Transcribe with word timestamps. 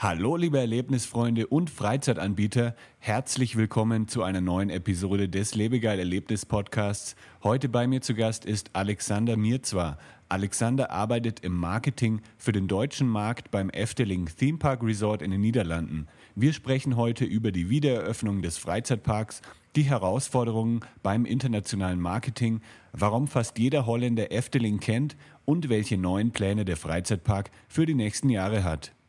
Hallo 0.00 0.36
liebe 0.36 0.60
Erlebnisfreunde 0.60 1.48
und 1.48 1.70
Freizeitanbieter, 1.70 2.76
herzlich 3.00 3.56
willkommen 3.56 4.06
zu 4.06 4.22
einer 4.22 4.40
neuen 4.40 4.70
Episode 4.70 5.28
des 5.28 5.56
Lebegeil 5.56 5.98
Erlebnis 5.98 6.46
Podcasts. 6.46 7.16
Heute 7.42 7.68
bei 7.68 7.88
mir 7.88 8.00
zu 8.00 8.14
Gast 8.14 8.44
ist 8.44 8.70
Alexander 8.74 9.36
Mirzwa. 9.36 9.98
Alexander 10.28 10.92
arbeitet 10.92 11.40
im 11.40 11.56
Marketing 11.56 12.20
für 12.36 12.52
den 12.52 12.68
deutschen 12.68 13.08
Markt 13.08 13.50
beim 13.50 13.70
Efteling 13.70 14.26
Theme 14.26 14.58
Park 14.58 14.84
Resort 14.84 15.20
in 15.20 15.32
den 15.32 15.40
Niederlanden. 15.40 16.06
Wir 16.36 16.52
sprechen 16.52 16.96
heute 16.96 17.24
über 17.24 17.50
die 17.50 17.68
Wiedereröffnung 17.68 18.40
des 18.40 18.56
Freizeitparks, 18.56 19.42
die 19.74 19.82
Herausforderungen 19.82 20.78
beim 21.02 21.24
internationalen 21.24 22.00
Marketing, 22.00 22.60
warum 22.92 23.26
fast 23.26 23.58
jeder 23.58 23.84
Holländer 23.84 24.30
Efteling 24.30 24.78
kennt 24.78 25.16
und 25.44 25.68
welche 25.68 25.98
neuen 25.98 26.30
Pläne 26.30 26.64
der 26.64 26.76
Freizeitpark 26.76 27.50
für 27.66 27.84
die 27.84 27.94
nächsten 27.94 28.30
Jahre 28.30 28.62
hat. 28.62 28.92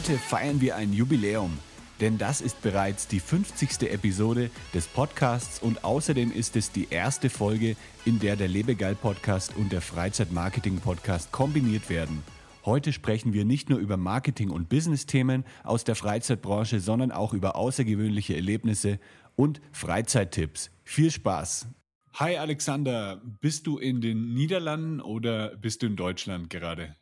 Heute 0.00 0.16
feiern 0.16 0.62
wir 0.62 0.76
ein 0.76 0.94
Jubiläum, 0.94 1.58
denn 2.00 2.16
das 2.16 2.40
ist 2.40 2.62
bereits 2.62 3.06
die 3.06 3.20
50. 3.20 3.82
Episode 3.82 4.48
des 4.72 4.86
Podcasts 4.86 5.60
und 5.60 5.84
außerdem 5.84 6.32
ist 6.32 6.56
es 6.56 6.72
die 6.72 6.88
erste 6.88 7.28
Folge, 7.28 7.76
in 8.06 8.18
der 8.18 8.36
der 8.36 8.48
Lebegeil 8.48 8.94
Podcast 8.94 9.54
und 9.56 9.72
der 9.72 9.82
Freizeitmarketing 9.82 10.80
Podcast 10.80 11.32
kombiniert 11.32 11.90
werden. 11.90 12.22
Heute 12.64 12.94
sprechen 12.94 13.34
wir 13.34 13.44
nicht 13.44 13.68
nur 13.68 13.78
über 13.78 13.98
Marketing- 13.98 14.48
und 14.48 14.70
Business-Themen 14.70 15.44
aus 15.64 15.84
der 15.84 15.96
Freizeitbranche, 15.96 16.80
sondern 16.80 17.12
auch 17.12 17.34
über 17.34 17.54
außergewöhnliche 17.54 18.34
Erlebnisse 18.34 18.98
und 19.36 19.60
Freizeittipps. 19.70 20.70
Viel 20.82 21.10
Spaß! 21.10 21.68
Hi 22.14 22.38
Alexander, 22.38 23.20
bist 23.42 23.66
du 23.66 23.76
in 23.76 24.00
den 24.00 24.32
Niederlanden 24.32 25.02
oder 25.02 25.54
bist 25.56 25.82
du 25.82 25.88
in 25.88 25.96
Deutschland 25.96 26.48
gerade? 26.48 26.96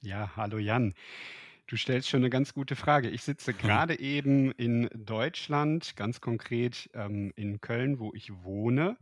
Ja, 0.00 0.30
hallo 0.34 0.56
Jan. 0.56 0.94
Du 1.72 1.78
stellst 1.78 2.10
schon 2.10 2.20
eine 2.20 2.28
ganz 2.28 2.52
gute 2.52 2.76
Frage. 2.76 3.08
Ich 3.08 3.22
sitze 3.22 3.54
gerade 3.54 3.98
eben 3.98 4.52
in 4.52 4.90
Deutschland, 4.94 5.96
ganz 5.96 6.20
konkret 6.20 6.90
ähm, 6.92 7.32
in 7.34 7.62
Köln, 7.62 7.98
wo 7.98 8.12
ich 8.12 8.30
wohne. 8.44 8.98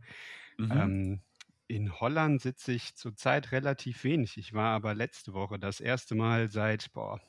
Mhm. 0.57 0.71
Ähm, 0.71 1.21
in 1.67 1.99
Holland 1.99 2.39
sitze 2.39 2.71
ich 2.71 2.95
zurzeit 2.95 3.51
relativ 3.51 4.05
wenig. 4.05 4.37
Ich 4.37 4.53
war 4.53 4.73
aber 4.73 4.95
letzte 4.95 5.33
Woche 5.33 5.59
das 5.59 5.81
erste 5.81 6.15
Mal 6.15 6.49
seit 6.49 6.93
boah, 6.93 7.19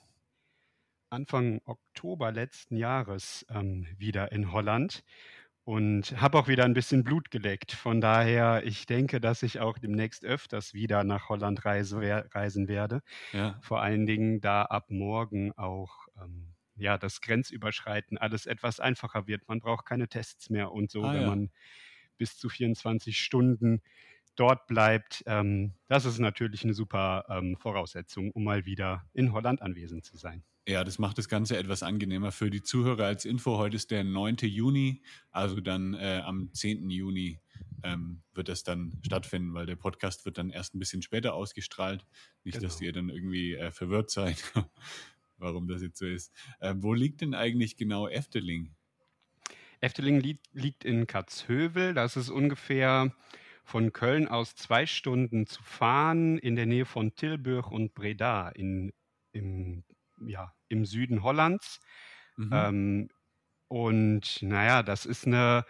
Anfang 1.10 1.60
Oktober 1.64 2.30
letzten 2.30 2.76
Jahres 2.76 3.44
ähm, 3.50 3.88
wieder 3.98 4.30
in 4.30 4.52
Holland 4.52 5.02
und 5.64 6.20
habe 6.20 6.38
auch 6.38 6.48
wieder 6.48 6.64
ein 6.64 6.74
bisschen 6.74 7.05
Blut 7.05 7.30
geleckt. 7.30 7.72
Von 7.72 8.00
daher, 8.00 8.64
ich 8.64 8.86
denke, 8.86 9.20
dass 9.20 9.42
ich 9.42 9.60
auch 9.60 9.78
demnächst 9.78 10.24
öfters 10.24 10.74
wieder 10.74 11.04
nach 11.04 11.28
Holland 11.28 11.64
reise, 11.64 12.00
reisen 12.34 12.69
werde. 12.69 13.03
Ja. 13.32 13.59
Vor 13.62 13.81
allen 13.81 14.06
Dingen, 14.06 14.41
da 14.41 14.62
ab 14.62 14.91
morgen 14.91 15.53
auch 15.53 16.06
ähm, 16.20 16.54
ja, 16.76 16.98
das 16.98 17.20
Grenzüberschreiten 17.20 18.19
alles 18.19 18.47
etwas 18.47 18.81
einfacher 18.81 19.26
wird. 19.26 19.47
Man 19.48 19.60
braucht 19.60 19.87
keine 19.87 20.09
Tests 20.09 20.50
mehr 20.50 20.72
und 20.72 20.91
so, 20.91 21.04
ah, 21.04 21.14
wenn 21.14 21.22
ja. 21.22 21.28
man 21.28 21.50
bis 22.19 22.37
zu 22.37 22.48
24 22.48 23.19
Stunden 23.19 23.82
dort 24.37 24.66
bleibt. 24.66 25.22
Ähm, 25.26 25.75
das 25.88 26.04
ist 26.04 26.19
natürlich 26.19 26.65
eine 26.65 26.75
super 26.75 27.25
ähm, 27.28 27.56
Voraussetzung, 27.59 28.31
um 28.32 28.44
mal 28.44 28.66
wieder 28.66 29.04
in 29.12 29.32
Holland 29.32 29.62
anwesend 29.62 30.04
zu 30.04 30.16
sein. 30.16 30.44
Ja, 30.66 30.84
das 30.84 31.00
macht 31.00 31.19
das 31.19 31.28
Ganze 31.28 31.56
etwas 31.56 31.82
angenehmer 31.82 32.31
für 32.31 32.48
die 32.48 32.62
Zuhörer 32.62 33.06
als 33.06 33.25
Info. 33.25 33.59
Heute 33.59 33.76
ist 33.76 33.91
der 33.91 34.04
9. 34.04 34.37
Juni, 34.43 35.03
also 35.32 35.60
dann 35.60 35.94
äh, 35.94 36.22
am 36.25 36.53
10. 36.53 36.88
Juni 36.88 37.41
ähm, 37.82 38.22
wird 38.32 38.48
das 38.48 38.62
dann 38.62 38.93
stattfinden, 39.04 39.54
weil 39.54 39.66
der 39.66 39.75
Podcast 39.75 40.25
wird 40.25 40.38
dann 40.38 40.50
erst 40.50 40.75
ein 40.75 40.78
bisschen 40.78 41.03
später 41.03 41.34
ausgestrahlt. 41.34 42.06
Nicht, 42.44 42.59
genau. 42.59 42.69
dass 42.69 42.81
ihr 42.81 42.93
dann 42.93 43.09
irgendwie 43.09 43.54
äh, 43.54 43.72
verwirrt 43.72 44.10
seid, 44.10 44.41
warum 45.37 45.66
das 45.66 45.82
jetzt 45.82 45.99
so 45.99 46.06
ist. 46.06 46.32
Äh, 46.60 46.75
wo 46.76 46.94
liegt 46.94 47.22
denn 47.22 47.34
eigentlich 47.34 47.76
genau 47.76 48.06
Efteling? 48.06 48.72
Efteling 49.81 50.20
li 50.20 50.38
liegt 50.53 50.84
in 50.84 51.09
Katzhövel. 51.09 51.93
Das 51.93 52.16
ist 52.16 52.31
ungefähr 52.31 53.12
von 53.65 53.93
Köln 53.93 54.28
aus 54.28 54.55
zwei 54.55 54.87
Stunden 54.87 55.47
zu 55.47 55.62
fahren 55.62 56.39
in 56.39 56.56
der 56.56 56.67
Nähe 56.67 56.84
von 56.84 57.15
Tilburg 57.15 57.71
und 57.71 57.95
Breda 57.95 58.49
in, 58.50 58.93
im 59.33 59.84
ja, 60.27 60.55
im 60.69 60.84
Süden 60.84 61.23
Hollands. 61.23 61.81
Mhm. 62.37 62.50
Ähm, 62.53 63.09
und 63.69 64.43
naja, 64.43 64.83
das 64.83 65.06
ist 65.06 65.27
eine 65.27 65.65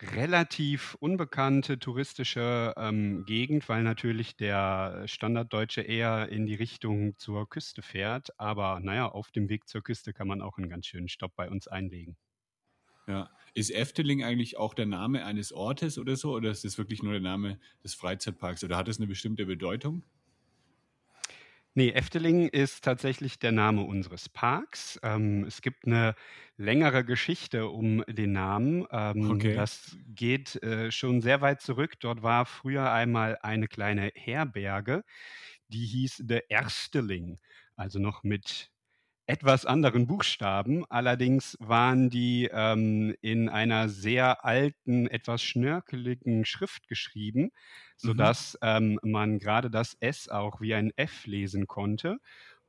relativ 0.00 0.94
unbekannte 1.00 1.78
touristische 1.78 2.74
ähm, 2.76 3.24
Gegend, 3.24 3.68
weil 3.68 3.82
natürlich 3.82 4.36
der 4.36 5.04
Standarddeutsche 5.06 5.80
eher 5.82 6.28
in 6.28 6.46
die 6.46 6.54
Richtung 6.54 7.16
zur 7.18 7.48
Küste 7.48 7.82
fährt. 7.82 8.38
Aber 8.38 8.80
naja, 8.80 9.08
auf 9.08 9.30
dem 9.32 9.48
Weg 9.48 9.68
zur 9.68 9.82
Küste 9.82 10.12
kann 10.12 10.28
man 10.28 10.42
auch 10.42 10.58
einen 10.58 10.68
ganz 10.68 10.86
schönen 10.86 11.08
Stopp 11.08 11.34
bei 11.34 11.50
uns 11.50 11.66
einlegen. 11.66 12.16
Ja. 13.06 13.30
Ist 13.56 13.70
Efteling 13.70 14.22
eigentlich 14.22 14.58
auch 14.58 14.74
der 14.74 14.84
Name 14.84 15.24
eines 15.24 15.50
Ortes 15.50 15.96
oder 15.96 16.14
so? 16.16 16.34
Oder 16.34 16.50
ist 16.50 16.66
das 16.66 16.76
wirklich 16.76 17.02
nur 17.02 17.12
der 17.12 17.22
Name 17.22 17.58
des 17.82 17.94
Freizeitparks? 17.94 18.62
Oder 18.62 18.76
hat 18.76 18.86
es 18.86 18.98
eine 18.98 19.06
bestimmte 19.06 19.46
Bedeutung? 19.46 20.02
Nee, 21.72 21.88
Efteling 21.90 22.48
ist 22.50 22.84
tatsächlich 22.84 23.38
der 23.38 23.52
Name 23.52 23.80
unseres 23.80 24.28
Parks. 24.28 25.00
Ähm, 25.02 25.44
es 25.44 25.62
gibt 25.62 25.86
eine 25.86 26.14
längere 26.58 27.02
Geschichte 27.02 27.68
um 27.68 28.04
den 28.06 28.32
Namen. 28.32 28.86
Ähm, 28.90 29.30
okay. 29.30 29.54
Das 29.54 29.96
geht 30.06 30.62
äh, 30.62 30.90
schon 30.90 31.22
sehr 31.22 31.40
weit 31.40 31.62
zurück. 31.62 31.98
Dort 32.00 32.22
war 32.22 32.44
früher 32.44 32.92
einmal 32.92 33.38
eine 33.40 33.68
kleine 33.68 34.12
Herberge, 34.14 35.02
die 35.68 35.86
hieß 35.86 36.24
der 36.24 36.50
Ersteling, 36.50 37.40
also 37.74 38.00
noch 38.00 38.22
mit 38.22 38.70
etwas 39.26 39.66
anderen 39.66 40.06
Buchstaben. 40.06 40.84
Allerdings 40.88 41.56
waren 41.60 42.10
die 42.10 42.48
ähm, 42.52 43.14
in 43.20 43.48
einer 43.48 43.88
sehr 43.88 44.44
alten, 44.44 45.06
etwas 45.08 45.42
schnörkeligen 45.42 46.44
Schrift 46.44 46.88
geschrieben, 46.88 47.42
mhm. 47.42 47.50
sodass 47.96 48.54
mhm. 48.62 48.68
ähm, 48.68 49.00
man 49.02 49.38
gerade 49.38 49.70
das 49.70 49.96
S 50.00 50.28
auch 50.28 50.60
wie 50.60 50.74
ein 50.74 50.92
F 50.96 51.26
lesen 51.26 51.66
konnte. 51.66 52.18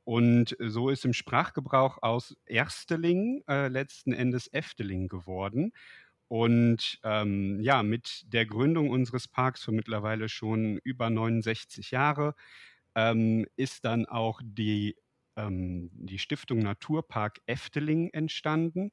Und 0.04 0.56
so 0.58 0.88
ist 0.88 1.04
im 1.04 1.12
Sprachgebrauch 1.12 1.98
aus 2.02 2.34
Ersteling 2.46 3.42
äh, 3.46 3.68
letzten 3.68 4.12
Endes 4.12 4.52
Efteling 4.52 5.08
geworden. 5.08 5.72
Und 6.28 6.98
ähm, 7.04 7.60
ja, 7.60 7.82
mit 7.82 8.24
der 8.32 8.46
Gründung 8.46 8.90
unseres 8.90 9.28
Parks 9.28 9.62
für 9.64 9.72
mittlerweile 9.72 10.28
schon 10.28 10.78
über 10.78 11.08
69 11.08 11.90
Jahre 11.90 12.34
ähm, 12.94 13.46
ist 13.56 13.84
dann 13.84 14.06
auch 14.06 14.40
die 14.42 14.96
ähm, 15.38 15.90
die 15.94 16.18
Stiftung 16.18 16.58
Naturpark 16.58 17.38
Efteling 17.46 18.10
entstanden. 18.10 18.92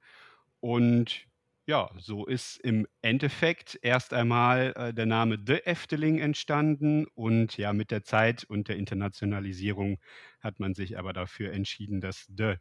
Und 0.62 1.28
ja, 1.68 1.90
so 1.98 2.26
ist 2.26 2.58
im 2.60 2.88
Endeffekt 3.02 3.80
erst 3.82 4.14
einmal 4.14 4.74
äh, 4.76 4.94
der 4.94 5.08
Name 5.08 5.40
The 5.46 5.66
Efteling 5.66 6.20
entstanden 6.20 7.08
und 7.16 7.58
ja, 7.58 7.74
mit 7.74 7.92
der 7.92 8.04
Zeit 8.04 8.44
und 8.44 8.68
der 8.68 8.78
Internationalisierung 8.78 10.00
hat 10.40 10.60
man 10.60 10.76
sich 10.76 10.98
aber 11.00 11.12
dafür 11.12 11.52
entschieden, 11.54 12.02
das 12.02 12.32
The 12.38 12.56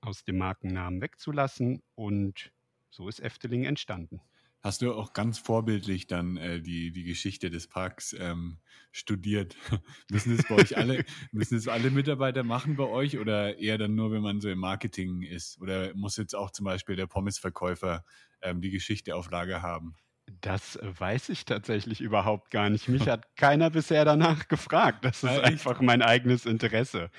aus 0.00 0.24
dem 0.24 0.38
Markennamen 0.38 1.00
wegzulassen 1.00 1.82
und 1.94 2.52
so 2.90 3.08
ist 3.08 3.20
Efteling 3.20 3.64
entstanden. 3.64 4.20
Hast 4.60 4.82
du 4.82 4.92
auch 4.92 5.12
ganz 5.12 5.38
vorbildlich 5.38 6.08
dann 6.08 6.36
äh, 6.36 6.60
die, 6.60 6.90
die 6.90 7.04
Geschichte 7.04 7.48
des 7.48 7.68
Parks 7.68 8.12
ähm, 8.18 8.58
studiert? 8.90 9.56
müssen 10.10 10.36
es 10.36 10.46
bei 10.48 10.56
euch 10.56 10.76
alle, 10.76 11.04
müssen 11.32 11.56
es 11.56 11.68
alle 11.68 11.90
Mitarbeiter 11.90 12.42
machen 12.42 12.76
bei 12.76 12.84
euch 12.84 13.18
oder 13.18 13.56
eher 13.58 13.78
dann 13.78 13.94
nur, 13.94 14.10
wenn 14.10 14.22
man 14.22 14.40
so 14.40 14.48
im 14.48 14.58
Marketing 14.58 15.22
ist? 15.22 15.60
Oder 15.60 15.94
muss 15.94 16.16
jetzt 16.16 16.34
auch 16.34 16.50
zum 16.50 16.64
Beispiel 16.64 16.96
der 16.96 17.06
Pommesverkäufer 17.06 18.04
ähm, 18.42 18.60
die 18.60 18.70
Geschichte 18.70 19.14
auf 19.14 19.30
Lager 19.30 19.62
haben? 19.62 19.94
Das 20.40 20.78
weiß 20.82 21.30
ich 21.30 21.44
tatsächlich 21.44 22.00
überhaupt 22.00 22.50
gar 22.50 22.68
nicht. 22.68 22.88
Mich 22.88 23.08
hat 23.08 23.36
keiner 23.36 23.70
bisher 23.70 24.04
danach 24.04 24.48
gefragt. 24.48 25.04
Das 25.04 25.22
ist 25.22 25.30
ja, 25.30 25.40
einfach 25.40 25.80
mein 25.80 26.02
eigenes 26.02 26.46
Interesse. 26.46 27.10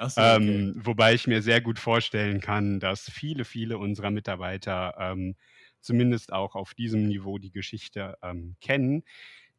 So, 0.00 0.20
okay. 0.20 0.36
ähm, 0.36 0.74
wobei 0.76 1.14
ich 1.14 1.26
mir 1.26 1.42
sehr 1.42 1.60
gut 1.60 1.78
vorstellen 1.78 2.40
kann, 2.40 2.80
dass 2.80 3.08
viele, 3.10 3.44
viele 3.44 3.78
unserer 3.78 4.10
Mitarbeiter 4.10 4.94
ähm, 4.98 5.36
zumindest 5.86 6.32
auch 6.32 6.54
auf 6.54 6.74
diesem 6.74 7.06
Niveau 7.08 7.38
die 7.38 7.52
Geschichte 7.52 8.18
ähm, 8.22 8.56
kennen. 8.60 9.04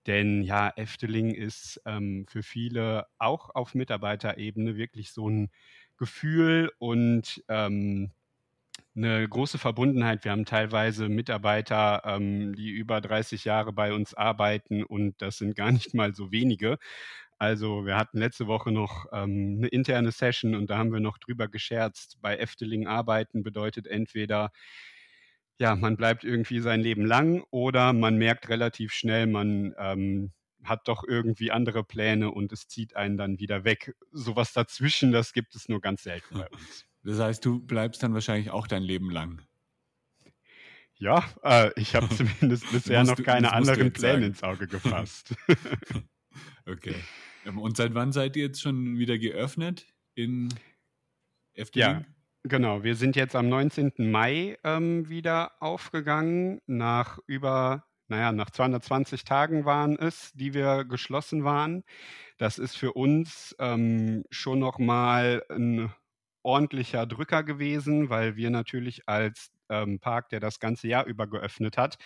Denn 0.07 0.43
ja, 0.43 0.71
Efteling 0.75 1.33
ist 1.33 1.81
ähm, 1.85 2.25
für 2.29 2.43
viele 2.43 3.07
auch 3.19 3.53
auf 3.55 3.75
Mitarbeiterebene 3.75 4.77
wirklich 4.77 5.11
so 5.11 5.29
ein 5.29 5.49
Gefühl 5.97 6.71
und 6.79 7.43
ähm, 7.49 8.11
eine 8.95 9.27
große 9.27 9.57
Verbundenheit. 9.57 10.23
Wir 10.23 10.31
haben 10.31 10.45
teilweise 10.45 11.09
Mitarbeiter, 11.09 12.01
ähm, 12.05 12.55
die 12.55 12.69
über 12.69 13.01
30 13.01 13.45
Jahre 13.45 13.73
bei 13.73 13.93
uns 13.93 14.13
arbeiten 14.13 14.83
und 14.83 15.21
das 15.21 15.37
sind 15.37 15.55
gar 15.55 15.71
nicht 15.71 15.93
mal 15.93 16.13
so 16.15 16.31
wenige. 16.31 16.77
Also 17.39 17.85
wir 17.85 17.95
hatten 17.97 18.17
letzte 18.17 18.47
Woche 18.47 18.71
noch 18.71 19.05
ähm, 19.11 19.57
eine 19.59 19.67
interne 19.67 20.11
Session 20.11 20.55
und 20.55 20.69
da 20.69 20.77
haben 20.79 20.91
wir 20.91 20.99
noch 20.99 21.19
drüber 21.19 21.47
gescherzt. 21.47 22.17
Bei 22.21 22.37
Efteling 22.37 22.87
arbeiten 22.87 23.43
bedeutet 23.43 23.85
entweder, 23.87 24.51
ja, 25.59 25.75
man 25.75 25.97
bleibt 25.97 26.23
irgendwie 26.23 26.59
sein 26.59 26.81
Leben 26.81 27.05
lang 27.05 27.43
oder 27.49 27.93
man 27.93 28.17
merkt 28.17 28.49
relativ 28.49 28.93
schnell, 28.93 29.27
man 29.27 29.73
ähm, 29.77 30.31
hat 30.63 30.87
doch 30.87 31.03
irgendwie 31.07 31.51
andere 31.51 31.83
Pläne 31.83 32.31
und 32.31 32.51
es 32.51 32.67
zieht 32.67 32.95
einen 32.95 33.17
dann 33.17 33.39
wieder 33.39 33.63
weg. 33.63 33.95
Sowas 34.11 34.53
dazwischen, 34.53 35.11
das 35.11 35.33
gibt 35.33 35.55
es 35.55 35.67
nur 35.67 35.81
ganz 35.81 36.03
selten 36.03 36.39
bei 36.39 36.47
uns. 36.51 36.85
Das 37.03 37.19
heißt, 37.19 37.45
du 37.45 37.59
bleibst 37.59 38.03
dann 38.03 38.13
wahrscheinlich 38.13 38.51
auch 38.51 38.67
dein 38.67 38.83
Leben 38.83 39.09
lang. 39.09 39.41
Ja, 40.95 41.23
äh, 41.43 41.71
ich 41.75 41.95
habe 41.95 42.09
zumindest 42.15 42.71
bisher 42.71 43.03
noch 43.03 43.21
keine 43.21 43.53
anderen 43.53 43.93
Pläne 43.93 44.25
ins 44.25 44.43
Auge 44.43 44.67
gefasst. 44.67 45.35
okay. 46.65 46.95
Ähm, 47.45 47.59
und 47.59 47.77
seit 47.77 47.93
wann 47.93 48.11
seid 48.11 48.35
ihr 48.35 48.45
jetzt 48.45 48.61
schon 48.61 48.97
wieder 48.97 49.17
geöffnet 49.17 49.87
in 50.15 50.49
Efteling? 51.53 51.87
Ja, 51.87 52.05
genau. 52.47 52.83
Wir 52.83 52.95
sind 52.95 53.15
jetzt 53.15 53.35
am 53.35 53.49
19. 53.49 53.93
Mai 53.97 54.57
ähm, 54.63 55.09
wieder 55.09 55.51
aufgegangen. 55.61 56.61
Nach 56.65 57.19
über, 57.27 57.85
naja, 58.07 58.31
nach 58.31 58.49
220 58.49 59.23
Tagen 59.23 59.65
waren 59.65 59.97
es, 59.97 60.31
die 60.33 60.53
wir 60.53 60.85
geschlossen 60.85 61.43
waren. 61.43 61.83
Das 62.37 62.59
ist 62.59 62.77
für 62.77 62.93
uns 62.93 63.55
ähm, 63.59 64.23
schon 64.29 64.59
nochmal 64.59 65.43
ein 65.49 65.91
ordentlicher 66.43 67.05
Drücker 67.05 67.43
gewesen, 67.43 68.09
weil 68.09 68.35
wir 68.35 68.49
natürlich 68.49 69.07
als 69.09 69.51
ähm, 69.69 69.99
Park, 69.99 70.29
der 70.29 70.39
das 70.39 70.59
ganze 70.59 70.87
Jahr 70.87 71.05
über 71.05 71.27
geöffnet 71.27 71.77
hat, 71.77 71.97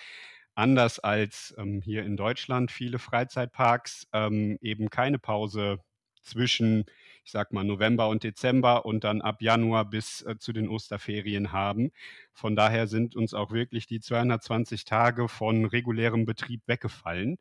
anders 0.56 1.00
als 1.00 1.54
ähm, 1.58 1.82
hier 1.82 2.04
in 2.04 2.18
Deutschland 2.18 2.72
viele 2.72 3.00
Freizeitparks 3.00 4.08
ähm, 4.14 4.58
eben 4.62 4.90
keine 4.90 5.20
Pause 5.20 5.80
zwischen, 6.22 6.86
ich 7.24 7.32
sag 7.32 7.54
mal, 7.54 7.64
November 7.64 8.10
und 8.10 8.24
Dezember 8.24 8.86
und 8.86 9.04
dann 9.04 9.22
ab 9.22 9.42
Januar 9.42 9.86
bis 9.86 10.22
äh, 10.24 10.38
zu 10.38 10.54
den 10.54 10.70
Osterferien 10.70 11.52
haben. 11.52 11.92
Von 12.34 12.56
daher 12.56 12.88
sind 12.88 13.16
uns 13.16 13.34
auch 13.34 13.52
wirklich 13.52 13.88
die 13.88 14.00
220 14.00 14.86
Tage 14.86 15.28
von 15.28 15.66
regulärem 15.66 16.26
Betrieb 16.26 16.62
weggefallen. 16.68 17.38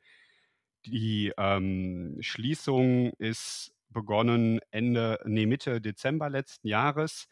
Die 0.87 1.33
ähm, 1.37 2.17
Schließung 2.21 3.13
ist 3.19 3.73
begonnen 3.91 4.61
Ende, 4.71 5.21
nee, 5.25 5.47
Mitte 5.47 5.81
Dezember 5.81 6.31
letzten 6.31 6.69
Jahres. 6.69 7.29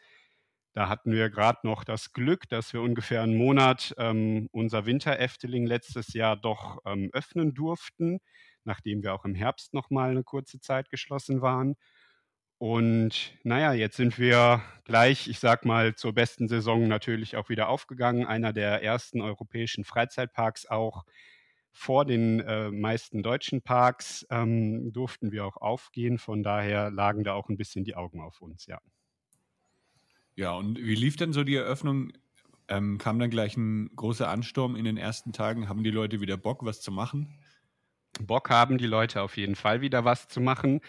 Da 0.75 0.89
hatten 0.89 1.13
wir 1.13 1.31
gerade 1.31 1.61
noch 1.65 1.83
das 1.85 2.13
Glück, 2.13 2.49
dass 2.49 2.73
wir 2.73 2.83
ungefähr 2.83 3.23
einen 3.23 3.37
Monat 3.37 3.95
ähm, 3.99 4.49
unser 4.53 4.87
Winter-Efteling 4.87 5.67
letztes 5.67 6.13
Jahr 6.13 6.37
doch 6.37 6.79
ähm, 6.85 7.11
öffnen 7.13 7.55
durften, 7.55 8.21
nachdem 8.65 9.03
wir 9.03 9.15
auch 9.15 9.25
im 9.25 9.35
Herbst 9.35 9.75
noch 9.75 9.91
mal 9.91 10.11
eine 10.11 10.25
kurze 10.25 10.61
Zeit 10.61 10.91
geschlossen 10.91 11.41
waren. 11.43 11.77
Und 12.59 13.39
naja, 13.45 13.73
jetzt 13.73 13.97
sind 13.97 14.19
wir 14.19 14.63
gleich, 14.85 15.29
ich 15.29 15.39
sag 15.39 15.65
mal, 15.65 15.95
zur 15.95 16.13
besten 16.13 16.49
Saison 16.49 16.89
natürlich 16.89 17.37
auch 17.37 17.49
wieder 17.49 17.69
aufgegangen. 17.69 18.27
Einer 18.27 18.53
der 18.53 18.83
ersten 18.83 19.21
europäischen 19.21 19.85
Freizeitparks 19.85 20.67
auch. 20.67 21.05
Vor 21.71 22.05
den 22.05 22.41
äh, 22.41 22.73
meisten 22.73 23.23
deutschen 23.23 23.63
Parks 23.63 24.27
ähm, 24.31 24.93
durften 24.93 25.31
wir 25.31 25.47
auch 25.47 25.57
aufgehen. 25.57 26.19
Von 26.19 26.43
daher 26.43 26.91
lagen 26.91 27.23
da 27.23 27.35
auch 27.35 27.49
ein 27.49 27.57
bisschen 27.57 27.85
die 27.85 27.95
Augen 27.95 28.21
auf 28.21 28.41
uns, 28.41 28.67
ja. 28.67 28.81
Ja, 30.35 30.53
und 30.53 30.79
wie 30.79 30.95
lief 30.97 31.17
denn 31.17 31.33
so 31.33 31.45
die 31.45 31.55
Eröffnung? 31.55 32.13
Ähm, 32.67 32.99
kam 32.99 33.19
dann 33.21 33.31
gleich 33.31 33.57
ein 33.57 33.91
großer 33.95 34.29
Ansturm 34.29 34.75
in 34.75 34.85
den 34.85 34.97
ersten 34.97 35.33
Tagen? 35.33 35.69
Haben 35.69 35.85
die 35.85 35.91
Leute 35.91 36.21
wieder 36.21 36.37
Bock, 36.37 36.65
was 36.65 36.81
zu 36.81 36.91
machen? 36.91 37.39
Bock 38.27 38.51
haben 38.51 38.79
die 38.79 38.87
Leute 38.87 39.23
auf 39.23 39.37
jeden 39.37 39.55
Fall 39.55 39.81
wieder 39.81 40.05
was 40.05 40.29
zu 40.29 40.41
machen. 40.41 40.81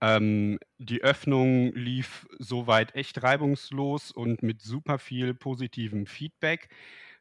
Ähm, 0.00 0.58
die 0.78 1.02
Öffnung 1.02 1.72
lief 1.74 2.26
soweit 2.38 2.94
echt 2.94 3.22
reibungslos 3.22 4.12
und 4.12 4.42
mit 4.42 4.62
super 4.62 4.98
viel 4.98 5.34
positivem 5.34 6.06
Feedback. 6.06 6.68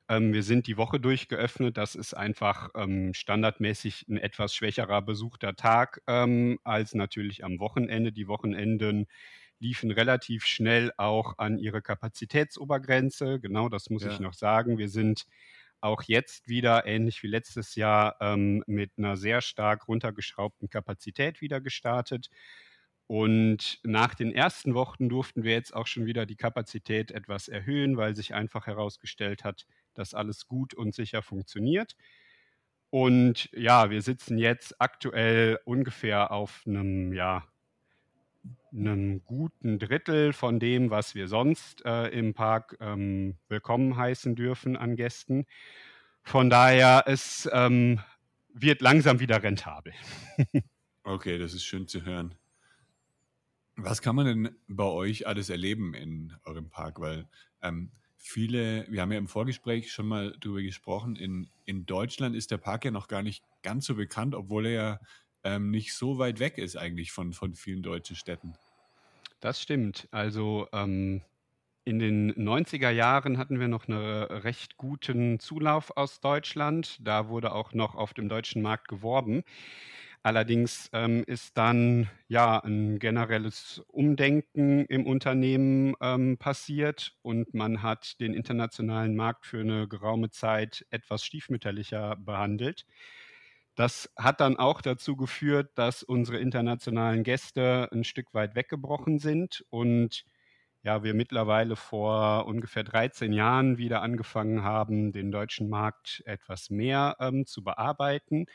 Ähm, 0.10 0.32
wir 0.34 0.44
sind 0.44 0.68
die 0.68 0.78
Woche 0.78 1.00
durchgeöffnet. 1.00 1.78
Das 1.78 1.96
ist 1.96 2.14
einfach 2.14 2.70
ähm, 2.76 3.14
standardmäßig 3.14 4.08
ein 4.08 4.18
etwas 4.18 4.56
schwächerer 4.56 5.02
besuchter 5.02 5.56
Tag 5.56 6.02
ähm, 6.08 6.60
als 6.64 6.94
natürlich 6.94 7.44
am 7.44 7.60
Wochenende. 7.60 8.12
Die 8.12 8.28
Wochenenden 8.28 9.08
liefen 9.60 9.92
relativ 9.92 10.46
schnell 10.46 10.92
auch 10.98 11.40
an 11.40 11.58
ihre 11.58 11.82
Kapazitätsobergrenze. 11.82 13.40
Genau, 13.40 13.70
das 13.70 13.90
muss 13.90 14.04
ja. 14.04 14.12
ich 14.12 14.20
noch 14.20 14.34
sagen. 14.34 14.78
Wir 14.78 14.90
sind 14.90 15.26
auch 15.82 16.04
jetzt 16.04 16.48
wieder, 16.48 16.86
ähnlich 16.86 17.24
wie 17.24 17.28
letztes 17.28 17.76
Jahr, 17.76 18.18
ähm, 18.22 18.64
mit 18.68 18.92
einer 18.98 19.18
sehr 19.18 19.42
stark 19.42 19.88
runtergeschraubten 19.88 20.70
Kapazität 20.70 21.42
wieder 21.42 21.62
gestartet. 21.62 22.30
Und 23.08 23.80
nach 23.84 24.16
den 24.16 24.34
ersten 24.34 24.74
Wochen 24.74 25.08
durften 25.08 25.44
wir 25.44 25.54
jetzt 25.54 25.74
auch 25.74 25.88
schon 25.88 26.06
wieder 26.06 26.26
die 26.26 26.36
Kapazität 26.36 27.12
etwas 27.12 27.48
erhöhen, 27.48 27.96
weil 27.96 28.16
sich 28.16 28.34
einfach 28.34 28.68
herausgestellt 28.68 29.46
hat, 29.46 29.66
dass 29.94 30.14
alles 30.14 30.48
gut 30.48 30.74
und 30.74 30.94
sicher 30.94 31.22
funktioniert. 31.22 31.96
Und 32.90 33.50
ja, 33.54 33.90
wir 33.90 34.02
sitzen 34.02 34.38
jetzt 34.38 34.80
aktuell 34.82 35.60
ungefähr 35.66 36.32
auf 36.32 36.64
einem 36.66 37.14
ja, 37.14 37.46
einem 38.74 39.24
guten 39.26 39.80
Drittel 39.80 40.34
von 40.34 40.60
dem, 40.60 40.90
was 40.90 41.16
wir 41.16 41.28
sonst 41.28 41.84
äh, 41.86 42.08
im 42.08 42.34
Park 42.34 42.78
ähm, 42.80 43.38
willkommen 43.48 43.96
heißen 43.98 44.36
dürfen 44.36 44.76
an 44.76 44.96
Gästen. 44.96 45.46
Von 46.24 46.50
daher, 46.50 47.04
es 47.08 47.50
ähm, 47.54 48.00
wird 48.54 48.82
langsam 48.82 49.20
wieder 49.20 49.42
rentabel. 49.42 49.94
okay, 51.04 51.38
das 51.38 51.54
ist 51.54 51.64
schön 51.64 51.88
zu 51.88 52.06
hören. 52.06 52.36
Was 53.76 54.02
kann 54.02 54.16
man 54.16 54.26
denn 54.26 54.56
bei 54.68 54.84
euch 54.84 55.28
alles 55.28 55.50
erleben 55.50 55.94
in 55.94 56.34
eurem 56.44 56.70
Park? 56.70 57.00
Weil 57.00 57.28
ähm, 57.62 57.92
viele, 58.16 58.86
wir 58.90 59.02
haben 59.02 59.12
ja 59.12 59.20
im 59.20 59.28
Vorgespräch 59.28 59.92
schon 59.92 60.08
mal 60.08 60.36
darüber 60.40 60.62
gesprochen, 60.62 61.16
in, 61.16 61.50
in 61.66 61.86
Deutschland 61.86 62.36
ist 62.36 62.52
der 62.52 62.58
Park 62.58 62.86
ja 62.86 62.92
noch 62.92 63.08
gar 63.08 63.24
nicht 63.24 63.44
ganz 63.62 63.86
so 63.86 63.96
bekannt, 63.96 64.36
obwohl 64.36 64.66
er 64.66 64.72
ja 64.72 65.00
ähm, 65.48 65.72
nicht 65.72 65.94
so 65.94 66.18
weit 66.18 66.40
weg 66.40 66.58
ist 66.58 66.76
eigentlich 66.76 67.12
von, 67.12 67.34
von 67.34 67.56
vielen 67.56 67.82
deutschen 67.82 68.16
Städten. 68.16 68.54
Das 69.40 69.62
stimmt. 69.62 70.08
Also 70.12 70.68
ähm, 70.74 71.22
in 71.86 72.00
den 72.00 72.34
90er 72.34 72.90
Jahren 72.90 73.38
hatten 73.38 73.60
wir 73.60 73.70
noch 73.70 73.88
einen 73.88 74.24
recht 74.24 74.76
guten 74.76 75.40
Zulauf 75.40 75.96
aus 75.96 76.20
Deutschland. 76.20 76.98
Da 77.02 77.30
wurde 77.30 77.54
auch 77.54 77.74
noch 77.74 77.96
auf 77.96 78.14
dem 78.14 78.28
deutschen 78.28 78.62
Markt 78.62 78.90
geworben. 78.90 79.44
Allerdings 80.22 80.90
ähm, 80.92 81.24
ist 81.26 81.58
dann 81.58 82.10
ja 82.28 82.60
ein 82.60 83.00
generelles 83.00 83.82
Umdenken 83.88 84.84
im 84.88 85.08
Unternehmen 85.08 85.94
ähm, 86.02 86.38
passiert 86.38 87.16
und 87.22 87.54
man 87.54 87.82
hat 87.82 88.20
den 88.20 88.34
internationalen 88.34 89.16
Markt 89.16 89.46
für 89.46 89.62
eine 89.62 89.88
geraume 89.88 90.30
Zeit 90.30 90.86
etwas 90.90 91.24
stiefmütterlicher 91.24 92.18
behandelt. 92.18 92.86
Das 93.78 94.12
hat 94.18 94.42
dann 94.42 94.58
auch 94.58 94.82
dazu 94.82 95.16
geführt, 95.16 95.70
dass 95.76 96.02
unsere 96.02 96.40
internationalen 96.40 97.22
Gäste 97.24 97.88
ein 97.92 98.04
Stück 98.04 98.34
weit 98.34 98.56
weggebrochen 98.56 99.20
sind 99.20 99.64
und 99.70 100.26
ja, 100.82 101.04
wir 101.04 101.14
mittlerweile 101.14 101.76
vor 101.76 102.48
ungefähr 102.48 102.84
13 102.84 103.34
Jahren 103.34 103.78
wieder 103.78 104.02
angefangen 104.02 104.64
haben, 104.64 105.12
den 105.12 105.32
deutschen 105.32 105.70
Markt 105.70 106.24
etwas 106.26 106.72
mehr 106.72 107.18
ähm, 107.20 107.46
zu 107.46 107.64
bearbeiten 107.64 108.48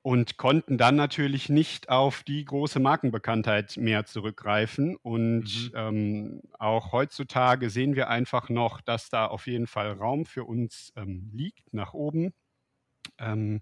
und 0.00 0.38
konnten 0.38 0.78
dann 0.78 0.96
natürlich 0.96 1.50
nicht 1.50 1.90
auf 1.90 2.22
die 2.22 2.42
große 2.46 2.80
Markenbekanntheit 2.80 3.76
mehr 3.76 4.06
zurückgreifen. 4.06 4.96
Und 4.96 5.44
mhm. 5.44 5.70
ähm, 5.74 6.42
auch 6.58 6.92
heutzutage 6.92 7.68
sehen 7.68 7.96
wir 7.96 8.08
einfach 8.08 8.48
noch, 8.48 8.80
dass 8.80 9.10
da 9.10 9.26
auf 9.26 9.46
jeden 9.46 9.66
Fall 9.66 9.92
Raum 9.92 10.24
für 10.24 10.44
uns 10.44 10.90
ähm, 10.96 11.28
liegt 11.34 11.74
nach 11.74 11.92
oben. 11.92 12.32
Ähm, 13.18 13.60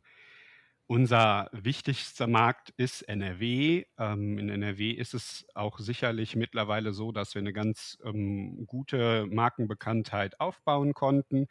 unser 0.88 1.50
wichtigster 1.52 2.26
Markt 2.26 2.70
ist 2.78 3.02
NRW. 3.02 3.84
Ähm, 3.98 4.38
in 4.38 4.48
NRW 4.48 4.90
ist 4.90 5.14
es 5.14 5.46
auch 5.54 5.78
sicherlich 5.78 6.34
mittlerweile 6.34 6.92
so, 6.94 7.12
dass 7.12 7.34
wir 7.34 7.40
eine 7.40 7.52
ganz 7.52 7.98
ähm, 8.04 8.64
gute 8.66 9.26
Markenbekanntheit 9.26 10.40
aufbauen 10.40 10.94
konnten, 10.94 11.46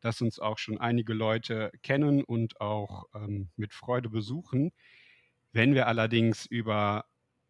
dass 0.00 0.22
uns 0.22 0.38
auch 0.38 0.58
schon 0.58 0.78
einige 0.78 1.12
Leute 1.12 1.70
kennen 1.82 2.24
und 2.24 2.60
auch 2.62 3.04
ähm, 3.14 3.50
mit 3.56 3.74
Freude 3.74 4.08
besuchen. 4.08 4.72
Wenn 5.52 5.74
wir 5.74 5.86
allerdings 5.86 6.46
über 6.46 7.04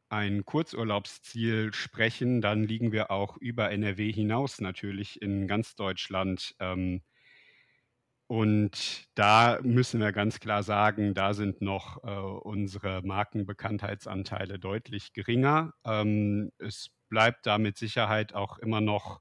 ein 0.08 0.44
Kurzurlaubsziel 0.44 1.72
sprechen, 1.72 2.40
dann 2.40 2.64
liegen 2.64 2.90
wir 2.90 3.12
auch 3.12 3.36
über 3.36 3.70
NRW 3.70 4.12
hinaus 4.12 4.60
natürlich 4.60 5.22
in 5.22 5.46
ganz 5.46 5.76
Deutschland 5.76 6.56
ähm, 6.58 7.02
Und 8.30 9.08
da 9.16 9.58
müssen 9.60 9.98
wir 9.98 10.12
ganz 10.12 10.38
klar 10.38 10.62
sagen, 10.62 11.14
da 11.14 11.34
sind 11.34 11.62
noch 11.62 12.04
äh, 12.04 12.10
unsere 12.10 13.02
Markenbekanntheitsanteile 13.02 14.60
deutlich 14.60 15.12
geringer. 15.12 15.74
Ähm, 15.84 16.52
es 16.58 16.90
bleibt 17.08 17.44
da 17.46 17.58
mit 17.58 17.76
Sicherheit 17.76 18.32
auch 18.32 18.58
immer 18.58 18.80
noch 18.80 19.20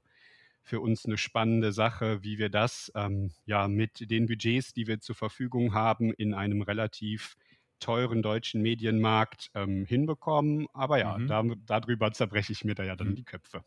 für 0.62 0.78
uns 0.78 1.06
eine 1.06 1.18
spannende 1.18 1.72
Sache, 1.72 2.22
wie 2.22 2.38
wir 2.38 2.50
das 2.50 2.92
ähm, 2.94 3.32
ja 3.46 3.66
mit 3.66 4.08
den 4.12 4.26
Budgets, 4.26 4.74
die 4.74 4.86
wir 4.86 5.00
zur 5.00 5.16
Verfügung 5.16 5.74
haben, 5.74 6.12
in 6.12 6.32
einem 6.32 6.62
relativ 6.62 7.34
teuren 7.80 8.22
deutschen 8.22 8.62
Medienmarkt 8.62 9.50
ähm, 9.56 9.86
hinbekommen. 9.86 10.68
Aber 10.72 11.00
ja, 11.00 11.18
mhm. 11.18 11.26
da, 11.26 11.42
darüber 11.66 12.12
zerbreche 12.12 12.52
ich 12.52 12.64
mir 12.64 12.76
da 12.76 12.84
ja 12.84 12.94
dann 12.94 13.08
mhm. 13.08 13.14
die 13.16 13.24
Köpfe. 13.24 13.64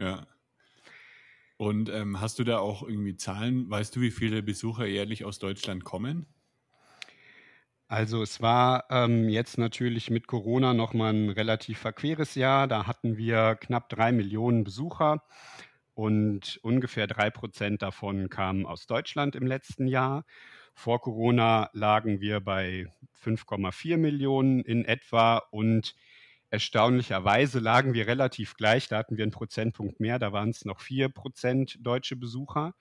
ja. 0.00 0.26
Und 1.60 1.90
ähm, 1.90 2.22
hast 2.22 2.38
du 2.38 2.44
da 2.44 2.58
auch 2.58 2.82
irgendwie 2.82 3.16
Zahlen? 3.16 3.68
Weißt 3.68 3.94
du, 3.94 4.00
wie 4.00 4.10
viele 4.10 4.42
Besucher 4.42 4.86
jährlich 4.86 5.26
aus 5.26 5.38
Deutschland 5.38 5.84
kommen? 5.84 6.24
Also 7.86 8.22
es 8.22 8.40
war 8.40 8.86
ähm, 8.88 9.28
jetzt 9.28 9.58
natürlich 9.58 10.08
mit 10.08 10.26
Corona 10.26 10.72
nochmal 10.72 11.12
ein 11.12 11.28
relativ 11.28 11.78
verqueres 11.80 12.34
Jahr. 12.34 12.66
Da 12.66 12.86
hatten 12.86 13.18
wir 13.18 13.56
knapp 13.60 13.90
drei 13.90 14.10
Millionen 14.10 14.64
Besucher 14.64 15.22
und 15.92 16.58
ungefähr 16.62 17.06
drei 17.06 17.28
Prozent 17.28 17.82
davon 17.82 18.30
kamen 18.30 18.64
aus 18.64 18.86
Deutschland 18.86 19.36
im 19.36 19.46
letzten 19.46 19.86
Jahr. 19.86 20.24
Vor 20.72 21.02
Corona 21.02 21.68
lagen 21.74 22.22
wir 22.22 22.40
bei 22.40 22.86
5,4 23.22 23.98
Millionen 23.98 24.60
in 24.60 24.86
etwa 24.86 25.42
und 25.50 25.94
Erstaunlicherweise 26.50 27.60
lagen 27.60 27.94
wir 27.94 28.06
relativ 28.08 28.54
gleich, 28.56 28.88
da 28.88 28.98
hatten 28.98 29.16
wir 29.16 29.22
einen 29.22 29.32
Prozentpunkt 29.32 30.00
mehr, 30.00 30.18
da 30.18 30.32
waren 30.32 30.50
es 30.50 30.64
noch 30.64 30.80
vier 30.80 31.08
Prozent 31.08 31.78
deutsche 31.80 32.16
Besucher. 32.16 32.74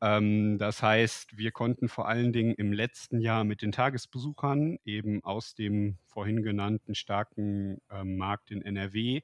Ähm, 0.00 0.58
das 0.58 0.82
heißt, 0.82 1.36
wir 1.36 1.52
konnten 1.52 1.88
vor 1.88 2.08
allen 2.08 2.32
Dingen 2.32 2.54
im 2.54 2.72
letzten 2.72 3.20
Jahr 3.20 3.44
mit 3.44 3.62
den 3.62 3.70
Tagesbesuchern 3.70 4.78
eben 4.84 5.22
aus 5.24 5.54
dem 5.54 5.98
vorhin 6.06 6.42
genannten 6.42 6.94
starken 6.94 7.80
ähm, 7.90 8.16
Markt 8.16 8.50
in 8.50 8.62
NRW 8.62 9.20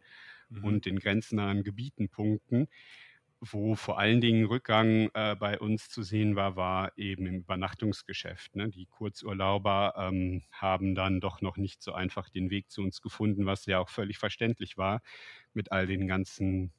mhm. 0.50 0.64
und 0.64 0.86
den 0.86 0.98
grenznahen 0.98 1.64
Gebieten 1.64 2.08
punkten. 2.10 2.68
Wo 3.40 3.76
vor 3.76 3.98
allen 3.98 4.20
Dingen 4.20 4.46
Rückgang 4.46 5.10
äh, 5.14 5.36
bei 5.36 5.60
uns 5.60 5.88
zu 5.88 6.02
sehen 6.02 6.34
war, 6.34 6.56
war 6.56 6.92
eben 6.98 7.26
im 7.26 7.36
Übernachtungsgeschäft. 7.36 8.56
Ne? 8.56 8.68
Die 8.68 8.86
Kurzurlauber 8.86 9.94
ähm, 9.96 10.42
haben 10.50 10.96
dann 10.96 11.20
doch 11.20 11.40
noch 11.40 11.56
nicht 11.56 11.80
so 11.80 11.92
einfach 11.92 12.30
den 12.30 12.50
Weg 12.50 12.70
zu 12.70 12.82
uns 12.82 13.00
gefunden, 13.00 13.46
was 13.46 13.66
ja 13.66 13.78
auch 13.78 13.90
völlig 13.90 14.18
verständlich 14.18 14.76
war 14.76 15.02
mit 15.54 15.70
all 15.70 15.86
den 15.86 16.08
ganzen 16.08 16.72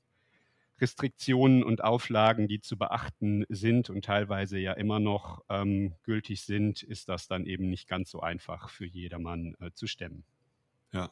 Restriktionen 0.82 1.63
und 1.63 1.84
Auflagen, 1.84 2.48
die 2.48 2.62
zu 2.62 2.78
beachten 2.78 3.46
sind 3.50 3.89
und 3.89 4.06
teilweise 4.06 4.58
ja 4.60 4.74
immer 4.74 5.00
noch 5.00 5.44
ähm, 5.50 5.96
gültig 6.04 6.42
sind, 6.42 6.84
ist 6.84 7.10
das 7.10 7.28
dann 7.28 7.46
eben 7.46 7.70
nicht 7.70 7.88
ganz 7.88 8.12
so 8.12 8.22
einfach 8.22 8.70
für 8.70 8.86
jedermann 8.86 9.56
äh, 9.60 9.72
zu 9.74 9.88
stemmen. 9.88 10.24
Ja. 10.92 11.10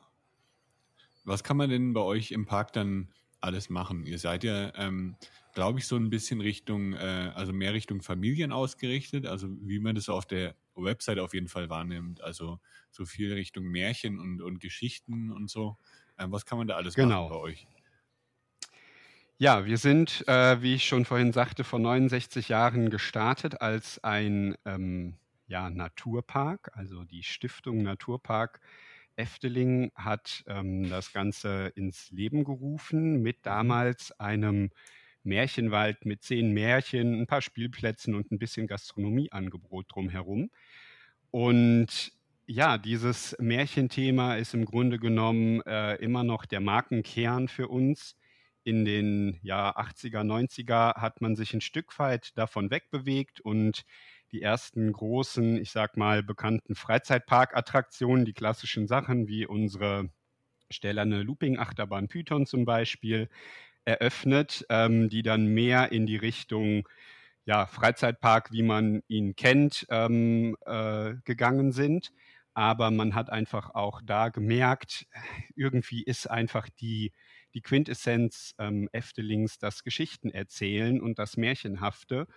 Was 1.26 1.44
kann 1.44 1.58
man 1.58 1.70
denn 1.70 1.94
bei 1.94 2.02
euch 2.02 2.32
im 2.32 2.46
Park 2.46 2.72
dann 2.74 3.10
alles 3.42 3.70
machen. 3.70 4.06
Ihr 4.06 4.20
seid 4.20 4.44
ja, 4.44 4.74
ähm, 4.76 5.16
glaube 5.54 5.80
ich, 5.80 5.88
so 5.88 5.96
ein 5.96 6.10
bisschen 6.10 6.42
Richtung, 6.42 6.94
äh, 6.94 7.32
also 7.36 7.54
mehr 7.54 7.74
Richtung 7.74 8.02
Familien 8.02 8.52
ausgerichtet, 8.52 9.26
also 9.26 9.48
wie 9.62 9.80
man 9.80 9.96
das 9.96 10.10
auf 10.10 10.26
der 10.26 10.56
Website 10.76 11.20
auf 11.20 11.34
jeden 11.34 11.48
Fall 11.48 11.70
wahrnimmt. 11.70 12.22
Also 12.22 12.60
so 12.92 13.06
viel 13.06 13.34
Richtung 13.34 13.66
Märchen 13.66 14.20
und, 14.20 14.42
und 14.42 14.60
Geschichten 14.60 15.32
und 15.32 15.50
so. 15.50 15.78
Ähm, 16.18 16.32
was 16.32 16.46
kann 16.46 16.58
man 16.58 16.68
da 16.68 16.76
alles 16.76 16.96
genau. 16.96 17.24
machen 17.24 17.30
bei 17.30 17.40
euch? 17.42 17.68
Ja, 19.40 19.66
wir 19.66 19.78
sind, 19.78 20.28
äh, 20.28 20.62
wie 20.64 20.74
ich 20.74 20.88
schon 20.88 21.06
vorhin 21.06 21.32
sagte, 21.32 21.64
vor 21.64 21.78
69 21.78 22.50
Jahren 22.50 22.90
gestartet 22.90 23.62
als 23.62 24.04
ein 24.04 24.56
ähm, 24.66 25.14
ja, 25.48 25.70
Naturpark, 25.70 26.72
also 26.74 27.04
die 27.04 27.22
Stiftung 27.22 27.84
Naturpark 27.84 28.60
Efteling 29.18 29.92
hat 29.96 30.44
ähm, 30.48 30.90
das 30.90 31.12
Ganze 31.12 31.72
ins 31.76 32.12
Leben 32.12 32.44
gerufen 32.44 33.22
mit 33.22 33.38
mhm. 33.38 33.44
damals 33.44 34.18
einem 34.20 34.72
Märchenwald 35.24 36.06
mit 36.06 36.24
zehn 36.24 36.54
Märchen, 36.54 37.22
ein 37.22 37.28
paar 37.28 37.42
Spielplätzen 37.42 38.16
und 38.16 38.32
ein 38.32 38.40
bisschen 38.40 38.68
Gastronomieangebot 38.68 39.88
drumherum. 39.90 40.50
Und 41.32 42.14
ja, 42.46 42.78
dieses 42.78 43.36
Märchenthema 43.40 44.36
ist 44.36 44.54
im 44.54 44.64
Grunde 44.64 45.00
genommen 45.00 45.62
äh, 45.66 45.96
immer 45.96 46.24
noch 46.24 46.46
der 46.46 46.62
Markenkern 46.62 47.50
für 47.50 47.68
uns. 47.68 48.16
In 48.64 48.86
den 48.86 49.40
ja, 49.44 49.78
80er, 49.78 50.24
90er 50.24 50.96
hat 50.96 51.22
man 51.22 51.36
sich 51.36 51.54
ein 51.54 51.62
Stück 51.62 52.00
weit 52.00 52.38
davon 52.38 52.72
wegbewegt 52.72 53.42
und 53.42 53.84
die 54.32 54.42
ersten 54.42 54.92
großen, 54.92 55.58
ich 55.58 55.72
sag 55.72 55.98
mal, 55.98 56.24
bekannten 56.24 56.76
Freizeitparkattraktionen, 56.76 58.26
die 58.26 58.34
klassischen 58.34 58.88
Sachen 58.88 59.28
wie 59.28 59.46
unsere 59.46 60.10
stählerne 60.70 61.24
Looping-Achterbahn 61.24 62.08
Python 62.10 62.46
zum 62.46 62.66
Beispiel, 62.66 63.30
eröffnet, 63.86 64.66
ähm, 64.70 65.10
die 65.10 65.24
dann 65.24 65.48
mehr 65.48 65.92
in 65.92 66.06
die 66.06 66.18
Richtung 66.18 66.88
ja, 67.46 67.66
Freizeitpark, 67.66 68.52
wie 68.52 68.64
man 68.64 69.02
ihn 69.08 69.36
kennt, 69.36 69.88
ähm, 69.90 70.58
äh, 70.66 71.16
gegangen 71.24 71.72
sind. 71.72 72.12
Aber 72.54 72.92
man 72.92 73.16
hat 73.16 73.30
einfach 73.30 73.76
auch 73.76 74.02
da 74.04 74.30
gemerkt, 74.30 75.08
irgendwie 75.56 76.04
ist 76.04 76.30
einfach 76.30 76.68
die, 76.82 77.14
die 77.54 77.62
Quintessenz 77.62 78.56
ähm, 78.60 78.90
Eftelings 78.92 79.60
das 79.60 79.84
Geschichten 79.84 80.30
erzählen 80.32 81.00
und 81.02 81.20
das 81.20 81.38
Märchenhafte. 81.38 82.28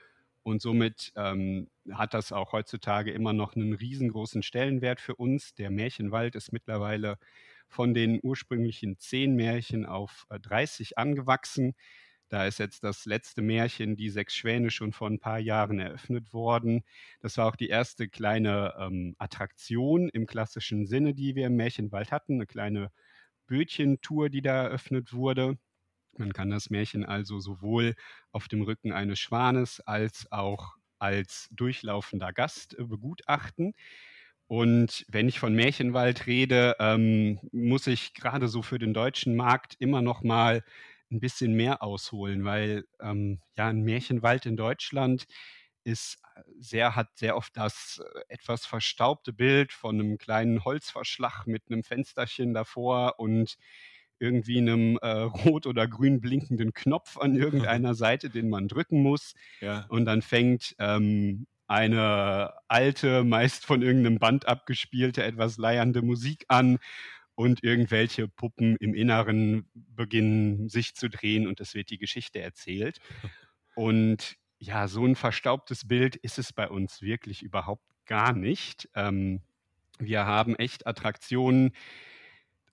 Und 0.42 0.62
somit 0.62 1.12
ähm, 1.16 1.68
hat 1.92 2.14
das 2.14 2.32
auch 2.32 2.52
heutzutage 2.52 3.12
immer 3.12 3.32
noch 3.32 3.54
einen 3.54 3.74
riesengroßen 3.74 4.42
Stellenwert 4.42 5.00
für 5.00 5.16
uns. 5.16 5.54
Der 5.54 5.70
Märchenwald 5.70 6.34
ist 6.34 6.52
mittlerweile 6.52 7.18
von 7.68 7.94
den 7.94 8.20
ursprünglichen 8.22 8.98
zehn 8.98 9.36
Märchen 9.36 9.86
auf 9.86 10.26
30 10.30 10.92
äh, 10.92 10.94
angewachsen. 10.96 11.74
Da 12.30 12.46
ist 12.46 12.58
jetzt 12.60 12.84
das 12.84 13.06
letzte 13.06 13.42
Märchen, 13.42 13.96
die 13.96 14.08
sechs 14.08 14.36
Schwäne, 14.36 14.70
schon 14.70 14.92
vor 14.92 15.10
ein 15.10 15.18
paar 15.18 15.40
Jahren 15.40 15.80
eröffnet 15.80 16.32
worden. 16.32 16.84
Das 17.20 17.36
war 17.36 17.46
auch 17.46 17.56
die 17.56 17.68
erste 17.68 18.08
kleine 18.08 18.74
ähm, 18.78 19.16
Attraktion 19.18 20.08
im 20.10 20.26
klassischen 20.26 20.86
Sinne, 20.86 21.12
die 21.12 21.34
wir 21.34 21.48
im 21.48 21.56
Märchenwald 21.56 22.12
hatten. 22.12 22.34
Eine 22.34 22.46
kleine 22.46 22.92
Bötchentour, 23.48 24.30
die 24.30 24.42
da 24.42 24.62
eröffnet 24.62 25.12
wurde. 25.12 25.58
Man 26.18 26.32
kann 26.32 26.50
das 26.50 26.70
Märchen 26.70 27.04
also 27.04 27.40
sowohl 27.40 27.94
auf 28.32 28.48
dem 28.48 28.62
Rücken 28.62 28.92
eines 28.92 29.18
Schwanes 29.18 29.80
als 29.80 30.30
auch 30.30 30.76
als 30.98 31.48
durchlaufender 31.50 32.32
Gast 32.32 32.78
äh, 32.78 32.84
begutachten. 32.84 33.72
Und 34.46 35.06
wenn 35.08 35.28
ich 35.28 35.38
von 35.38 35.54
Märchenwald 35.54 36.26
rede, 36.26 36.76
ähm, 36.80 37.38
muss 37.52 37.86
ich 37.86 38.14
gerade 38.14 38.48
so 38.48 38.62
für 38.62 38.78
den 38.78 38.92
deutschen 38.94 39.36
Markt 39.36 39.76
immer 39.78 40.02
noch 40.02 40.22
mal 40.22 40.64
ein 41.10 41.20
bisschen 41.20 41.54
mehr 41.54 41.82
ausholen, 41.82 42.44
weil 42.44 42.84
ähm, 43.00 43.40
ja 43.56 43.68
ein 43.68 43.82
Märchenwald 43.82 44.46
in 44.46 44.56
Deutschland 44.56 45.26
ist 45.84 46.18
äh, 46.36 46.42
sehr 46.58 46.96
hat 46.96 47.08
sehr 47.16 47.36
oft 47.36 47.56
das 47.56 48.02
äh, 48.14 48.20
etwas 48.28 48.66
verstaubte 48.66 49.32
Bild 49.32 49.72
von 49.72 49.98
einem 50.00 50.18
kleinen 50.18 50.64
Holzverschlag 50.64 51.46
mit 51.46 51.62
einem 51.70 51.84
Fensterchen 51.84 52.52
davor 52.54 53.18
und 53.18 53.56
irgendwie 54.20 54.58
einem 54.58 54.98
äh, 55.02 55.08
rot 55.08 55.66
oder 55.66 55.88
grün 55.88 56.20
blinkenden 56.20 56.72
Knopf 56.72 57.16
an 57.18 57.34
irgendeiner 57.36 57.94
Seite, 57.94 58.30
den 58.30 58.48
man 58.48 58.68
drücken 58.68 59.02
muss. 59.02 59.34
Ja. 59.60 59.86
Und 59.88 60.04
dann 60.04 60.22
fängt 60.22 60.76
ähm, 60.78 61.46
eine 61.66 62.52
alte, 62.68 63.24
meist 63.24 63.64
von 63.64 63.82
irgendeinem 63.82 64.18
Band 64.18 64.46
abgespielte, 64.46 65.22
etwas 65.22 65.56
leiernde 65.56 66.02
Musik 66.02 66.44
an 66.48 66.78
und 67.36 67.64
irgendwelche 67.64 68.28
Puppen 68.28 68.76
im 68.76 68.92
Inneren 68.92 69.70
beginnen 69.74 70.68
sich 70.68 70.94
zu 70.94 71.08
drehen 71.08 71.46
und 71.46 71.60
es 71.60 71.74
wird 71.74 71.90
die 71.90 71.98
Geschichte 71.98 72.40
erzählt. 72.40 72.98
Und 73.76 74.36
ja, 74.58 74.88
so 74.88 75.06
ein 75.06 75.14
verstaubtes 75.14 75.88
Bild 75.88 76.16
ist 76.16 76.38
es 76.38 76.52
bei 76.52 76.68
uns 76.68 77.00
wirklich 77.00 77.42
überhaupt 77.42 77.86
gar 78.04 78.34
nicht. 78.34 78.90
Ähm, 78.94 79.40
wir 79.98 80.26
haben 80.26 80.56
echt 80.56 80.86
Attraktionen, 80.86 81.72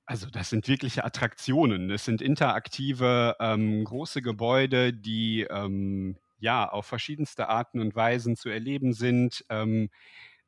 also 0.08 0.30
das 0.30 0.50
sind 0.50 0.68
wirkliche 0.70 1.04
Attraktionen. 1.04 1.90
Das 1.90 2.06
sind 2.06 2.22
interaktive 2.22 3.36
ähm, 3.40 3.84
große 3.84 4.22
Gebäude, 4.22 4.94
die 4.94 5.42
ähm, 5.50 6.18
ja 6.40 6.68
auf 6.70 6.86
verschiedenste 6.86 7.50
Arten 7.50 7.82
und 7.82 7.96
Weisen 7.96 8.38
zu 8.38 8.50
erleben 8.50 8.94
sind. 8.94 9.44
Ähm, 9.50 9.90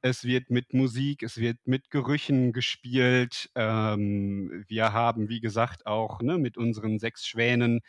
es 0.01 0.23
wird 0.23 0.49
mit 0.49 0.73
Musik, 0.73 1.23
es 1.23 1.37
wird 1.37 1.57
mit 1.65 1.91
Gerüchen 1.91 2.53
gespielt. 2.53 3.49
Ähm, 3.55 4.63
wir 4.69 4.93
haben, 4.93 5.29
wie 5.29 5.41
gesagt, 5.41 5.85
auch 5.85 6.21
ne, 6.21 6.37
mit 6.37 6.57
unseren 6.57 6.99
sechs 6.99 7.27
Schwänen 7.27 7.81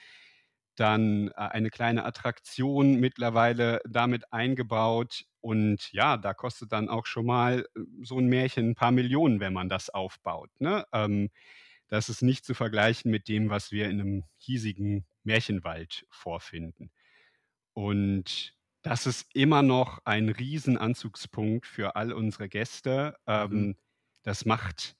dann 0.76 1.28
äh, 1.28 1.32
eine 1.36 1.70
kleine 1.70 2.04
Attraktion 2.04 2.96
mittlerweile 3.00 3.80
damit 3.88 4.32
eingebaut. 4.32 5.24
Und 5.40 5.92
ja, 5.92 6.16
da 6.16 6.34
kostet 6.34 6.72
dann 6.72 6.88
auch 6.88 7.06
schon 7.06 7.26
mal 7.26 7.66
äh, 7.74 7.80
so 8.02 8.18
ein 8.18 8.26
Märchen 8.26 8.70
ein 8.70 8.74
paar 8.74 8.90
Millionen, 8.90 9.40
wenn 9.40 9.52
man 9.52 9.68
das 9.68 9.90
aufbaut. 9.90 10.50
Ne? 10.58 10.84
Ähm, 10.92 11.30
das 11.88 12.08
ist 12.08 12.22
nicht 12.22 12.44
zu 12.44 12.54
vergleichen 12.54 13.10
mit 13.10 13.28
dem, 13.28 13.50
was 13.50 13.72
wir 13.72 13.88
in 13.88 14.00
einem 14.00 14.24
hiesigen 14.36 15.06
Märchenwald 15.24 16.06
vorfinden. 16.08 16.90
Und 17.72 18.54
das 18.82 19.06
ist 19.06 19.26
immer 19.34 19.62
noch 19.62 20.00
ein 20.04 20.28
Riesenanzugspunkt 20.28 21.66
für 21.66 21.96
all 21.96 22.12
unsere 22.12 22.48
Gäste. 22.48 23.16
Ähm, 23.26 23.50
mhm. 23.50 23.76
Das 24.22 24.44
macht 24.44 24.96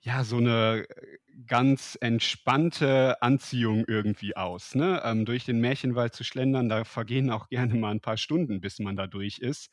ja 0.00 0.24
so 0.24 0.36
eine 0.38 0.86
äh, 0.88 1.18
ganz 1.46 1.98
entspannte 2.00 3.20
Anziehung 3.22 3.84
irgendwie 3.86 4.36
aus. 4.36 4.74
Ne? 4.74 5.00
Ähm, 5.04 5.24
durch 5.24 5.44
den 5.44 5.60
Märchenwald 5.60 6.14
zu 6.14 6.24
schlendern, 6.24 6.68
da 6.68 6.84
vergehen 6.84 7.30
auch 7.30 7.48
gerne 7.48 7.74
mal 7.74 7.90
ein 7.90 8.00
paar 8.00 8.16
Stunden, 8.16 8.60
bis 8.60 8.78
man 8.78 8.96
da 8.96 9.06
durch 9.06 9.38
ist, 9.38 9.70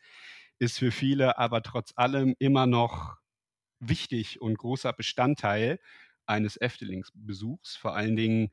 ist 0.59 0.79
für 0.79 0.91
viele 0.91 1.37
aber 1.37 1.61
trotz 1.63 1.93
allem 1.95 2.35
immer 2.39 2.65
noch 2.67 3.17
wichtig 3.79 4.41
und 4.41 4.57
großer 4.57 4.93
Bestandteil 4.93 5.79
eines 6.25 6.57
Eftelings-Besuchs. 6.59 7.75
Vor 7.75 7.95
allen 7.95 8.15
Dingen, 8.15 8.51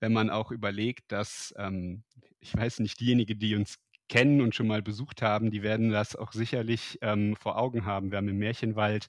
wenn 0.00 0.12
man 0.12 0.30
auch 0.30 0.50
überlegt, 0.50 1.12
dass, 1.12 1.54
ähm, 1.58 2.04
ich 2.40 2.56
weiß 2.56 2.80
nicht, 2.80 3.00
diejenigen, 3.00 3.38
die 3.38 3.54
uns 3.56 3.78
kennen 4.08 4.40
und 4.40 4.54
schon 4.54 4.66
mal 4.66 4.82
besucht 4.82 5.22
haben, 5.22 5.50
die 5.50 5.62
werden 5.62 5.90
das 5.90 6.16
auch 6.16 6.32
sicherlich 6.32 6.98
ähm, 7.02 7.36
vor 7.36 7.58
Augen 7.58 7.86
haben. 7.86 8.10
Wir 8.10 8.18
haben 8.18 8.28
im 8.28 8.38
Märchenwald 8.38 9.08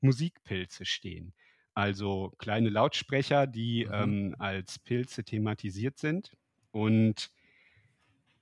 Musikpilze 0.00 0.84
stehen. 0.84 1.34
Also 1.76 2.32
kleine 2.38 2.70
Lautsprecher, 2.70 3.46
die 3.46 3.84
mhm. 3.84 3.92
ähm, 3.92 4.36
als 4.38 4.78
Pilze 4.78 5.24
thematisiert 5.24 5.98
sind. 5.98 6.32
Und 6.70 7.30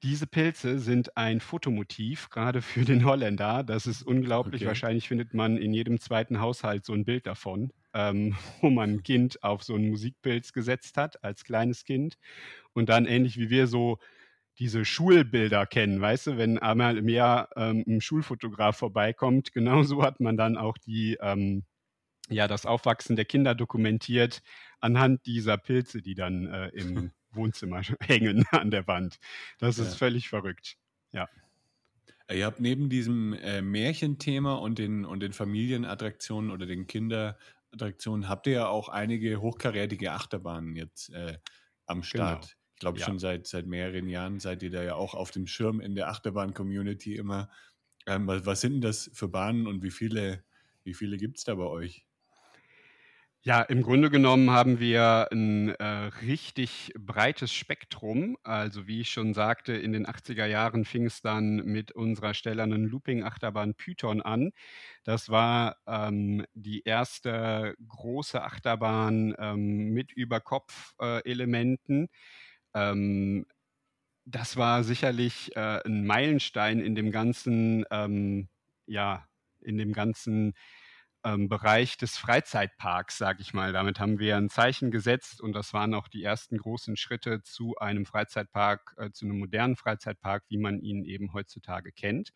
diese 0.05 0.29
Pilze 0.29 0.79
sind 0.79 1.17
ein 1.17 1.41
Fotomotiv, 1.41 2.31
gerade 2.31 2.63
für 2.63 2.85
den 2.85 3.05
Holländer. 3.05 3.65
Das 3.65 3.89
ist 3.89 4.03
unglaublich. 4.03 4.63
Okay. 4.63 4.69
Wahrscheinlich 4.69 5.09
findet 5.09 5.35
man 5.35 5.57
in 5.57 5.75
jedem 5.75 5.99
zweiten 5.99 6.39
Haushalt 6.39 6.85
so 6.85 6.93
ein 6.93 7.05
Bild 7.05 7.27
davon, 7.27 7.73
ähm, 7.93 8.37
wo 8.61 8.71
man 8.71 8.91
ein 8.91 9.03
Kind 9.03 9.43
auf 9.43 9.65
so 9.65 9.75
einen 9.75 9.89
Musikpilz 9.89 10.53
gesetzt 10.53 10.97
hat, 10.97 11.25
als 11.25 11.43
kleines 11.43 11.85
Kind. 11.85 12.17
Und 12.73 12.89
dann 12.89 13.05
ähnlich 13.05 13.37
wie 13.37 13.51
wir 13.51 13.67
so 13.67 13.99
diese 14.61 14.85
Schulbilder 14.85 15.67
kennen, 15.67 16.01
weißt 16.01 16.29
du, 16.29 16.37
wenn 16.37 16.61
einmal 16.61 16.99
im 16.99 17.09
Jahr 17.09 17.49
ähm, 17.57 17.83
ein 17.89 18.01
Schulfotograf 18.01 18.77
vorbeikommt, 18.77 19.53
genauso 19.55 20.05
hat 20.05 20.21
man 20.21 20.37
dann 20.37 20.57
auch 20.57 20.79
die, 20.79 21.19
ähm, 21.21 21.65
ja, 22.31 22.49
das 22.49 22.67
Aufwachsen 22.67 23.17
der 23.17 23.25
Kinder 23.25 23.55
dokumentiert 23.55 24.43
anhand 24.81 25.27
dieser 25.27 25.57
Pilze, 25.57 26.03
die 26.03 26.15
dann 26.15 26.47
äh, 26.47 26.69
im 26.69 27.11
Wohnzimmer 27.33 27.83
hängen 28.01 28.45
an 28.51 28.71
der 28.71 28.87
Wand. 28.87 29.19
Das 29.59 29.79
ist 29.79 29.93
ja. 29.93 29.99
völlig 29.99 30.29
verrückt. 30.29 30.77
Ja. 31.13 31.29
Ihr 32.33 32.47
habt 32.47 32.61
neben 32.61 32.89
diesem 32.89 33.35
äh, 33.35 33.61
Märchenthema 33.61 34.55
und 34.55 34.79
den, 34.79 35.05
und 35.05 35.21
den 35.21 35.33
Familienattraktionen 35.33 36.51
oder 36.51 36.65
den 36.65 36.87
Kinderattraktionen, 36.87 38.29
habt 38.29 38.47
ihr 38.47 38.55
ja 38.55 38.67
auch 38.69 38.89
einige 38.89 39.41
hochkarätige 39.41 40.13
Achterbahnen 40.13 40.75
jetzt 40.75 41.11
äh, 41.11 41.39
am 41.87 42.01
genau. 42.01 42.07
Start. 42.07 42.43
Genau. 42.43 42.61
Ich 42.75 42.81
glaube, 42.81 42.99
ja. 42.99 43.07
schon 43.07 43.19
seit, 43.19 43.47
seit 43.47 43.67
mehreren 43.67 44.09
Jahren 44.09 44.41
seid 44.41 44.63
ihr 44.63 44.71
da 44.71 44.83
ja 44.83 44.95
auch 44.95 45.15
auf 45.15 45.31
dem 45.31 45.47
Schirm 45.47 45.81
in 45.81 45.95
der 45.95 46.09
Achterbahn-Community 46.09 47.15
immer. 47.15 47.51
Ähm, 48.07 48.27
was, 48.27 48.45
was, 48.47 48.61
sind 48.61 48.75
denn 48.75 48.81
das 48.81 49.11
für 49.13 49.29
Bahnen 49.29 49.67
und 49.67 49.83
wie 49.83 49.91
viele, 49.91 50.43
wie 50.83 50.95
viele 50.95 51.17
gibt 51.17 51.39
es 51.39 51.45
da 51.45 51.55
bei 51.55 51.65
euch? 51.65 52.05
Ja, 53.47 53.61
im 53.61 53.83
Grunde 53.83 54.09
genommen 54.09 54.49
haben 54.53 54.81
wir 54.81 55.29
ein 55.31 55.69
äh, 55.75 55.85
richtig 56.23 56.95
breites 56.99 57.53
Spektrum. 57.53 58.39
Also 58.43 58.87
wie 58.87 59.03
ich 59.03 59.11
schon 59.11 59.35
sagte, 59.35 59.75
in 59.75 59.93
den 59.93 60.07
80er 60.07 60.47
Jahren 60.47 60.87
fing 60.87 61.05
es 61.05 61.21
dann 61.21 61.57
mit 61.57 61.93
unserer 61.93 62.33
stellernen 62.33 62.87
Looping-Achterbahn 62.87 63.75
Python 63.75 64.23
an. 64.23 64.53
Das 65.05 65.29
war 65.29 65.77
ähm, 65.87 66.47
die 66.55 66.85
erste 66.85 67.75
große 67.87 68.43
Achterbahn 68.43 69.35
ähm, 69.39 69.91
mit 69.93 70.11
Überkopf-Elementen. 70.13 72.09
Äh, 72.73 72.91
ähm, 72.93 73.45
das 74.27 74.57
war 74.57 74.85
sicherlich 74.85 75.55
äh, 75.57 75.81
ein 75.85 76.07
Meilenstein 76.07 76.81
in 76.81 76.95
dem 76.95 77.11
ganzen, 77.13 77.85
ähm, 77.91 78.49
ja, 78.87 79.27
in 79.61 79.77
dem 79.79 79.93
ganzen 79.93 80.55
ähm, 81.25 81.49
Bereich 81.49 81.97
des 81.97 82.17
Freizeitparks, 82.17 83.19
sage 83.19 83.43
ich 83.43 83.55
mal. 83.55 83.73
Damit 83.73 83.99
haben 83.99 84.19
wir 84.19 84.37
ein 84.37 84.51
Zeichen 84.51 84.91
gesetzt 84.91 85.41
und 85.41 85.53
das 85.55 85.73
waren 85.73 85.95
auch 85.95 86.09
die 86.09 86.23
ersten 86.23 86.59
großen 86.59 86.97
Schritte 86.97 87.43
zu 87.43 87.77
einem 87.79 88.07
Freizeitpark, 88.07 88.95
äh, 88.99 89.11
zu 89.11 89.25
einem 89.25 89.39
modernen 89.39 89.77
Freizeitpark, 89.77 90.45
wie 90.49 90.59
man 90.59 90.81
ihn 90.81 91.05
eben 91.05 91.33
heutzutage 91.33 91.93
kennt. 91.93 92.33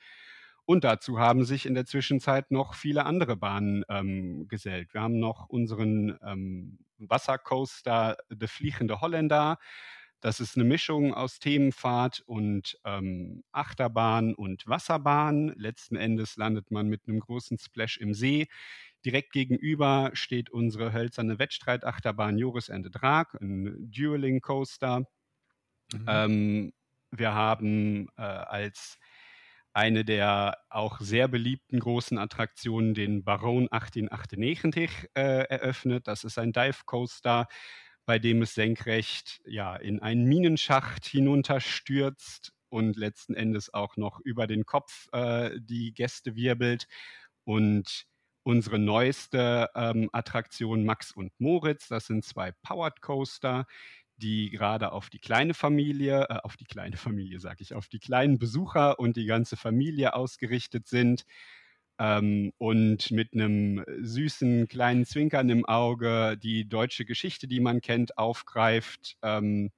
Und 0.65 0.85
dazu 0.85 1.19
haben 1.19 1.45
sich 1.45 1.65
in 1.65 1.75
der 1.75 1.87
Zwischenzeit 1.87 2.51
noch 2.51 2.75
viele 2.75 3.07
andere 3.07 3.37
Bahnen 3.37 3.85
ähm, 3.89 4.49
gesellt. 4.49 4.93
Wir 4.93 5.01
haben 5.01 5.19
noch 5.19 5.49
unseren 5.49 6.19
ähm, 6.23 6.79
Wassercoaster 6.99 8.19
The 8.29 8.47
Fliegende 8.47 9.01
Holländer. 9.01 9.59
Das 10.21 10.41
ist 10.41 10.57
eine 10.57 10.65
Mischung 10.65 11.15
aus 11.15 11.39
Themenfahrt 11.39 12.25
und 12.27 12.77
ähm, 12.85 13.45
Achterbahn 13.53 14.35
und 14.35 14.67
Wasserbahn. 14.67 15.55
Letzten 15.57 15.95
Endes 15.95 16.37
landet 16.37 16.73
man 16.73 16.89
mit 16.89 17.03
einem 17.07 17.21
großen 17.21 17.57
Splash 17.59 17.99
im 17.99 18.15
See. 18.15 18.49
Direkt 19.05 19.33
gegenüber 19.33 20.11
steht 20.13 20.51
unsere 20.51 20.93
hölzerne 20.93 21.39
Wettstreitachterbahn 21.39 22.39
Joris 22.39 22.71
and 22.71 22.85
the 22.85 22.91
Drag, 22.91 23.27
ein 23.41 23.91
Dueling 23.91 24.41
Coaster. 24.41 25.07
Mhm. 25.93 26.07
Ähm, 26.09 26.73
wir 27.11 27.35
haben 27.35 28.09
äh, 28.17 28.23
als 28.23 28.99
eine 29.73 30.05
der 30.05 30.59
auch 30.71 31.01
sehr 31.01 31.29
beliebten 31.29 31.79
großen 31.79 32.19
Attraktionen 32.19 32.95
den 32.95 33.23
Baron 33.23 33.69
1898 33.71 34.91
äh, 35.15 35.21
eröffnet. 35.21 36.09
Das 36.09 36.25
ist 36.25 36.39
ein 36.39 36.53
Dive 36.53 36.81
Coaster 36.85 37.47
bei 38.09 38.19
dem 38.19 38.41
es 38.41 38.55
senkrecht 38.55 39.43
ja, 39.45 39.77
in 39.77 40.01
einen 40.01 40.25
Minenschacht 40.25 41.05
hinunterstürzt 41.05 42.55
und 42.71 42.97
letzten 42.97 43.35
Endes 43.35 43.75
auch 43.75 43.99
noch 43.99 44.19
über 44.21 44.47
den 44.47 44.65
Kopf 44.65 45.09
äh, 45.13 45.51
die 45.61 45.93
Gäste 45.93 46.35
wirbelt. 46.35 46.89
Und 47.45 48.07
unsere 48.49 48.79
neueste 48.79 49.69
ähm, 49.75 50.09
Attraktion 50.11 50.87
Max 50.87 51.13
und 51.13 51.39
Moritz, 51.39 51.87
das 51.89 52.07
sind 52.07 52.25
zwei 52.25 52.53
Powered 52.63 53.03
Coaster, 53.03 53.67
die 54.17 54.49
gerade 54.49 54.93
auf 54.93 55.11
die 55.11 55.19
kleine 55.19 55.53
Familie, 55.53 56.23
äh, 56.31 56.39
auf 56.43 56.57
die 56.57 56.65
kleine 56.65 56.97
Familie 56.97 57.41
sage 57.41 57.59
ich, 57.61 57.75
auf 57.75 57.89
die 57.89 57.99
kleinen 57.99 58.39
Besucher 58.39 58.99
und 58.99 59.19
die 59.19 59.27
ganze 59.27 59.59
Familie 59.59 60.15
ausgerichtet 60.15 60.89
sind 60.89 61.27
ähm, 61.99 62.55
und 62.57 63.11
mit 63.11 63.35
einem 63.35 63.85
süßen 64.01 64.67
kleinen 64.67 65.05
Zwinkern 65.05 65.51
im 65.51 65.67
Auge 65.67 66.39
die 66.39 66.67
deutsche 66.67 67.05
Geschichte, 67.05 67.49
die 67.49 67.61
man 67.61 67.83
kennt, 67.83 68.17
aufgreift. 68.17 69.19
Ähm, 69.21 69.73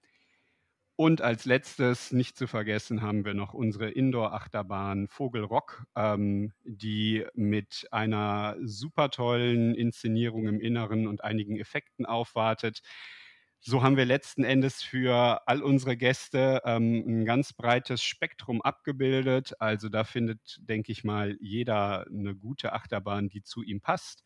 und 1.01 1.23
als 1.23 1.47
letztes, 1.47 2.13
nicht 2.13 2.37
zu 2.37 2.47
vergessen, 2.47 3.01
haben 3.01 3.25
wir 3.25 3.33
noch 3.33 3.55
unsere 3.55 3.89
Indoor-Achterbahn 3.91 5.09
Vogelrock, 5.09 5.87
ähm, 5.97 6.53
die 6.63 7.25
mit 7.33 7.89
einer 7.91 8.55
super 8.61 9.09
tollen 9.09 9.75
Inszenierung 9.75 10.47
im 10.47 10.61
Inneren 10.61 11.07
und 11.07 11.25
einigen 11.25 11.59
Effekten 11.59 12.05
aufwartet 12.05 12.83
so 13.63 13.83
haben 13.83 13.97
wir 13.97 14.05
letzten 14.05 14.45
Endes 14.45 14.83
für 14.83 15.43
all 15.47 15.63
unsere 15.63 15.97
Gäste 15.97 16.63
ähm, 16.65 17.05
ein 17.07 17.25
ganz 17.25 17.53
breites 17.55 18.03
Spektrum 18.03 18.63
abgebildet. 18.63 19.55
Also 19.59 19.89
da 19.89 20.05
findet, 20.05 20.59
denke 20.63 20.93
ich 20.93 21.05
mal, 21.05 21.37
jeder 21.41 22.07
eine 22.07 22.35
gute 22.35 22.73
Achterbahn, 22.73 23.29
die 23.29 23.43
zu 23.43 23.63
ihm 23.63 23.81
passt. 23.83 24.23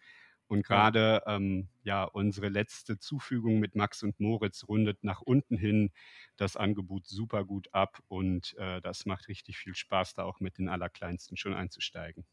Und 0.47 0.63
gerade 0.63 1.23
ähm, 1.27 1.69
ja, 1.83 2.05
unsere 2.05 2.49
letzte 2.49 2.99
Zufügung 2.99 3.61
mit 3.61 3.75
Max 3.77 4.03
und 4.03 4.21
Moritz 4.21 4.65
rundet 4.69 5.03
nach 5.03 5.23
unten 5.23 5.57
hin 5.57 5.91
das 6.37 6.57
Angebot 6.57 7.07
super 7.07 7.45
gut 7.45 7.69
ab 7.73 7.99
und 8.09 8.55
äh, 8.59 8.81
das 8.81 9.07
macht 9.07 9.29
richtig 9.29 9.57
viel 9.57 9.75
Spaß, 9.75 10.15
da 10.15 10.25
auch 10.25 10.41
mit 10.41 10.59
den 10.59 10.69
Allerkleinsten 10.69 11.37
schon 11.37 11.55
einzusteigen. 11.55 12.25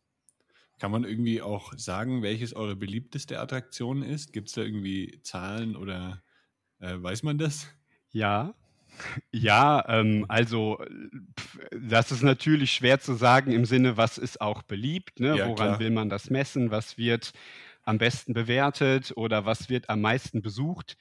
Kann 0.80 0.92
man 0.92 1.04
irgendwie 1.04 1.42
auch 1.42 1.74
sagen, 1.78 2.22
welches 2.24 2.54
eure 2.54 2.76
beliebteste 2.76 3.40
Attraktion 3.40 4.02
ist? 4.02 4.34
Gibt 4.34 4.50
es 4.50 4.56
da 4.56 4.62
irgendwie 4.62 5.20
Zahlen 5.22 5.76
oder 5.76 6.24
äh, 6.80 6.96
weiß 6.98 7.24
man 7.24 7.38
das? 7.38 7.68
Ja, 8.12 8.56
ja, 9.32 9.84
ähm, 9.88 10.26
also 10.28 10.84
das 11.72 12.12
ist 12.12 12.24
natürlich 12.24 12.72
schwer 12.72 13.00
zu 13.00 13.14
sagen 13.14 13.52
im 13.52 13.66
Sinne, 13.66 13.98
was 13.98 14.18
ist 14.18 14.42
auch 14.42 14.64
beliebt, 14.64 15.20
ne? 15.20 15.38
ja, 15.38 15.48
woran 15.48 15.68
klar. 15.68 15.80
will 15.80 15.92
man 15.92 16.10
das 16.10 16.30
messen, 16.30 16.72
was 16.72 16.98
wird 16.98 17.32
am 17.84 17.98
besten 17.98 18.34
bewertet 18.34 19.14
oder 19.16 19.46
was 19.46 19.70
wird 19.70 19.90
am 19.90 20.02
meisten 20.02 20.42
besucht. 20.42 20.98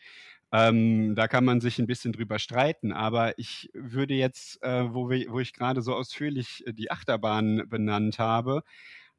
Ähm, 0.52 1.14
da 1.14 1.28
kann 1.28 1.44
man 1.44 1.60
sich 1.60 1.78
ein 1.78 1.86
bisschen 1.86 2.12
drüber 2.12 2.38
streiten, 2.40 2.92
aber 2.92 3.38
ich 3.38 3.70
würde 3.72 4.14
jetzt, 4.14 4.60
äh, 4.62 4.92
wo, 4.92 5.08
wir, 5.08 5.30
wo 5.30 5.38
ich 5.38 5.52
gerade 5.52 5.80
so 5.80 5.94
ausführlich 5.94 6.66
äh, 6.66 6.72
die 6.72 6.90
Achterbahn 6.90 7.68
benannt 7.68 8.18
habe, 8.18 8.64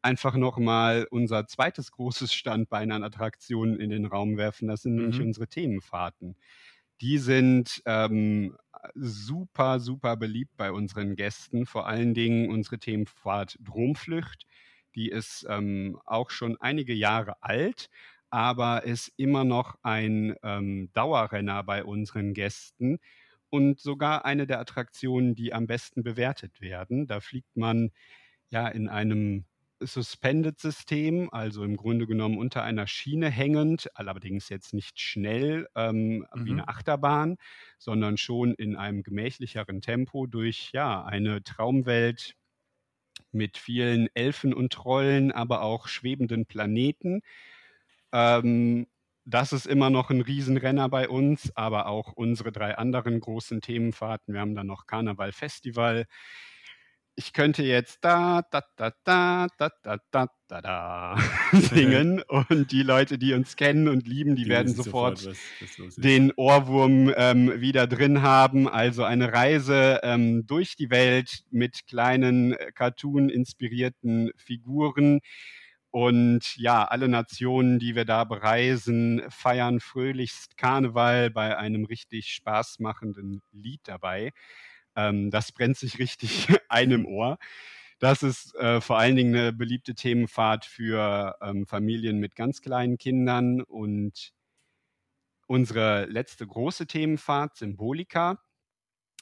einfach 0.01 0.35
nochmal 0.35 1.07
unser 1.09 1.47
zweites 1.47 1.91
großes 1.91 2.33
Standbein 2.33 2.91
an 2.91 3.03
Attraktionen 3.03 3.79
in 3.79 3.89
den 3.89 4.05
Raum 4.05 4.35
werfen. 4.37 4.67
Das 4.67 4.81
sind 4.81 4.95
mhm. 4.95 5.01
nämlich 5.01 5.21
unsere 5.21 5.47
Themenfahrten. 5.47 6.35
Die 6.99 7.17
sind 7.17 7.81
ähm, 7.85 8.57
super, 8.93 9.79
super 9.79 10.17
beliebt 10.17 10.55
bei 10.57 10.71
unseren 10.71 11.15
Gästen. 11.15 11.65
Vor 11.65 11.87
allen 11.87 12.13
Dingen 12.13 12.49
unsere 12.49 12.77
Themenfahrt 12.77 13.57
Dromflücht. 13.61 14.45
Die 14.95 15.09
ist 15.09 15.45
ähm, 15.49 15.99
auch 16.05 16.29
schon 16.29 16.57
einige 16.59 16.93
Jahre 16.93 17.41
alt, 17.41 17.89
aber 18.29 18.83
ist 18.85 19.11
immer 19.17 19.43
noch 19.43 19.77
ein 19.83 20.35
ähm, 20.43 20.89
Dauerrenner 20.93 21.63
bei 21.63 21.83
unseren 21.83 22.33
Gästen. 22.33 22.99
und 23.49 23.79
sogar 23.81 24.25
eine 24.25 24.47
der 24.47 24.59
Attraktionen, 24.61 25.35
die 25.35 25.53
am 25.53 25.67
besten 25.67 26.03
bewertet 26.03 26.61
werden. 26.61 27.07
Da 27.07 27.19
fliegt 27.19 27.55
man 27.57 27.91
ja 28.49 28.67
in 28.67 28.89
einem 28.89 29.45
Suspended-System, 29.81 31.29
also 31.31 31.63
im 31.63 31.75
Grunde 31.77 32.07
genommen 32.07 32.37
unter 32.37 32.63
einer 32.63 32.87
Schiene 32.87 33.29
hängend, 33.29 33.89
allerdings 33.95 34.49
jetzt 34.49 34.73
nicht 34.73 34.99
schnell 34.99 35.67
ähm, 35.75 36.25
mhm. 36.33 36.45
wie 36.45 36.51
eine 36.51 36.67
Achterbahn, 36.67 37.37
sondern 37.79 38.17
schon 38.17 38.53
in 38.53 38.75
einem 38.75 39.03
gemächlicheren 39.03 39.81
Tempo 39.81 40.27
durch 40.27 40.71
ja 40.73 41.03
eine 41.03 41.43
Traumwelt 41.43 42.35
mit 43.33 43.57
vielen 43.57 44.07
Elfen 44.13 44.53
und 44.53 44.73
Trollen, 44.73 45.31
aber 45.31 45.61
auch 45.61 45.87
schwebenden 45.87 46.45
Planeten. 46.45 47.21
Ähm, 48.11 48.87
das 49.25 49.53
ist 49.53 49.67
immer 49.67 49.89
noch 49.89 50.09
ein 50.09 50.21
Riesenrenner 50.21 50.89
bei 50.89 51.07
uns, 51.07 51.55
aber 51.55 51.87
auch 51.87 52.13
unsere 52.13 52.51
drei 52.51 52.77
anderen 52.77 53.19
großen 53.19 53.61
Themenfahrten. 53.61 54.33
Wir 54.33 54.41
haben 54.41 54.55
dann 54.55 54.67
noch 54.67 54.87
Karneval 54.87 55.31
Festival, 55.31 56.05
ich 57.21 57.33
könnte 57.33 57.61
jetzt 57.61 57.99
da, 58.01 58.41
da, 58.49 58.63
da, 58.75 58.91
da, 59.03 59.47
da, 59.59 59.69
da, 59.83 59.97
da, 60.09 60.27
da, 60.47 60.61
da 60.61 61.15
singen 61.53 62.23
und 62.27 62.71
die 62.71 62.81
Leute, 62.81 63.19
die 63.19 63.33
uns 63.33 63.55
kennen 63.55 63.87
und 63.87 64.07
lieben, 64.07 64.35
die, 64.35 64.45
die 64.45 64.49
werden 64.49 64.73
sofort, 64.73 65.19
sofort 65.19 65.37
was, 65.61 65.79
was 65.79 65.95
den 65.97 66.33
Ohrwurm 66.35 67.13
ähm, 67.15 67.61
wieder 67.61 67.85
drin 67.85 68.23
haben. 68.23 68.67
Also 68.67 69.03
eine 69.03 69.31
Reise 69.31 69.99
ähm, 70.01 70.47
durch 70.47 70.75
die 70.75 70.89
Welt 70.89 71.43
mit 71.51 71.85
kleinen 71.85 72.53
äh, 72.53 72.71
Cartoon-inspirierten 72.71 74.31
Figuren. 74.35 75.19
Und 75.91 76.57
ja, 76.57 76.85
alle 76.85 77.07
Nationen, 77.07 77.77
die 77.77 77.95
wir 77.95 78.05
da 78.05 78.23
bereisen, 78.23 79.21
feiern 79.29 79.79
fröhlichst 79.79 80.57
Karneval 80.57 81.29
bei 81.29 81.55
einem 81.55 81.85
richtig 81.85 82.29
spaßmachenden 82.29 83.43
Lied 83.51 83.81
dabei. 83.83 84.31
Ähm, 84.95 85.31
das 85.31 85.51
brennt 85.51 85.77
sich 85.77 85.99
richtig 85.99 86.47
ein 86.69 86.91
im 86.91 87.05
Ohr. 87.05 87.37
Das 87.99 88.23
ist 88.23 88.55
äh, 88.55 88.81
vor 88.81 88.97
allen 88.97 89.15
Dingen 89.15 89.35
eine 89.35 89.53
beliebte 89.53 89.93
Themenfahrt 89.95 90.65
für 90.65 91.35
ähm, 91.41 91.67
Familien 91.67 92.19
mit 92.19 92.35
ganz 92.35 92.61
kleinen 92.61 92.97
Kindern. 92.97 93.61
Und 93.61 94.33
unsere 95.47 96.05
letzte 96.05 96.47
große 96.47 96.87
Themenfahrt, 96.87 97.57
Symbolika, 97.57 98.41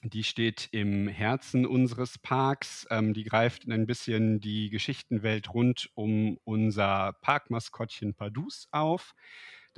die 0.04 0.24
steht 0.24 0.70
im 0.72 1.10
Herzen 1.10 1.66
unseres 1.66 2.18
Parks. 2.20 2.88
Ähm, 2.90 3.14
die 3.14 3.26
greift 3.26 3.68
ein 3.68 3.86
bisschen 3.86 4.40
die 4.40 4.70
Geschichtenwelt 4.70 5.54
rund 5.54 5.90
um 5.94 6.38
unser 6.46 7.14
Parkmaskottchen 7.22 8.14
Padus 8.16 8.68
auf. 8.72 9.14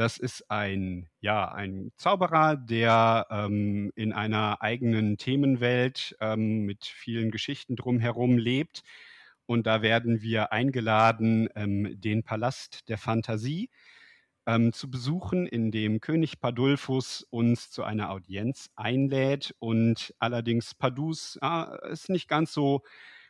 Das 0.01 0.17
ist 0.17 0.49
ein, 0.49 1.11
ja, 1.19 1.51
ein 1.51 1.91
Zauberer, 1.95 2.57
der 2.57 3.27
ähm, 3.29 3.91
in 3.95 4.13
einer 4.13 4.59
eigenen 4.59 5.19
Themenwelt 5.19 6.17
ähm, 6.19 6.61
mit 6.65 6.85
vielen 6.85 7.29
Geschichten 7.29 7.75
drumherum 7.75 8.39
lebt. 8.39 8.81
Und 9.45 9.67
da 9.67 9.83
werden 9.83 10.23
wir 10.23 10.51
eingeladen, 10.51 11.49
ähm, 11.55 12.01
den 12.01 12.23
Palast 12.23 12.89
der 12.89 12.97
Fantasie 12.97 13.69
ähm, 14.47 14.73
zu 14.73 14.89
besuchen, 14.89 15.45
in 15.45 15.69
dem 15.69 15.99
König 15.99 16.39
Padulfus 16.39 17.21
uns 17.29 17.69
zu 17.69 17.83
einer 17.83 18.09
Audienz 18.09 18.71
einlädt 18.75 19.53
und 19.59 20.15
allerdings 20.17 20.73
Padus 20.73 21.37
äh, 21.43 21.65
es 21.91 22.09
nicht 22.09 22.27
ganz 22.27 22.53
so 22.53 22.81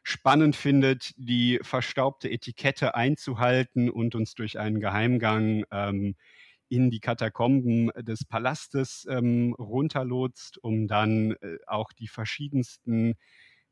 spannend 0.03 0.55
findet, 0.55 1.11
die 1.17 1.59
verstaubte 1.63 2.31
Etikette 2.31 2.95
einzuhalten 2.95 3.89
und 3.89 4.15
uns 4.15 4.35
durch 4.35 4.57
einen 4.57 4.79
Geheimgang 4.79 5.65
ähm, 5.69 6.15
in 6.71 6.89
die 6.89 7.01
Katakomben 7.01 7.91
des 7.97 8.23
Palastes 8.23 9.05
ähm, 9.09 9.53
runterlotst, 9.59 10.57
um 10.63 10.87
dann 10.87 11.31
äh, 11.41 11.57
auch 11.67 11.91
die 11.91 12.07
verschiedensten 12.07 13.15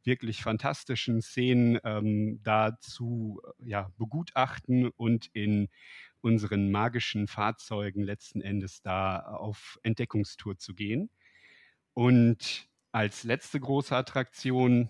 wirklich 0.04 0.44
fantastischen 0.44 1.22
Szenen 1.22 1.80
ähm, 1.86 2.42
da 2.44 2.78
zu 2.82 3.42
äh, 3.62 3.70
ja, 3.70 3.90
begutachten 3.98 4.90
und 4.90 5.28
in 5.32 5.70
unseren 6.20 6.72
magischen 6.72 7.28
Fahrzeugen 7.28 8.04
letzten 8.04 8.42
Endes 8.42 8.82
da 8.82 9.20
auf 9.20 9.80
Entdeckungstour 9.84 10.58
zu 10.58 10.76
gehen. 10.76 11.10
Und 11.94 12.68
als 12.92 13.24
letzte 13.24 13.62
große 13.62 13.96
Attraktion 13.96 14.90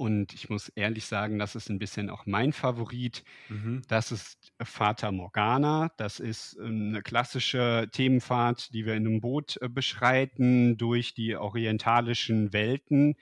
und 0.00 0.32
ich 0.32 0.48
muss 0.48 0.70
ehrlich 0.70 1.04
sagen, 1.04 1.38
das 1.38 1.54
ist 1.54 1.68
ein 1.68 1.78
bisschen 1.78 2.08
auch 2.08 2.24
mein 2.24 2.54
Favorit. 2.54 3.22
Mhm. 3.50 3.82
Das 3.86 4.12
ist 4.12 4.50
Fata 4.62 5.12
Morgana. 5.12 5.92
Das 5.98 6.20
ist 6.20 6.58
eine 6.58 7.02
klassische 7.02 7.86
Themenfahrt, 7.92 8.72
die 8.72 8.86
wir 8.86 8.94
in 8.94 9.06
einem 9.06 9.20
Boot 9.20 9.58
äh, 9.60 9.68
beschreiten 9.68 10.78
durch 10.78 11.12
die 11.12 11.36
orientalischen 11.36 12.54
Welten, 12.54 13.16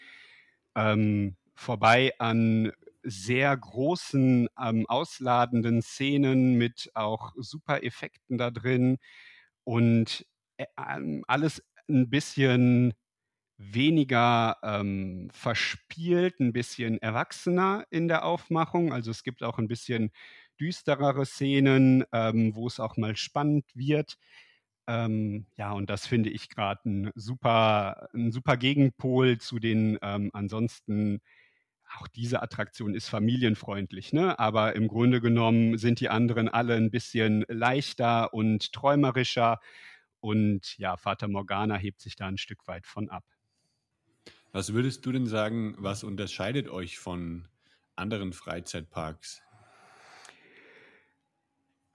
ähm, 0.76 1.34
vorbei 1.56 2.12
an 2.20 2.70
sehr 3.02 3.56
großen, 3.56 4.48
ähm, 4.62 4.86
ausladenden 4.86 5.82
Szenen 5.82 6.58
mit 6.58 6.92
auch 6.94 7.32
super 7.36 7.82
Effekten 7.82 8.38
da 8.38 8.52
drin 8.52 8.98
und 9.64 10.24
äh, 10.58 10.66
alles 11.26 11.60
ein 11.88 12.08
bisschen 12.08 12.94
weniger 13.58 14.56
ähm, 14.62 15.28
verspielt, 15.32 16.40
ein 16.40 16.52
bisschen 16.52 16.98
erwachsener 17.02 17.84
in 17.90 18.08
der 18.08 18.24
Aufmachung. 18.24 18.92
Also 18.92 19.10
es 19.10 19.24
gibt 19.24 19.42
auch 19.42 19.58
ein 19.58 19.68
bisschen 19.68 20.12
düsterere 20.60 21.26
Szenen, 21.26 22.04
ähm, 22.12 22.54
wo 22.54 22.66
es 22.68 22.80
auch 22.80 22.96
mal 22.96 23.16
spannend 23.16 23.64
wird. 23.74 24.16
Ähm, 24.86 25.46
ja, 25.56 25.72
und 25.72 25.90
das 25.90 26.06
finde 26.06 26.30
ich 26.30 26.48
gerade 26.48 26.88
ein 26.88 27.10
super, 27.14 28.08
ein 28.14 28.32
super 28.32 28.56
Gegenpol 28.56 29.38
zu 29.38 29.58
den 29.58 29.98
ähm, 30.02 30.30
ansonsten 30.32 31.20
auch 31.96 32.08
diese 32.08 32.42
Attraktion 32.42 32.94
ist 32.94 33.08
familienfreundlich, 33.08 34.12
ne? 34.12 34.38
aber 34.38 34.76
im 34.76 34.88
Grunde 34.88 35.20
genommen 35.20 35.78
sind 35.78 36.00
die 36.00 36.10
anderen 36.10 36.48
alle 36.48 36.74
ein 36.74 36.90
bisschen 36.90 37.44
leichter 37.48 38.34
und 38.34 38.72
träumerischer. 38.72 39.58
Und 40.20 40.76
ja, 40.78 40.96
Vater 40.96 41.28
Morgana 41.28 41.76
hebt 41.76 42.00
sich 42.00 42.16
da 42.16 42.26
ein 42.26 42.38
Stück 42.38 42.66
weit 42.66 42.86
von 42.86 43.08
ab. 43.08 43.24
Was 44.52 44.72
würdest 44.72 45.04
du 45.04 45.12
denn 45.12 45.26
sagen, 45.26 45.74
was 45.78 46.04
unterscheidet 46.04 46.68
euch 46.68 46.98
von 46.98 47.46
anderen 47.96 48.32
Freizeitparks? 48.32 49.42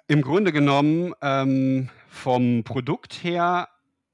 Im 0.08 0.22
Grunde 0.22 0.52
genommen 0.52 1.14
ähm, 1.22 1.90
vom 2.08 2.64
Produkt 2.64 3.24
her 3.24 3.70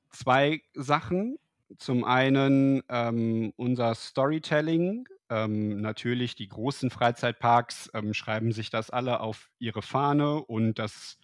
zwei 0.09 0.61
Sachen. 0.73 1.37
Zum 1.77 2.03
einen 2.03 2.81
ähm, 2.89 3.53
unser 3.57 3.93
Storytelling. 3.93 5.07
Ähm, 5.29 5.81
natürlich, 5.81 6.35
die 6.35 6.47
großen 6.47 6.89
Freizeitparks 6.89 7.91
ähm, 7.93 8.13
schreiben 8.13 8.51
sich 8.51 8.69
das 8.69 8.89
alle 8.89 9.19
auf 9.19 9.49
ihre 9.59 9.81
Fahne 9.81 10.35
und 10.35 10.79
das 10.79 11.17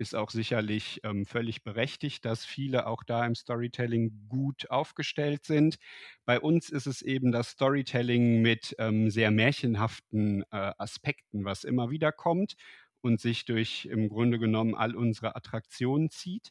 ist 0.00 0.14
auch 0.14 0.30
sicherlich 0.30 1.00
ähm, 1.04 1.26
völlig 1.26 1.62
berechtigt, 1.62 2.24
dass 2.24 2.44
viele 2.44 2.86
auch 2.86 3.04
da 3.04 3.26
im 3.26 3.34
Storytelling 3.34 4.26
gut 4.28 4.70
aufgestellt 4.70 5.44
sind. 5.44 5.76
Bei 6.24 6.40
uns 6.40 6.70
ist 6.70 6.86
es 6.86 7.02
eben 7.02 7.32
das 7.32 7.50
Storytelling 7.50 8.40
mit 8.40 8.74
ähm, 8.78 9.10
sehr 9.10 9.30
märchenhaften 9.30 10.42
äh, 10.50 10.72
Aspekten, 10.78 11.44
was 11.44 11.64
immer 11.64 11.90
wieder 11.90 12.12
kommt 12.12 12.54
und 13.02 13.20
sich 13.20 13.44
durch 13.44 13.84
im 13.86 14.08
Grunde 14.08 14.38
genommen 14.38 14.74
all 14.74 14.96
unsere 14.96 15.36
Attraktionen 15.36 16.08
zieht. 16.08 16.50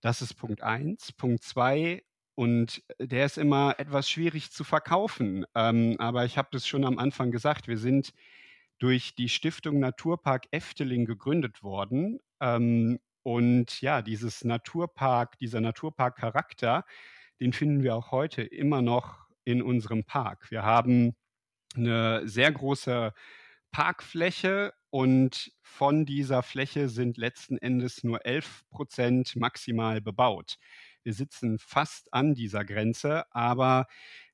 Das 0.00 0.20
ist 0.20 0.34
Punkt 0.34 0.62
eins. 0.62 1.12
Punkt 1.12 1.44
zwei, 1.44 2.02
und 2.34 2.82
der 2.98 3.26
ist 3.26 3.38
immer 3.38 3.76
etwas 3.78 4.10
schwierig 4.10 4.50
zu 4.50 4.62
verkaufen. 4.62 5.46
Ähm, 5.54 5.96
aber 5.98 6.24
ich 6.24 6.36
habe 6.36 6.48
das 6.50 6.66
schon 6.66 6.84
am 6.84 6.98
Anfang 6.98 7.30
gesagt, 7.30 7.66
wir 7.66 7.78
sind 7.78 8.12
durch 8.78 9.14
die 9.14 9.28
Stiftung 9.28 9.78
Naturpark 9.78 10.46
Efteling 10.50 11.04
gegründet 11.04 11.62
worden. 11.62 12.20
Ähm, 12.40 12.98
und 13.22 13.80
ja, 13.80 14.02
dieses 14.02 14.44
Naturpark, 14.44 15.38
dieser 15.38 15.60
Naturpark-Charakter, 15.60 16.84
den 17.40 17.52
finden 17.52 17.82
wir 17.82 17.94
auch 17.96 18.12
heute 18.12 18.42
immer 18.42 18.82
noch 18.82 19.26
in 19.44 19.62
unserem 19.62 20.04
Park. 20.04 20.50
Wir 20.50 20.62
haben 20.62 21.16
eine 21.74 22.26
sehr 22.28 22.52
große 22.52 23.12
Parkfläche 23.70 24.72
und 24.90 25.52
von 25.62 26.06
dieser 26.06 26.42
Fläche 26.42 26.88
sind 26.88 27.18
letzten 27.18 27.58
Endes 27.58 28.04
nur 28.04 28.24
11 28.24 28.62
Prozent 28.70 29.36
maximal 29.36 30.00
bebaut. 30.00 30.56
Wir 31.02 31.12
sitzen 31.12 31.58
fast 31.58 32.12
an 32.12 32.34
dieser 32.34 32.64
Grenze, 32.64 33.24
aber 33.34 33.86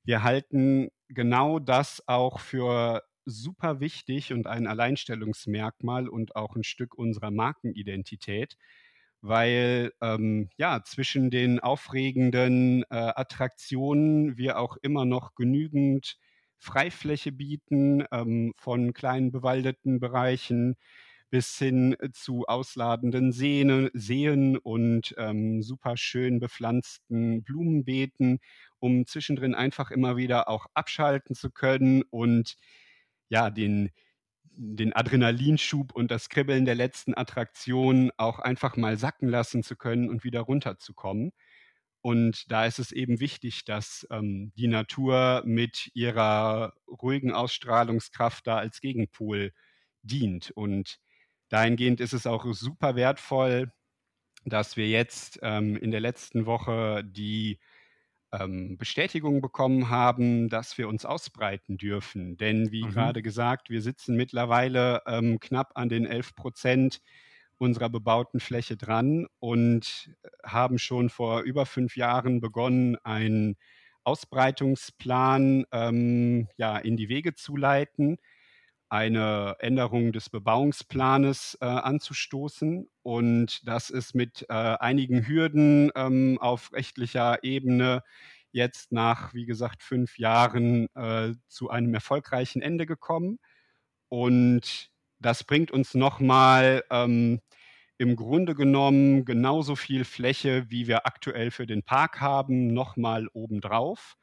wir 0.03 0.23
halten 0.23 0.89
genau 1.09 1.59
das 1.59 2.07
auch 2.07 2.39
für 2.39 3.03
super 3.25 3.79
wichtig 3.79 4.33
und 4.33 4.47
ein 4.47 4.67
Alleinstellungsmerkmal 4.67 6.07
und 6.07 6.35
auch 6.35 6.55
ein 6.55 6.63
Stück 6.63 6.95
unserer 6.95 7.31
Markenidentität, 7.31 8.57
weil 9.21 9.91
ähm, 10.01 10.49
ja 10.57 10.83
zwischen 10.83 11.29
den 11.31 11.59
aufregenden 11.59 12.83
äh, 12.83 12.85
Attraktionen 12.89 14.37
wir 14.37 14.59
auch 14.59 14.77
immer 14.81 15.05
noch 15.05 15.35
genügend 15.35 16.17
Freifläche 16.57 17.31
bieten 17.31 18.05
ähm, 18.11 18.53
von 18.57 18.93
kleinen 18.93 19.31
bewaldeten 19.31 19.99
Bereichen 19.99 20.75
bis 21.33 21.57
hin 21.57 21.95
zu 22.11 22.45
ausladenden 22.45 23.31
Seen, 23.31 23.89
Seen 23.95 24.55
und 24.55 25.15
ähm, 25.17 25.63
super 25.63 25.97
schön 25.97 26.39
bepflanzten 26.39 27.43
Blumenbeeten, 27.43 28.39
um 28.77 29.07
zwischendrin 29.07 29.55
einfach 29.55 29.89
immer 29.89 30.15
wieder 30.15 30.47
auch 30.47 30.67
abschalten 30.75 31.33
zu 31.33 31.49
können 31.49 32.03
und 32.11 32.55
ja, 33.33 33.49
den, 33.49 33.89
den 34.43 34.93
Adrenalinschub 34.93 35.91
und 35.95 36.11
das 36.11 36.29
Kribbeln 36.29 36.65
der 36.65 36.75
letzten 36.75 37.17
Attraktion 37.17 38.11
auch 38.17 38.37
einfach 38.37 38.77
mal 38.77 38.95
sacken 38.97 39.27
lassen 39.27 39.63
zu 39.63 39.75
können 39.75 40.07
und 40.07 40.23
wieder 40.23 40.41
runterzukommen. 40.41 41.31
Und 42.01 42.51
da 42.51 42.67
ist 42.67 42.77
es 42.77 42.91
eben 42.91 43.19
wichtig, 43.19 43.65
dass 43.65 44.05
ähm, 44.11 44.51
die 44.55 44.67
Natur 44.67 45.41
mit 45.45 45.89
ihrer 45.95 46.73
ruhigen 46.87 47.31
Ausstrahlungskraft 47.31 48.45
da 48.45 48.57
als 48.57 48.81
Gegenpol 48.81 49.51
dient. 50.03 50.51
Und 50.51 50.99
dahingehend 51.49 52.01
ist 52.01 52.13
es 52.13 52.27
auch 52.27 52.45
super 52.53 52.95
wertvoll, 52.95 53.71
dass 54.45 54.77
wir 54.77 54.87
jetzt 54.89 55.39
ähm, 55.41 55.75
in 55.75 55.89
der 55.89 56.01
letzten 56.01 56.45
Woche 56.45 57.03
die 57.03 57.59
ähm, 58.33 58.77
Bestätigung 58.77 59.41
bekommen 59.41 59.89
haben, 59.89 60.49
dass 60.49 60.77
wir 60.77 60.87
uns 60.87 61.05
ausbreiten 61.05 61.77
dürfen. 61.77 62.35
Denn 62.37 62.71
wie 62.71 62.83
mhm. 62.83 62.89
gerade 62.89 63.21
gesagt, 63.21 63.69
wir 63.69 63.81
sitzen 63.81 64.15
mittlerweile 64.15 65.01
ähm, 65.05 65.39
knapp 65.39 65.71
an 65.75 65.89
den 65.89 66.05
11 66.05 66.35
Prozent 66.35 67.01
unserer 67.57 67.89
bebauten 67.89 68.39
Fläche 68.39 68.75
dran 68.75 69.27
und 69.39 70.11
haben 70.43 70.79
schon 70.79 71.09
vor 71.09 71.41
über 71.41 71.65
fünf 71.65 71.95
Jahren 71.95 72.41
begonnen, 72.41 72.97
einen 73.03 73.55
Ausbreitungsplan 74.03 75.65
ähm, 75.71 76.47
ja, 76.57 76.77
in 76.77 76.97
die 76.97 77.09
Wege 77.09 77.35
zu 77.35 77.55
leiten, 77.55 78.17
eine 78.93 79.55
Änderung 79.57 80.11
des 80.11 80.29
Bebauungsplanes 80.29 81.57
äh, 81.61 81.65
anzustoßen. 81.65 82.87
Und 83.01 83.67
das 83.67 83.89
ist 83.89 84.13
mit 84.13 84.45
äh, 84.49 84.53
einigen 84.53 85.27
Hürden 85.27 85.91
ähm, 85.95 86.37
auf 86.39 86.71
rechtlicher 86.73 87.43
Ebene 87.43 88.03
jetzt 88.51 88.91
nach, 88.91 89.33
wie 89.33 89.47
gesagt, 89.47 89.81
fünf 89.81 90.19
Jahren 90.19 90.89
äh, 90.93 91.33
zu 91.47 91.71
einem 91.71 91.91
erfolgreichen 91.95 92.61
Ende 92.61 92.85
gekommen. 92.85 93.39
Und 94.09 94.91
das 95.17 95.43
bringt 95.43 95.71
uns 95.71 95.95
nochmal 95.95 96.83
ähm, 96.91 97.41
im 97.97 98.15
Grunde 98.15 98.53
genommen 98.53 99.25
genauso 99.25 99.75
viel 99.75 100.05
Fläche, 100.05 100.69
wie 100.69 100.85
wir 100.85 101.07
aktuell 101.07 101.49
für 101.49 101.65
den 101.65 101.81
Park 101.81 102.21
haben, 102.21 102.67
nochmal 102.67 103.27
obendrauf. 103.33 104.17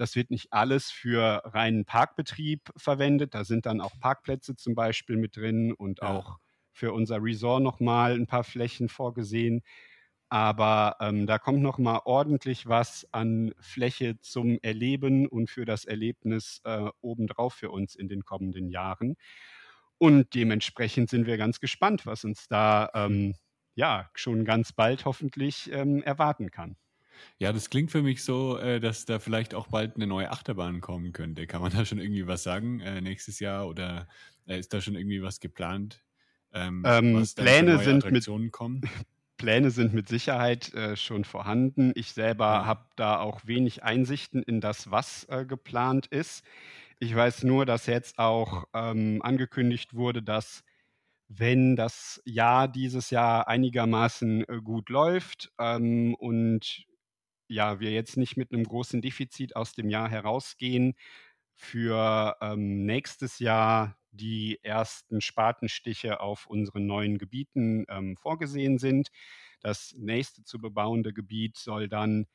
Das 0.00 0.16
wird 0.16 0.30
nicht 0.30 0.50
alles 0.50 0.90
für 0.90 1.42
reinen 1.44 1.84
Parkbetrieb 1.84 2.70
verwendet. 2.74 3.34
Da 3.34 3.44
sind 3.44 3.66
dann 3.66 3.82
auch 3.82 3.92
Parkplätze 4.00 4.56
zum 4.56 4.74
Beispiel 4.74 5.18
mit 5.18 5.36
drin 5.36 5.74
und 5.74 5.98
ja. 6.00 6.08
auch 6.08 6.38
für 6.72 6.94
unser 6.94 7.22
Resort 7.22 7.62
nochmal 7.62 8.14
ein 8.14 8.26
paar 8.26 8.42
Flächen 8.42 8.88
vorgesehen. 8.88 9.60
Aber 10.30 10.96
ähm, 11.00 11.26
da 11.26 11.38
kommt 11.38 11.60
nochmal 11.60 12.00
ordentlich 12.06 12.66
was 12.66 13.06
an 13.12 13.52
Fläche 13.60 14.18
zum 14.20 14.58
Erleben 14.62 15.26
und 15.26 15.50
für 15.50 15.66
das 15.66 15.84
Erlebnis 15.84 16.62
äh, 16.64 16.88
obendrauf 17.02 17.52
für 17.52 17.70
uns 17.70 17.94
in 17.94 18.08
den 18.08 18.24
kommenden 18.24 18.70
Jahren. 18.70 19.16
Und 19.98 20.34
dementsprechend 20.34 21.10
sind 21.10 21.26
wir 21.26 21.36
ganz 21.36 21.60
gespannt, 21.60 22.06
was 22.06 22.24
uns 22.24 22.48
da 22.48 22.88
ähm, 22.94 23.34
ja 23.74 24.08
schon 24.14 24.46
ganz 24.46 24.72
bald 24.72 25.04
hoffentlich 25.04 25.70
ähm, 25.72 26.02
erwarten 26.02 26.50
kann. 26.50 26.78
Ja, 27.38 27.52
das 27.52 27.70
klingt 27.70 27.90
für 27.90 28.02
mich 28.02 28.22
so, 28.24 28.58
äh, 28.58 28.80
dass 28.80 29.04
da 29.04 29.18
vielleicht 29.18 29.54
auch 29.54 29.68
bald 29.68 29.96
eine 29.96 30.06
neue 30.06 30.30
Achterbahn 30.30 30.80
kommen 30.80 31.12
könnte. 31.12 31.46
Kann 31.46 31.62
man 31.62 31.72
da 31.72 31.84
schon 31.84 31.98
irgendwie 31.98 32.26
was 32.26 32.42
sagen 32.42 32.80
äh, 32.80 33.00
nächstes 33.00 33.40
Jahr 33.40 33.68
oder 33.68 34.08
äh, 34.46 34.58
ist 34.58 34.72
da 34.72 34.80
schon 34.80 34.94
irgendwie 34.94 35.22
was 35.22 35.40
geplant? 35.40 36.02
Ähm, 36.52 36.82
ähm 36.86 37.14
was 37.14 37.34
Pläne 37.34 37.78
sind 37.78 38.10
mit 38.10 38.52
kommen? 38.52 38.82
Pläne 39.36 39.70
sind 39.70 39.94
mit 39.94 40.06
Sicherheit 40.06 40.74
äh, 40.74 40.96
schon 40.96 41.24
vorhanden. 41.24 41.92
Ich 41.94 42.12
selber 42.12 42.44
ja. 42.44 42.66
habe 42.66 42.84
da 42.96 43.18
auch 43.20 43.46
wenig 43.46 43.82
Einsichten 43.82 44.42
in 44.42 44.60
das, 44.60 44.90
was 44.90 45.24
äh, 45.30 45.46
geplant 45.46 46.06
ist. 46.08 46.44
Ich 46.98 47.14
weiß 47.16 47.44
nur, 47.44 47.64
dass 47.64 47.86
jetzt 47.86 48.18
auch 48.18 48.64
ähm, 48.74 49.22
angekündigt 49.22 49.94
wurde, 49.94 50.22
dass 50.22 50.62
wenn 51.28 51.76
das 51.76 52.20
Jahr 52.26 52.68
dieses 52.68 53.08
Jahr 53.08 53.48
einigermaßen 53.48 54.46
äh, 54.46 54.60
gut 54.62 54.90
läuft 54.90 55.50
ähm, 55.58 56.14
und 56.16 56.84
ja, 57.50 57.80
wir 57.80 57.90
jetzt 57.90 58.16
nicht 58.16 58.36
mit 58.36 58.52
einem 58.52 58.64
großen 58.64 59.02
Defizit 59.02 59.56
aus 59.56 59.74
dem 59.74 59.90
Jahr 59.90 60.08
herausgehen, 60.08 60.94
für 61.54 62.36
ähm, 62.40 62.86
nächstes 62.86 63.38
Jahr 63.38 63.98
die 64.12 64.58
ersten 64.62 65.20
Spatenstiche 65.20 66.20
auf 66.20 66.46
unseren 66.46 66.86
neuen 66.86 67.18
Gebieten 67.18 67.84
ähm, 67.88 68.16
vorgesehen 68.16 68.78
sind. 68.78 69.10
Das 69.60 69.94
nächste 69.98 70.42
zu 70.42 70.58
bebauende 70.58 71.12
Gebiet 71.12 71.58
soll 71.58 71.88
dann 71.88 72.26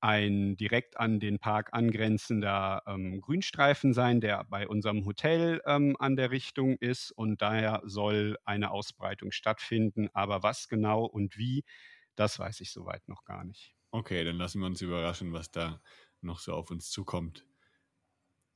ein 0.00 0.56
direkt 0.56 0.98
an 0.98 1.20
den 1.20 1.38
Park 1.38 1.70
angrenzender 1.72 2.82
ähm, 2.86 3.20
Grünstreifen 3.20 3.92
sein, 3.94 4.20
der 4.20 4.44
bei 4.44 4.66
unserem 4.66 5.04
Hotel 5.04 5.60
ähm, 5.66 5.96
an 5.98 6.16
der 6.16 6.30
Richtung 6.30 6.76
ist 6.78 7.12
und 7.12 7.42
daher 7.42 7.82
soll 7.84 8.36
eine 8.44 8.70
Ausbreitung 8.72 9.32
stattfinden. 9.32 10.08
Aber 10.12 10.42
was 10.42 10.68
genau 10.68 11.04
und 11.04 11.36
wie, 11.36 11.64
das 12.16 12.38
weiß 12.38 12.60
ich 12.60 12.72
soweit 12.72 13.06
noch 13.08 13.24
gar 13.24 13.44
nicht. 13.44 13.74
Okay, 13.92 14.24
dann 14.24 14.36
lassen 14.36 14.60
wir 14.60 14.66
uns 14.66 14.80
überraschen, 14.80 15.34
was 15.34 15.50
da 15.50 15.82
noch 16.22 16.38
so 16.38 16.54
auf 16.54 16.70
uns 16.70 16.90
zukommt. 16.90 17.46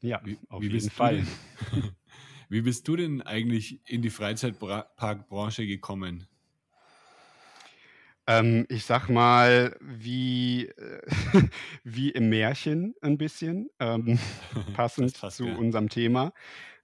Ja, 0.00 0.22
wie, 0.24 0.38
auf 0.48 0.62
wie 0.62 0.68
jeden 0.68 0.90
Fall. 0.90 1.26
wie 2.48 2.62
bist 2.62 2.88
du 2.88 2.96
denn 2.96 3.20
eigentlich 3.20 3.80
in 3.86 4.00
die 4.00 4.08
Freizeitparkbranche 4.10 5.66
gekommen? 5.66 6.26
Ähm, 8.26 8.66
ich 8.70 8.84
sag 8.86 9.08
mal, 9.08 9.76
wie, 9.80 10.66
äh, 10.68 11.02
wie 11.84 12.10
im 12.10 12.30
Märchen 12.30 12.94
ein 13.02 13.18
bisschen, 13.18 13.68
ähm, 13.78 14.18
passend 14.74 15.16
zu 15.16 15.46
ja. 15.46 15.54
unserem 15.54 15.90
Thema. 15.90 16.32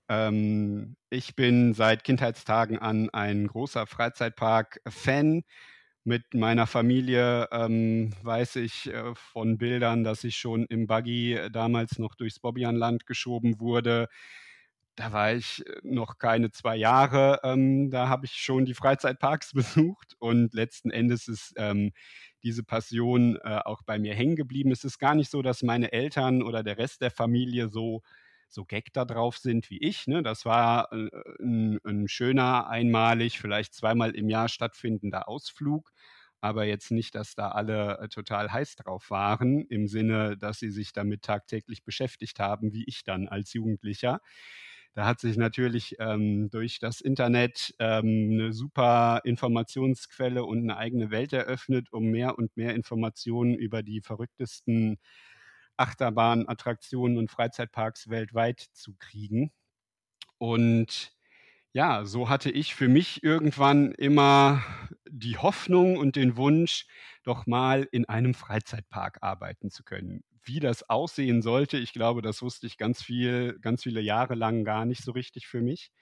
Ähm, 0.08 0.96
ich 1.10 1.34
bin 1.36 1.74
seit 1.74 2.04
Kindheitstagen 2.04 2.78
an 2.78 3.10
ein 3.10 3.46
großer 3.46 3.86
Freizeitpark-Fan. 3.86 5.42
Mit 6.04 6.34
meiner 6.34 6.66
Familie 6.66 7.48
ähm, 7.52 8.12
weiß 8.22 8.56
ich 8.56 8.92
äh, 8.92 9.14
von 9.14 9.56
Bildern, 9.58 10.02
dass 10.02 10.24
ich 10.24 10.36
schon 10.36 10.66
im 10.66 10.86
Buggy 10.88 11.38
damals 11.52 11.98
noch 11.98 12.16
durchs 12.16 12.40
Bobbianland 12.40 13.06
geschoben 13.06 13.60
wurde 13.60 14.08
da 14.96 15.12
war 15.12 15.32
ich 15.32 15.66
äh, 15.66 15.80
noch 15.82 16.18
keine 16.18 16.50
zwei 16.50 16.76
Jahre. 16.76 17.40
Ähm, 17.44 17.90
da 17.90 18.08
habe 18.08 18.26
ich 18.26 18.32
schon 18.32 18.64
die 18.64 18.74
Freizeitparks 18.74 19.52
besucht 19.54 20.14
und 20.18 20.54
letzten 20.54 20.90
Endes 20.90 21.28
ist 21.28 21.54
ähm, 21.56 21.92
diese 22.42 22.64
Passion 22.64 23.36
äh, 23.42 23.60
auch 23.64 23.82
bei 23.82 23.98
mir 23.98 24.14
hängen 24.14 24.36
geblieben. 24.36 24.72
Es 24.72 24.84
ist 24.84 24.98
gar 24.98 25.14
nicht 25.14 25.30
so, 25.30 25.42
dass 25.42 25.62
meine 25.62 25.92
Eltern 25.92 26.42
oder 26.42 26.62
der 26.62 26.78
Rest 26.78 27.00
der 27.02 27.10
Familie 27.10 27.68
so 27.68 28.02
so 28.54 28.64
Gag 28.64 28.92
da 28.92 29.04
drauf 29.04 29.38
sind 29.38 29.70
wie 29.70 29.78
ich. 29.82 30.06
Ne? 30.06 30.22
Das 30.22 30.44
war 30.44 30.92
äh, 30.92 31.08
ein, 31.40 31.78
ein 31.84 32.08
schöner, 32.08 32.68
einmalig, 32.68 33.38
vielleicht 33.40 33.74
zweimal 33.74 34.14
im 34.14 34.28
Jahr 34.28 34.48
stattfindender 34.48 35.28
Ausflug 35.28 35.92
aber 36.44 36.64
jetzt 36.64 36.90
nicht, 36.90 37.14
dass 37.14 37.36
da 37.36 37.50
alle 37.50 37.98
äh, 38.00 38.08
total 38.08 38.50
heiß 38.52 38.74
drauf 38.76 39.10
waren, 39.10 39.64
im 39.68 39.86
Sinne, 39.86 40.36
dass 40.36 40.58
sie 40.58 40.70
sich 40.70 40.92
damit 40.92 41.22
tagtäglich 41.22 41.84
beschäftigt 41.84 42.40
haben, 42.40 42.72
wie 42.72 42.84
ich 42.86 43.04
dann 43.04 43.28
als 43.28 43.52
Jugendlicher. 43.52 44.20
Da 44.94 45.06
hat 45.06 45.20
sich 45.20 45.36
natürlich 45.38 45.96
ähm, 46.00 46.50
durch 46.50 46.78
das 46.78 47.00
Internet 47.00 47.74
ähm, 47.78 48.30
eine 48.32 48.52
super 48.52 49.22
Informationsquelle 49.24 50.44
und 50.44 50.58
eine 50.64 50.76
eigene 50.76 51.10
Welt 51.10 51.32
eröffnet, 51.32 51.92
um 51.92 52.06
mehr 52.10 52.36
und 52.36 52.56
mehr 52.56 52.74
Informationen 52.74 53.54
über 53.54 53.82
die 53.82 54.02
verrücktesten 54.02 54.98
Achterbahnen, 55.76 56.48
Attraktionen 56.48 57.18
und 57.18 57.30
Freizeitparks 57.30 58.08
weltweit 58.11 58.61
zu 58.72 58.94
kriegen. 58.98 59.52
Und 60.38 61.12
ja, 61.72 62.04
so 62.04 62.28
hatte 62.28 62.50
ich 62.50 62.74
für 62.74 62.88
mich 62.88 63.22
irgendwann 63.24 63.92
immer 63.92 64.62
die 65.11 65.38
Hoffnung 65.38 65.96
und 65.98 66.16
den 66.16 66.37
Wunsch, 66.37 66.87
doch 67.24 67.46
mal 67.46 67.88
in 67.92 68.06
einem 68.08 68.35
Freizeitpark 68.35 69.18
arbeiten 69.22 69.70
zu 69.70 69.85
können 69.85 70.24
wie 70.44 70.61
das 70.61 70.90
aussehen 70.90 71.42
sollte, 71.42 71.78
ich 71.78 71.92
glaube, 71.92 72.22
das 72.22 72.42
wusste 72.42 72.66
ich 72.66 72.78
ganz 72.78 73.02
viel, 73.02 73.58
ganz 73.61 73.85
viele 73.85 74.00
Jahre 74.00 74.35
lang 74.35 74.64
gar 74.64 74.87
nicht 74.87 75.04
so 75.04 75.12
richtig 75.12 75.46
für 75.46 75.61
mich. 75.61 75.92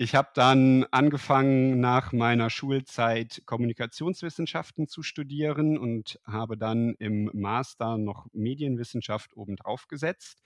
Ich 0.00 0.14
habe 0.14 0.28
dann 0.34 0.84
angefangen, 0.92 1.80
nach 1.80 2.12
meiner 2.12 2.50
Schulzeit 2.50 3.42
Kommunikationswissenschaften 3.46 4.86
zu 4.86 5.02
studieren 5.02 5.76
und 5.76 6.20
habe 6.24 6.56
dann 6.56 6.94
im 7.00 7.28
Master 7.34 7.98
noch 7.98 8.26
Medienwissenschaft 8.32 9.36
obendrauf 9.36 9.88
gesetzt, 9.88 10.40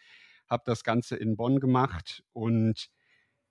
habe 0.49 0.63
das 0.65 0.85
Ganze 0.85 1.17
in 1.17 1.37
Bonn 1.37 1.61
gemacht 1.61 2.25
und 2.33 2.89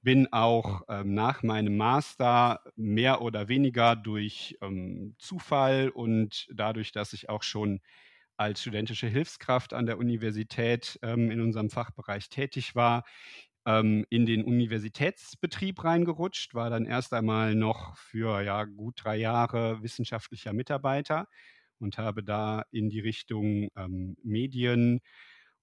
bin 0.01 0.27
auch 0.33 0.81
ähm, 0.89 1.13
nach 1.13 1.43
meinem 1.43 1.77
Master 1.77 2.61
mehr 2.75 3.21
oder 3.21 3.47
weniger 3.47 3.95
durch 3.95 4.57
ähm, 4.61 5.13
Zufall 5.19 5.89
und 5.89 6.47
dadurch, 6.51 6.91
dass 6.91 7.13
ich 7.13 7.29
auch 7.29 7.43
schon 7.43 7.79
als 8.37 8.61
studentische 8.61 9.05
Hilfskraft 9.07 9.73
an 9.73 9.85
der 9.85 9.99
Universität 9.99 10.97
ähm, 11.03 11.29
in 11.29 11.41
unserem 11.41 11.69
Fachbereich 11.69 12.29
tätig 12.29 12.73
war, 12.75 13.03
ähm, 13.65 14.05
in 14.09 14.25
den 14.25 14.43
Universitätsbetrieb 14.43 15.83
reingerutscht, 15.83 16.53
war 16.55 16.69
dann 16.69 16.85
erst 16.85 17.13
einmal 17.13 17.55
noch 17.55 17.97
für 17.97 18.41
ja, 18.41 18.65
gut 18.65 19.01
drei 19.03 19.17
Jahre 19.17 19.83
wissenschaftlicher 19.83 20.53
Mitarbeiter 20.53 21.27
und 21.79 21.97
habe 21.97 22.23
da 22.23 22.63
in 22.71 22.89
die 22.89 22.99
Richtung 22.99 23.69
ähm, 23.75 24.17
Medien 24.23 25.01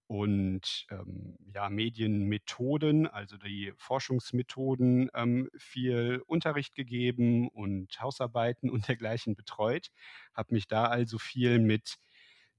und 0.07 0.87
ähm, 0.91 1.37
ja, 1.55 1.69
Medienmethoden, 1.69 3.07
also 3.07 3.37
die 3.37 3.73
Forschungsmethoden, 3.77 5.11
ähm, 5.15 5.51
viel 5.57 6.23
Unterricht 6.27 6.75
gegeben 6.75 7.49
und 7.49 8.01
Hausarbeiten 8.01 8.71
und 8.71 8.89
dergleichen 8.89 9.37
betreut. 9.37 9.89
Habe 10.35 10.55
mich 10.55 10.67
da 10.67 10.87
also 10.87 11.19
viel 11.19 11.59
mit 11.59 11.97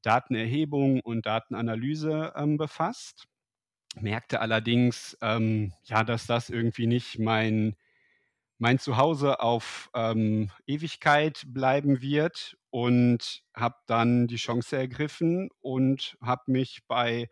Datenerhebung 0.04 1.02
und 1.02 1.26
Datenanalyse 1.26 2.34
ähm, 2.36 2.58
befasst 2.58 3.28
merkte 4.02 4.42
allerdings, 4.42 5.18
ähm, 5.22 5.74
ja, 5.84 6.04
dass 6.04 6.26
das 6.28 6.50
irgendwie 6.50 6.88
nicht 6.88 7.20
mein, 7.20 7.76
mein 8.58 8.80
Zuhause 8.80 9.40
auf 9.42 9.90
ähm, 9.96 10.52
Ewigkeit 10.68 11.44
bleiben 11.48 12.02
wird 12.02 12.58
und 12.72 13.44
habe 13.56 13.76
dann 13.88 14.28
die 14.28 14.38
Chance 14.38 14.78
ergriffen 14.78 15.50
und 15.62 16.18
habe 16.22 16.44
mich 16.52 16.82
bei 16.88 17.30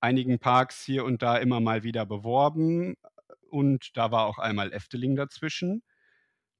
einigen 0.00 0.38
Parks 0.38 0.84
hier 0.84 1.04
und 1.04 1.22
da 1.22 1.36
immer 1.38 1.60
mal 1.60 1.82
wieder 1.84 2.06
beworben. 2.06 2.96
Und 3.50 3.96
da 3.96 4.10
war 4.10 4.26
auch 4.26 4.38
einmal 4.38 4.72
Efteling 4.72 5.16
dazwischen. 5.16 5.82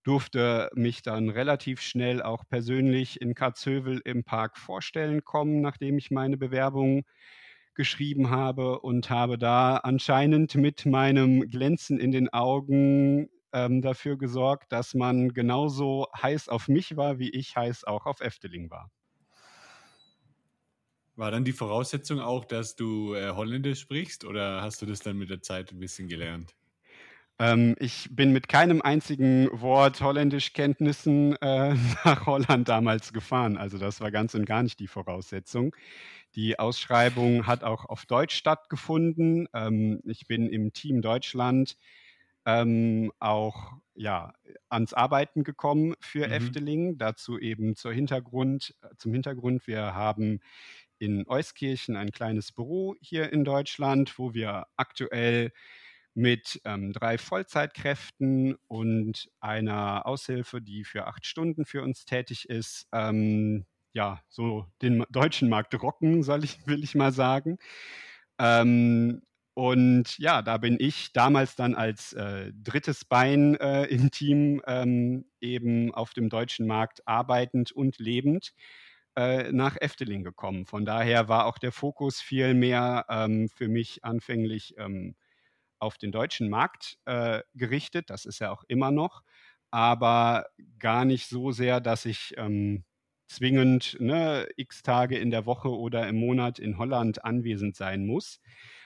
Durfte 0.05 0.71
mich 0.75 1.03
dann 1.03 1.29
relativ 1.31 1.81
schnell 1.81 2.23
auch 2.23 2.45
persönlich 2.49 3.21
in 3.21 3.35
Katzhövel 3.35 4.01
im 4.05 4.25
Park 4.25 4.59
vorstellen 4.59 5.25
kommen, 5.25 5.61
nachdem 5.61 5.99
ich 5.99 6.11
meine 6.11 6.37
Bewerbung 6.37 7.05
geschrieben 7.75 8.31
habe 8.31 8.81
und 8.81 9.11
habe 9.11 9.39
da 9.39 9.77
anscheinend 9.77 10.55
mit 10.55 10.87
meinem 10.87 11.49
Glänzen 11.49 11.99
in 11.99 12.11
den 12.11 12.29
Augen 12.33 13.29
ähm, 13.53 13.83
dafür 13.83 14.17
gesorgt, 14.17 14.73
dass 14.73 14.95
man 14.95 15.31
genauso 15.31 16.09
heiß 16.21 16.49
auf 16.49 16.69
mich 16.69 16.97
war, 16.97 17.19
wie 17.19 17.31
ich 17.31 17.57
heiß 17.57 17.85
auch 17.85 18.07
auf 18.07 18.21
Efteling 18.21 18.71
war. 18.71 18.91
War 21.15 21.31
dann 21.31 21.45
die 21.45 21.53
Voraussetzung 21.53 22.21
auch, 22.21 22.45
dass 22.45 22.75
du 22.75 23.15
äh, 23.15 23.33
Holländisch 23.33 23.81
sprichst 23.81 24.25
oder 24.25 24.63
hast 24.63 24.81
du 24.81 24.87
das 24.87 25.01
dann 25.01 25.19
mit 25.19 25.29
der 25.29 25.43
Zeit 25.43 25.71
ein 25.71 25.79
bisschen 25.79 26.09
gelernt? 26.09 26.55
Ähm, 27.43 27.75
ich 27.81 28.09
bin 28.13 28.33
mit 28.33 28.47
keinem 28.47 28.83
einzigen 28.83 29.49
Wort 29.51 30.01
Holländischkenntnissen 30.01 31.35
äh, 31.43 31.75
nach 32.05 32.27
Holland 32.27 32.69
damals 32.69 33.13
gefahren. 33.13 33.57
Also 33.59 33.79
das 33.79 34.01
war 34.01 34.13
ganz 34.13 34.37
und 34.37 34.47
gar 34.47 34.63
nicht 34.63 34.79
die 34.79 34.87
Voraussetzung. 34.87 35.75
Die 36.37 36.61
Ausschreibung 36.61 37.49
hat 37.49 37.65
auch 37.65 37.85
auf 37.85 38.07
Deutsch 38.07 38.37
stattgefunden. 38.37 39.49
Ähm, 39.55 40.01
ich 40.05 40.29
bin 40.29 40.49
im 40.49 40.73
Team 40.73 41.03
Deutschland 41.03 41.77
ähm, 42.47 43.11
auch 43.19 43.73
ja, 43.97 44.35
ans 44.69 44.95
Arbeiten 44.95 45.43
gekommen 45.43 45.95
für 45.99 46.29
mhm. 46.29 46.33
Efteling. 46.33 46.97
Dazu 46.97 47.41
eben 47.41 47.75
zur 47.75 47.93
Hintergrund, 47.93 48.77
äh, 48.83 48.95
zum 48.99 49.13
Hintergrund, 49.13 49.67
wir 49.67 49.97
haben 49.97 50.39
in 51.01 51.27
Euskirchen 51.27 51.97
ein 51.97 52.13
kleines 52.13 52.53
Büro 52.53 52.95
hier 53.01 53.33
in 53.33 53.43
Deutschland, 53.43 54.17
wo 54.17 54.33
wir 54.33 54.69
aktuell 54.77 55.51
mit 56.15 56.61
ähm, 56.65 56.93
drei 56.93 57.19
Vollzeitkräften 57.19 58.57
und 58.69 59.31
einer 59.41 60.07
Aushilfe, 60.07 60.61
die 60.61 60.85
für 60.85 61.07
acht 61.07 61.27
Stunden 61.27 61.65
für 61.65 61.83
uns 61.83 62.05
tätig 62.05 62.49
ist, 62.49 62.87
ähm, 62.93 63.67
ja, 63.95 64.21
so 64.29 64.67
den 64.81 65.05
deutschen 65.11 65.49
Markt 65.49 65.75
rocken, 65.81 66.23
soll 66.23 66.45
ich, 66.45 66.67
will 66.67 66.83
ich 66.83 66.95
mal 66.95 67.13
sagen. 67.13 67.59
Ähm, 68.39 69.23
und 69.55 70.19
ja, 70.19 70.41
da 70.41 70.57
bin 70.57 70.77
ich 70.81 71.13
damals 71.13 71.57
dann 71.57 71.75
als 71.75 72.15
äh, 72.15 72.53
drittes 72.55 73.05
Bein 73.05 73.55
äh, 73.57 73.85
im 73.85 74.11
Team 74.11 74.63
ähm, 74.67 75.27
eben 75.41 75.93
auf 75.93 76.15
dem 76.15 76.31
deutschen 76.31 76.67
Markt 76.67 77.07
arbeitend 77.07 77.71
und 77.73 77.99
lebend 77.99 78.55
äh, 79.17 79.53
nach 79.53 79.77
Efteling 79.79 80.25
gekommen. 80.25 80.65
Von 80.65 80.87
daher 80.87 81.29
war 81.29 81.45
auch 81.47 81.59
der 81.59 81.73
Fokus 81.73 82.21
viel 82.21 82.55
mehr 82.55 83.05
ähm, 83.11 83.51
für 83.51 83.69
mich 83.69 84.05
anfänglich 84.05 84.75
ähm, 84.79 85.17
auf 85.83 85.99
den 85.99 86.13
deutschen 86.13 86.49
Markt 86.49 86.99
äh, 87.07 87.43
gerichtet. 87.55 88.09
Das 88.09 88.25
ist 88.25 88.39
ja 88.39 88.51
auch 88.51 88.65
immer 88.69 88.91
noch, 88.91 89.23
aber 89.71 90.47
gar 90.79 91.05
nicht 91.05 91.29
so 91.29 91.51
sehr, 91.51 91.81
dass 91.81 92.05
ich 92.05 92.35
ähm, 92.37 92.85
zwingend 93.27 93.97
ne, 93.99 94.47
x 94.57 94.83
Tage 94.83 95.19
in 95.19 95.31
der 95.31 95.45
Woche 95.45 95.71
oder 95.71 96.09
im 96.09 96.17
Monat 96.17 96.59
in 96.59 96.79
Holland 96.79 97.25
anwesend 97.25 97.75
sein 97.75 98.07
muss. 98.07 98.41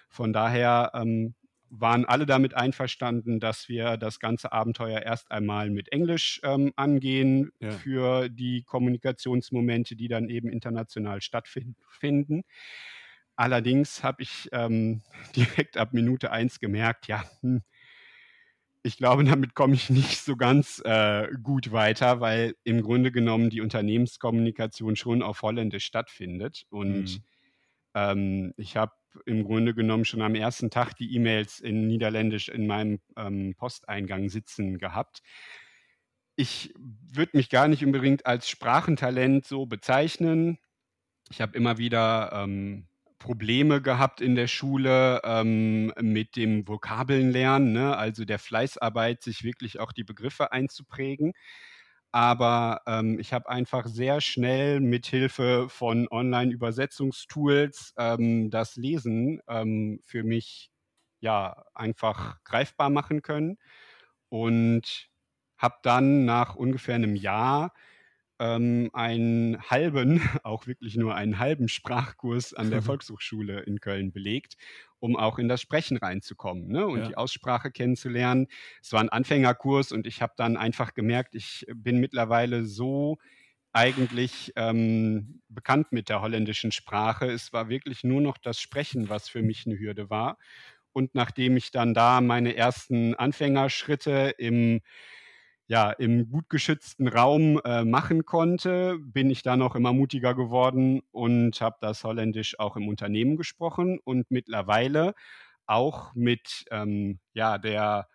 Von 0.08 0.32
daher 0.32 0.92
ähm, 0.94 1.34
waren 1.68 2.04
alle 2.04 2.24
damit 2.24 2.54
einverstanden, 2.54 3.40
dass 3.40 3.68
wir 3.68 3.96
das 3.96 4.20
ganze 4.20 4.52
Abenteuer 4.52 5.02
erst 5.02 5.30
einmal 5.30 5.68
mit 5.68 5.92
Englisch 5.92 6.40
ähm, 6.44 6.72
angehen 6.76 7.50
ja. 7.60 7.72
für 7.72 8.28
die 8.28 8.62
Kommunikationsmomente, 8.62 9.96
die 9.96 10.08
dann 10.08 10.28
eben 10.30 10.48
international 10.48 11.20
stattfinden. 11.20 12.44
Allerdings 13.36 14.02
habe 14.02 14.22
ich 14.22 14.48
ähm, 14.52 15.02
direkt 15.36 15.76
ab 15.76 15.92
Minute 15.92 16.32
1 16.32 16.58
gemerkt, 16.58 17.06
ja, 17.06 17.24
hm, 17.40 17.62
ich 18.86 18.96
glaube, 18.96 19.24
damit 19.24 19.54
komme 19.54 19.74
ich 19.74 19.90
nicht 19.90 20.18
so 20.18 20.36
ganz 20.36 20.80
äh, 20.84 21.28
gut 21.42 21.72
weiter, 21.72 22.20
weil 22.20 22.54
im 22.62 22.82
Grunde 22.82 23.10
genommen 23.10 23.50
die 23.50 23.60
Unternehmenskommunikation 23.60 24.94
schon 24.94 25.22
auf 25.22 25.42
Holländisch 25.42 25.84
stattfindet. 25.84 26.66
Und 26.70 27.04
mhm. 27.04 27.24
ähm, 27.94 28.54
ich 28.56 28.76
habe 28.76 28.92
im 29.24 29.42
Grunde 29.44 29.74
genommen 29.74 30.04
schon 30.04 30.22
am 30.22 30.36
ersten 30.36 30.70
Tag 30.70 30.94
die 30.94 31.14
E-Mails 31.16 31.58
in 31.58 31.88
Niederländisch 31.88 32.48
in 32.48 32.68
meinem 32.68 33.00
ähm, 33.16 33.54
Posteingang 33.56 34.28
sitzen 34.28 34.78
gehabt. 34.78 35.20
Ich 36.36 36.72
würde 36.76 37.36
mich 37.36 37.50
gar 37.50 37.66
nicht 37.66 37.84
unbedingt 37.84 38.24
als 38.26 38.48
Sprachentalent 38.48 39.46
so 39.46 39.66
bezeichnen. 39.66 40.58
Ich 41.30 41.40
habe 41.40 41.56
immer 41.56 41.78
wieder 41.78 42.30
ähm, 42.32 42.86
Probleme 43.18 43.80
gehabt 43.82 44.20
in 44.20 44.34
der 44.34 44.46
Schule 44.46 45.20
ähm, 45.24 45.92
mit 46.00 46.36
dem 46.36 46.68
Vokabelnlernen, 46.68 47.72
ne? 47.72 47.96
also 47.96 48.24
der 48.24 48.38
Fleißarbeit, 48.38 49.22
sich 49.22 49.42
wirklich 49.44 49.80
auch 49.80 49.92
die 49.92 50.04
Begriffe 50.04 50.52
einzuprägen. 50.52 51.32
Aber 52.12 52.80
ähm, 52.86 53.18
ich 53.18 53.32
habe 53.32 53.48
einfach 53.48 53.86
sehr 53.86 54.20
schnell 54.20 54.80
mit 54.80 55.06
Hilfe 55.06 55.68
von 55.68 56.08
Online-Übersetzungstools 56.10 57.94
ähm, 57.98 58.50
das 58.50 58.76
Lesen 58.76 59.40
ähm, 59.48 60.00
für 60.04 60.22
mich 60.24 60.70
ja 61.20 61.64
einfach 61.74 62.42
greifbar 62.44 62.90
machen 62.90 63.22
können 63.22 63.58
und 64.28 65.08
habe 65.58 65.76
dann 65.82 66.24
nach 66.24 66.54
ungefähr 66.56 66.94
einem 66.96 67.16
Jahr 67.16 67.72
ähm, 68.38 68.90
einen 68.92 69.60
halben, 69.70 70.20
auch 70.42 70.66
wirklich 70.66 70.96
nur 70.96 71.14
einen 71.14 71.38
halben 71.38 71.68
Sprachkurs 71.68 72.54
an 72.54 72.70
der 72.70 72.82
Volkshochschule 72.82 73.60
in 73.60 73.80
Köln 73.80 74.12
belegt, 74.12 74.56
um 74.98 75.16
auch 75.16 75.38
in 75.38 75.48
das 75.48 75.60
Sprechen 75.60 75.96
reinzukommen 75.96 76.68
ne? 76.68 76.86
und 76.86 77.00
ja. 77.00 77.08
die 77.08 77.16
Aussprache 77.16 77.70
kennenzulernen. 77.70 78.48
Es 78.82 78.92
war 78.92 79.00
ein 79.00 79.08
Anfängerkurs 79.08 79.92
und 79.92 80.06
ich 80.06 80.22
habe 80.22 80.34
dann 80.36 80.56
einfach 80.56 80.94
gemerkt, 80.94 81.34
ich 81.34 81.66
bin 81.74 81.98
mittlerweile 81.98 82.64
so 82.64 83.18
eigentlich 83.72 84.52
ähm, 84.56 85.42
bekannt 85.50 85.92
mit 85.92 86.08
der 86.08 86.22
holländischen 86.22 86.72
Sprache. 86.72 87.26
Es 87.26 87.52
war 87.52 87.68
wirklich 87.68 88.04
nur 88.04 88.22
noch 88.22 88.38
das 88.38 88.58
Sprechen, 88.58 89.10
was 89.10 89.28
für 89.28 89.42
mich 89.42 89.66
eine 89.66 89.78
Hürde 89.78 90.08
war. 90.08 90.38
Und 90.92 91.14
nachdem 91.14 91.58
ich 91.58 91.72
dann 91.72 91.92
da 91.92 92.22
meine 92.22 92.56
ersten 92.56 93.14
Anfängerschritte 93.14 94.34
im 94.38 94.80
ja, 95.68 95.90
im 95.90 96.30
gut 96.30 96.48
geschützten 96.48 97.08
Raum 97.08 97.60
äh, 97.64 97.84
machen 97.84 98.24
konnte, 98.24 98.98
bin 99.00 99.30
ich 99.30 99.42
da 99.42 99.56
noch 99.56 99.74
immer 99.74 99.92
mutiger 99.92 100.34
geworden 100.34 101.02
und 101.10 101.60
habe 101.60 101.76
das 101.80 102.04
Holländisch 102.04 102.58
auch 102.60 102.76
im 102.76 102.88
Unternehmen 102.88 103.36
gesprochen 103.36 103.98
und 104.04 104.30
mittlerweile 104.30 105.14
auch 105.66 106.14
mit 106.14 106.64
ähm, 106.70 107.18
ja, 107.34 107.58
der, 107.58 108.08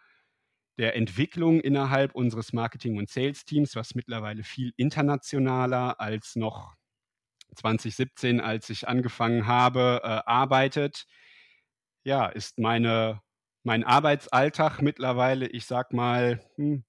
der 0.77 0.95
Entwicklung 0.95 1.59
innerhalb 1.61 2.15
unseres 2.15 2.53
Marketing- 2.53 2.97
und 2.97 3.09
Sales-Teams, 3.09 3.75
was 3.75 3.95
mittlerweile 3.95 4.43
viel 4.43 4.73
internationaler 4.77 5.99
als 5.99 6.35
noch 6.35 6.75
2017, 7.55 8.39
als 8.41 8.69
ich 8.69 8.87
angefangen 8.87 9.47
habe, 9.47 10.01
äh, 10.03 10.07
arbeitet. 10.25 11.05
Ja, 12.03 12.27
ist 12.27 12.57
meine, 12.59 13.21
mein 13.63 13.83
Arbeitsalltag 13.83 14.81
mittlerweile, 14.81 15.47
ich 15.47 15.65
sag 15.65 15.93
mal, 15.93 16.41
hm, 16.55 16.83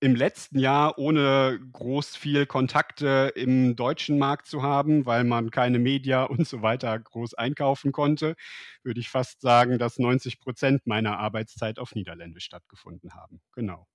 im 0.00 0.14
letzten 0.14 0.58
Jahr 0.58 0.98
ohne 0.98 1.58
groß 1.72 2.16
viel 2.16 2.46
Kontakte 2.46 3.32
im 3.34 3.74
deutschen 3.74 4.18
Markt 4.18 4.46
zu 4.46 4.62
haben, 4.62 5.06
weil 5.06 5.24
man 5.24 5.50
keine 5.50 5.78
Media 5.78 6.24
und 6.24 6.46
so 6.46 6.62
weiter 6.62 6.98
groß 6.98 7.34
einkaufen 7.34 7.92
konnte, 7.92 8.36
würde 8.82 9.00
ich 9.00 9.08
fast 9.08 9.40
sagen, 9.40 9.78
dass 9.78 9.98
90 9.98 10.40
Prozent 10.40 10.86
meiner 10.86 11.18
Arbeitszeit 11.18 11.78
auf 11.78 11.94
Niederländisch 11.94 12.44
stattgefunden 12.44 13.14
haben. 13.14 13.40
Genau. 13.52 13.86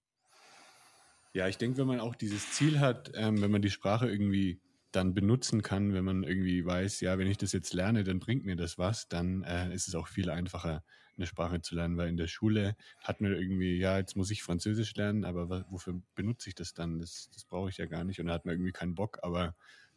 Ja, 1.33 1.47
ich 1.47 1.57
denke, 1.57 1.79
wenn 1.79 1.87
man 1.87 1.99
auch 1.99 2.15
dieses 2.15 2.51
Ziel 2.51 2.79
hat, 2.79 3.11
ähm, 3.15 3.41
wenn 3.41 3.49
man 3.49 3.63
die 3.63 3.71
Sprache 3.71 4.07
irgendwie 4.07 4.61
dann 4.91 5.15
benutzen 5.15 5.63
kann, 5.63 5.93
wenn 5.93 6.05
man 6.05 6.23
irgendwie 6.23 6.63
weiß, 6.63 6.99
ja, 7.01 7.17
wenn 7.17 7.27
ich 7.27 7.37
das 7.37 7.51
jetzt 7.51 7.73
lerne, 7.73 8.03
dann 8.03 8.19
bringt 8.19 8.45
mir 8.45 8.55
das 8.55 8.77
was, 8.77 9.07
dann 9.07 9.43
äh, 9.43 9.73
ist 9.73 9.87
es 9.87 9.95
auch 9.95 10.07
viel 10.07 10.29
einfacher, 10.29 10.83
eine 11.17 11.27
Sprache 11.27 11.61
zu 11.61 11.75
lernen, 11.75 11.97
weil 11.97 12.09
in 12.09 12.17
der 12.17 12.27
Schule 12.27 12.75
hat 12.99 13.21
man 13.21 13.33
irgendwie, 13.33 13.77
ja, 13.77 13.97
jetzt 13.97 14.15
muss 14.15 14.31
ich 14.31 14.43
Französisch 14.43 14.95
lernen, 14.95 15.25
aber 15.25 15.65
wofür 15.69 16.01
benutze 16.15 16.49
ich 16.49 16.55
das 16.55 16.73
dann? 16.73 16.99
Das, 16.99 17.29
das 17.33 17.45
brauche 17.45 17.69
ich 17.69 17.77
ja 17.77 17.85
gar 17.85 18.03
nicht 18.03 18.19
und 18.19 18.27
da 18.27 18.33
hat 18.33 18.45
man 18.45 18.55
irgendwie 18.55 18.71
keinen 18.71 18.95
Bock. 18.95 19.19
Aber 19.21 19.55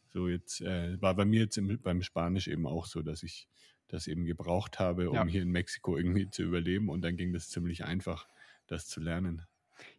so 0.08 0.28
jetzt 0.28 0.60
äh, 0.60 1.00
war 1.00 1.14
bei 1.14 1.24
mir 1.24 1.40
jetzt 1.40 1.56
im, 1.56 1.80
beim 1.80 2.02
Spanisch 2.02 2.48
eben 2.48 2.66
auch 2.66 2.86
so, 2.86 3.02
dass 3.02 3.22
ich 3.22 3.48
das 3.88 4.06
eben 4.06 4.24
gebraucht 4.24 4.78
habe, 4.78 5.10
um 5.10 5.16
ja. 5.16 5.26
hier 5.26 5.42
in 5.42 5.50
Mexiko 5.50 5.96
irgendwie 5.96 6.28
zu 6.28 6.42
überleben 6.42 6.88
und 6.88 7.02
dann 7.02 7.16
ging 7.16 7.32
das 7.32 7.48
ziemlich 7.48 7.84
einfach, 7.84 8.26
das 8.66 8.88
zu 8.88 9.00
lernen. 9.00 9.42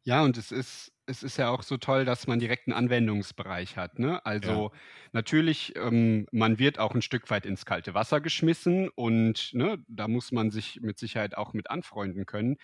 Ja, 0.03 0.23
und 0.23 0.37
es 0.37 0.51
ist, 0.51 0.91
es 1.07 1.23
ist 1.23 1.37
ja 1.37 1.49
auch 1.49 1.63
so 1.63 1.77
toll, 1.77 2.05
dass 2.05 2.27
man 2.27 2.39
direkt 2.39 2.67
einen 2.67 2.75
Anwendungsbereich 2.75 3.77
hat. 3.77 3.97
Ne? 3.97 4.23
Also 4.25 4.71
ja. 4.73 4.79
natürlich, 5.13 5.73
ähm, 5.77 6.27
man 6.31 6.59
wird 6.59 6.79
auch 6.79 6.93
ein 6.93 7.01
Stück 7.01 7.29
weit 7.29 7.45
ins 7.45 7.65
kalte 7.65 7.93
Wasser 7.93 8.19
geschmissen 8.19 8.89
und 8.89 9.53
ne, 9.53 9.77
da 9.87 10.07
muss 10.07 10.31
man 10.31 10.51
sich 10.51 10.81
mit 10.81 10.99
Sicherheit 10.99 11.37
auch 11.37 11.53
mit 11.53 11.69
anfreunden 11.71 12.25
können. 12.25 12.57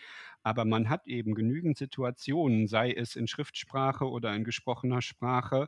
Aber 0.43 0.65
man 0.65 0.89
hat 0.89 1.07
eben 1.07 1.35
genügend 1.35 1.77
Situationen, 1.77 2.67
sei 2.67 2.91
es 2.91 3.15
in 3.15 3.27
Schriftsprache 3.27 4.09
oder 4.09 4.35
in 4.35 4.43
gesprochener 4.43 5.01
Sprache, 5.01 5.67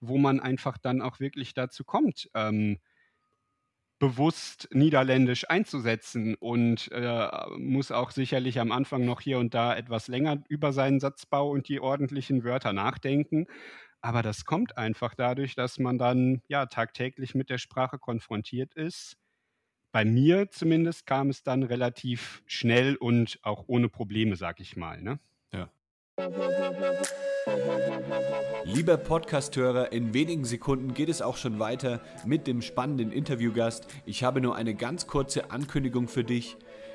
wo 0.00 0.18
man 0.18 0.40
einfach 0.40 0.78
dann 0.78 1.00
auch 1.00 1.20
wirklich 1.20 1.54
dazu 1.54 1.84
kommt, 1.84 2.28
ähm, 2.34 2.78
bewusst 3.98 4.68
Niederländisch 4.72 5.48
einzusetzen 5.48 6.34
und 6.34 6.90
äh, 6.92 7.28
muss 7.56 7.90
auch 7.90 8.10
sicherlich 8.10 8.60
am 8.60 8.72
Anfang 8.72 9.04
noch 9.04 9.20
hier 9.20 9.38
und 9.38 9.54
da 9.54 9.74
etwas 9.74 10.08
länger 10.08 10.42
über 10.48 10.72
seinen 10.72 11.00
Satzbau 11.00 11.50
und 11.50 11.68
die 11.68 11.80
ordentlichen 11.80 12.44
Wörter 12.44 12.72
nachdenken. 12.72 13.46
Aber 14.02 14.22
das 14.22 14.44
kommt 14.44 14.76
einfach 14.76 15.14
dadurch, 15.14 15.54
dass 15.54 15.78
man 15.78 15.98
dann 15.98 16.42
ja 16.48 16.66
tagtäglich 16.66 17.34
mit 17.34 17.50
der 17.50 17.58
Sprache 17.58 17.98
konfrontiert 17.98 18.74
ist. 18.74 19.16
Bei 19.92 20.04
mir 20.04 20.50
zumindest 20.50 21.06
kam 21.06 21.30
es 21.30 21.42
dann 21.42 21.62
relativ 21.62 22.42
schnell 22.46 22.96
und 22.96 23.38
auch 23.42 23.64
ohne 23.66 23.88
Probleme, 23.88 24.36
sag 24.36 24.60
ich 24.60 24.76
mal. 24.76 25.00
Ne? 25.00 25.18
Ja. 25.52 25.70
Lieber 28.64 28.96
Podcasthörer, 28.96 29.92
in 29.92 30.12
wenigen 30.12 30.44
Sekunden 30.44 30.94
geht 30.94 31.08
es 31.08 31.22
auch 31.22 31.36
schon 31.36 31.60
weiter 31.60 32.00
mit 32.24 32.46
dem 32.48 32.60
spannenden 32.60 33.12
Interviewgast. 33.12 33.86
Ich 34.04 34.24
habe 34.24 34.40
nur 34.40 34.56
eine 34.56 34.74
ganz 34.74 35.06
kurze 35.06 35.50
Ankündigung 35.52 36.08
für 36.08 36.24
dich. 36.24 36.56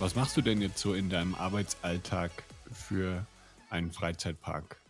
Was 0.00 0.16
machst 0.16 0.34
du 0.34 0.40
denn 0.40 0.62
jetzt 0.62 0.78
so 0.78 0.94
in 0.94 1.10
deinem 1.10 1.34
Arbeitsalltag 1.34 2.30
für 2.72 3.26
einen 3.68 3.92
Freizeitpark? 3.92 4.80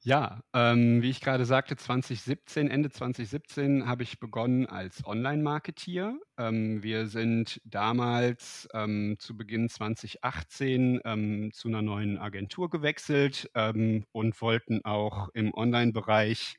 Ja, 0.00 0.40
ähm, 0.54 1.02
wie 1.02 1.10
ich 1.10 1.20
gerade 1.20 1.44
sagte, 1.44 1.76
2017, 1.76 2.70
Ende 2.70 2.88
2017 2.88 3.86
habe 3.86 4.04
ich 4.04 4.18
begonnen 4.18 4.64
als 4.64 5.04
Online-Marketier. 5.04 6.18
Ähm, 6.38 6.82
wir 6.82 7.08
sind 7.08 7.60
damals 7.66 8.66
ähm, 8.72 9.16
zu 9.18 9.36
Beginn 9.36 9.68
2018 9.68 11.02
ähm, 11.04 11.50
zu 11.52 11.68
einer 11.68 11.82
neuen 11.82 12.16
Agentur 12.16 12.70
gewechselt 12.70 13.50
ähm, 13.54 14.06
und 14.12 14.40
wollten 14.40 14.82
auch 14.86 15.28
im 15.34 15.52
Online-Bereich 15.52 16.56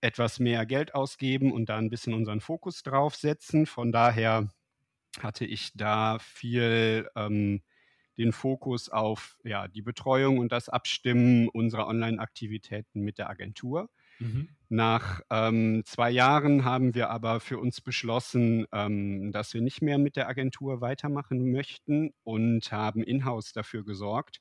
etwas 0.00 0.40
mehr 0.40 0.64
Geld 0.64 0.94
ausgeben 0.94 1.52
und 1.52 1.68
da 1.68 1.76
ein 1.76 1.90
bisschen 1.90 2.14
unseren 2.14 2.40
Fokus 2.40 2.82
drauf 2.82 3.14
setzen. 3.14 3.66
Von 3.66 3.92
daher 3.92 4.48
hatte 5.20 5.44
ich 5.44 5.72
da 5.74 6.18
viel 6.18 7.08
ähm, 7.16 7.62
den 8.18 8.32
Fokus 8.32 8.88
auf 8.88 9.38
ja, 9.44 9.68
die 9.68 9.82
Betreuung 9.82 10.38
und 10.38 10.52
das 10.52 10.68
Abstimmen 10.68 11.48
unserer 11.48 11.86
Online-Aktivitäten 11.86 13.00
mit 13.00 13.18
der 13.18 13.30
Agentur. 13.30 13.90
Mhm. 14.18 14.48
Nach 14.68 15.20
ähm, 15.30 15.82
zwei 15.84 16.10
Jahren 16.10 16.64
haben 16.64 16.94
wir 16.94 17.10
aber 17.10 17.40
für 17.40 17.58
uns 17.58 17.80
beschlossen, 17.80 18.66
ähm, 18.72 19.32
dass 19.32 19.54
wir 19.54 19.60
nicht 19.60 19.82
mehr 19.82 19.98
mit 19.98 20.16
der 20.16 20.28
Agentur 20.28 20.80
weitermachen 20.80 21.50
möchten 21.50 22.12
und 22.22 22.70
haben 22.70 23.02
in-house 23.02 23.52
dafür 23.52 23.84
gesorgt, 23.84 24.40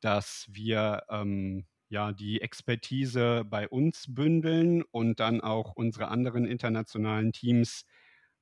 dass 0.00 0.46
wir 0.50 1.02
ähm, 1.10 1.66
ja 1.88 2.12
die 2.12 2.40
Expertise 2.40 3.44
bei 3.44 3.68
uns 3.68 4.06
bündeln 4.14 4.82
und 4.90 5.20
dann 5.20 5.40
auch 5.40 5.72
unsere 5.72 6.08
anderen 6.08 6.46
internationalen 6.46 7.32
Teams 7.32 7.84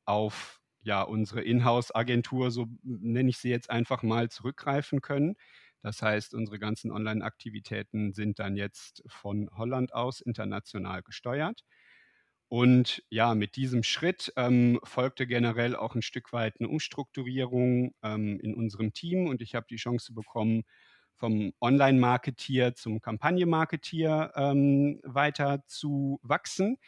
auf 0.05 0.61
ja, 0.83 1.03
unsere 1.03 1.43
Inhouse-Agentur, 1.43 2.51
so 2.51 2.67
nenne 2.83 3.31
ich 3.31 3.39
sie 3.39 3.51
jetzt 3.51 3.71
einfach 3.71 4.03
mal, 4.03 4.31
zurückgreifen 4.31 5.01
können. 5.01 5.37
Das 5.83 6.03
heißt, 6.03 6.35
unsere 6.35 6.59
ganzen 6.59 6.91
Online-Aktivitäten 6.91 8.13
sind 8.13 8.39
dann 8.39 8.57
jetzt 8.57 9.03
von 9.07 9.49
Holland 9.57 9.95
aus 9.95 10.21
international 10.21 11.03
gesteuert. 11.03 11.65
Und 12.49 13.05
ja, 13.11 13.35
mit 13.35 13.57
diesem 13.57 13.83
Schritt 13.83 14.33
ähm, 14.37 14.81
folgte 14.83 15.27
generell 15.27 15.77
auch 15.77 15.95
ein 15.95 16.03
Stück 16.03 16.33
weit 16.33 16.55
eine 16.59 16.69
Umstrukturierung 16.71 17.95
ähm, 18.03 18.41
in 18.41 18.55
unserem 18.55 18.95
Team 18.95 19.27
und 19.27 19.43
ich 19.43 19.55
habe 19.55 19.67
die 19.69 19.77
Chance 19.77 20.15
bekommen, 20.15 20.63
vom 21.17 21.53
Online-Marketier 21.61 22.75
zum 22.75 23.01
Kampagne-Marketier 23.03 24.33
ähm, 24.37 25.01
weiter 25.05 25.65
zu 25.67 26.21
wachsen. 26.23 26.79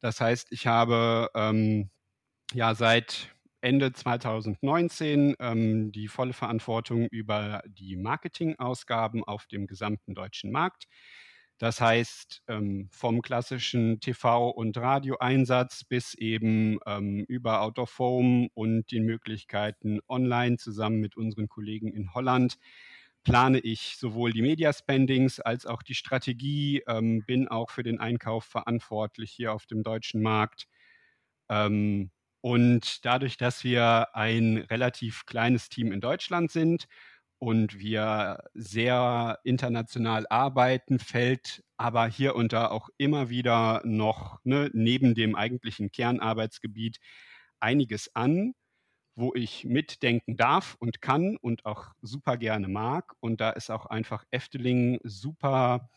Das 0.00 0.20
heißt, 0.20 0.48
ich 0.52 0.66
habe 0.66 1.30
ähm, 1.34 1.90
ja 2.54 2.74
seit 2.74 3.34
Ende 3.60 3.92
2019 3.92 5.36
ähm, 5.38 5.92
die 5.92 6.08
volle 6.08 6.32
Verantwortung 6.32 7.06
über 7.10 7.62
die 7.66 7.96
Marketingausgaben 7.96 9.24
auf 9.24 9.46
dem 9.46 9.66
gesamten 9.66 10.14
deutschen 10.14 10.50
Markt. 10.50 10.86
Das 11.58 11.80
heißt, 11.80 12.42
ähm, 12.48 12.88
vom 12.90 13.22
klassischen 13.22 14.00
TV- 14.00 14.50
und 14.50 14.76
Radioeinsatz 14.76 15.84
bis 15.84 16.14
eben 16.14 16.78
ähm, 16.86 17.24
über 17.28 17.60
Out 17.62 17.78
of 17.78 17.98
Home 18.00 18.48
und 18.54 18.90
den 18.90 19.04
Möglichkeiten 19.04 20.00
online 20.08 20.56
zusammen 20.56 20.98
mit 20.98 21.16
unseren 21.16 21.48
Kollegen 21.48 21.92
in 21.92 22.14
Holland 22.14 22.58
plane 23.24 23.60
ich 23.60 23.96
sowohl 23.98 24.32
die 24.32 24.42
Media 24.42 24.72
Spendings 24.72 25.38
als 25.38 25.66
auch 25.66 25.82
die 25.82 25.94
Strategie, 25.94 26.82
ähm, 26.88 27.22
bin 27.24 27.48
auch 27.48 27.70
für 27.70 27.84
den 27.84 28.00
Einkauf 28.00 28.44
verantwortlich 28.44 29.30
hier 29.30 29.52
auf 29.52 29.66
dem 29.66 29.82
deutschen 29.84 30.22
Markt. 30.22 30.66
Ähm, 31.48 32.10
und 32.42 33.04
dadurch, 33.06 33.38
dass 33.38 33.64
wir 33.64 34.14
ein 34.16 34.58
relativ 34.58 35.26
kleines 35.26 35.70
Team 35.70 35.92
in 35.92 36.02
Deutschland 36.02 36.50
sind 36.52 36.86
und 37.38 37.78
wir 37.78 38.44
sehr 38.54 39.38
international 39.44 40.26
arbeiten, 40.28 40.98
fällt 40.98 41.64
aber 41.76 42.06
hier 42.08 42.36
und 42.36 42.52
da 42.52 42.68
auch 42.68 42.88
immer 42.98 43.30
wieder 43.30 43.82
noch 43.84 44.40
ne, 44.44 44.70
neben 44.74 45.14
dem 45.14 45.36
eigentlichen 45.36 45.92
Kernarbeitsgebiet 45.92 46.98
einiges 47.60 48.14
an, 48.14 48.54
wo 49.16 49.34
ich 49.34 49.64
mitdenken 49.64 50.36
darf 50.36 50.76
und 50.80 51.02
kann 51.02 51.36
und 51.36 51.66
auch 51.66 51.88
super 52.02 52.36
gerne 52.38 52.68
mag. 52.68 53.14
Und 53.20 53.40
da 53.40 53.50
ist 53.50 53.70
auch 53.70 53.86
einfach 53.86 54.24
Efteling 54.30 54.98
super 55.04 55.90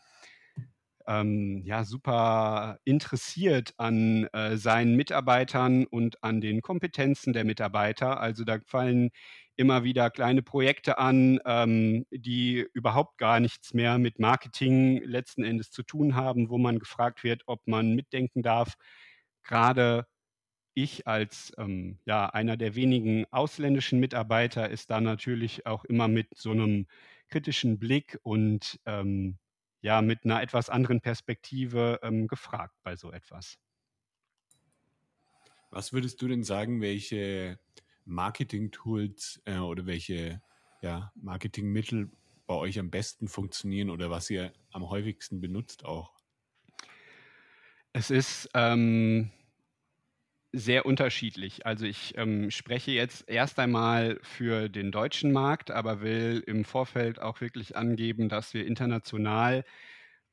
ähm, 1.06 1.62
ja, 1.64 1.84
super 1.84 2.78
interessiert 2.84 3.74
an 3.78 4.24
äh, 4.32 4.56
seinen 4.56 4.96
Mitarbeitern 4.96 5.86
und 5.86 6.22
an 6.22 6.40
den 6.40 6.62
Kompetenzen 6.62 7.32
der 7.32 7.44
Mitarbeiter. 7.44 8.20
Also 8.20 8.44
da 8.44 8.58
fallen 8.66 9.10
immer 9.56 9.84
wieder 9.84 10.10
kleine 10.10 10.42
Projekte 10.42 10.98
an, 10.98 11.40
ähm, 11.46 12.04
die 12.10 12.66
überhaupt 12.74 13.18
gar 13.18 13.40
nichts 13.40 13.72
mehr 13.74 13.98
mit 13.98 14.18
Marketing 14.18 15.02
letzten 15.02 15.44
Endes 15.44 15.70
zu 15.70 15.82
tun 15.82 16.14
haben, 16.14 16.50
wo 16.50 16.58
man 16.58 16.78
gefragt 16.78 17.24
wird, 17.24 17.42
ob 17.46 17.66
man 17.66 17.94
mitdenken 17.94 18.42
darf. 18.42 18.74
Gerade 19.44 20.06
ich 20.74 21.06
als 21.06 21.52
ähm, 21.58 21.98
ja, 22.04 22.26
einer 22.28 22.56
der 22.58 22.74
wenigen 22.74 23.24
ausländischen 23.30 23.98
Mitarbeiter 24.00 24.68
ist 24.70 24.90
da 24.90 25.00
natürlich 25.00 25.66
auch 25.66 25.84
immer 25.84 26.06
mit 26.08 26.28
so 26.36 26.50
einem 26.50 26.86
kritischen 27.28 27.78
Blick 27.78 28.18
und 28.22 28.78
ähm, 28.86 29.38
ja 29.86 30.02
mit 30.02 30.24
einer 30.24 30.42
etwas 30.42 30.68
anderen 30.68 31.00
Perspektive 31.00 32.00
ähm, 32.02 32.26
gefragt 32.26 32.74
bei 32.82 32.96
so 32.96 33.12
etwas. 33.12 33.56
Was 35.70 35.92
würdest 35.92 36.20
du 36.20 36.26
denn 36.26 36.42
sagen, 36.42 36.80
welche 36.80 37.60
Marketing-Tools 38.04 39.42
äh, 39.44 39.58
oder 39.58 39.86
welche 39.86 40.42
ja, 40.82 41.12
Marketingmittel 41.14 42.10
bei 42.48 42.54
euch 42.54 42.80
am 42.80 42.90
besten 42.90 43.28
funktionieren 43.28 43.90
oder 43.90 44.10
was 44.10 44.28
ihr 44.28 44.52
am 44.72 44.90
häufigsten 44.90 45.40
benutzt 45.40 45.84
auch? 45.84 46.16
Es 47.92 48.10
ist 48.10 48.50
ähm, 48.54 49.30
sehr 50.56 50.86
unterschiedlich. 50.86 51.66
Also 51.66 51.84
ich 51.84 52.16
ähm, 52.16 52.50
spreche 52.50 52.90
jetzt 52.90 53.28
erst 53.28 53.58
einmal 53.58 54.18
für 54.22 54.68
den 54.68 54.90
deutschen 54.90 55.30
Markt, 55.30 55.70
aber 55.70 56.00
will 56.00 56.42
im 56.46 56.64
Vorfeld 56.64 57.20
auch 57.20 57.40
wirklich 57.40 57.76
angeben, 57.76 58.28
dass 58.28 58.54
wir 58.54 58.66
international 58.66 59.64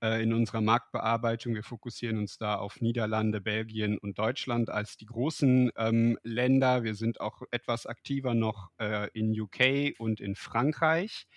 äh, 0.02 0.24
in 0.24 0.34
unserer 0.34 0.62
Marktbearbeitung, 0.62 1.56
wir 1.56 1.64
fokussieren 1.64 2.18
uns 2.20 2.38
da 2.38 2.56
auf 2.56 2.80
Niederlande, 2.80 3.42
Belgien 3.42 3.98
und 3.98 4.18
Deutschland 4.18 4.70
als 4.70 4.96
die 4.96 5.06
großen 5.06 5.72
ähm, 5.76 6.18
Länder. 6.24 6.84
Wir 6.84 6.96
sind 6.96 7.20
auch 7.20 7.42
etwas 7.52 7.86
aktiver 7.86 8.34
noch 8.34 8.70
äh, 8.80 9.10
in 9.14 9.38
UK 9.38 10.00
und 10.00 10.22
in 10.22 10.36
Frankreich. 10.36 11.28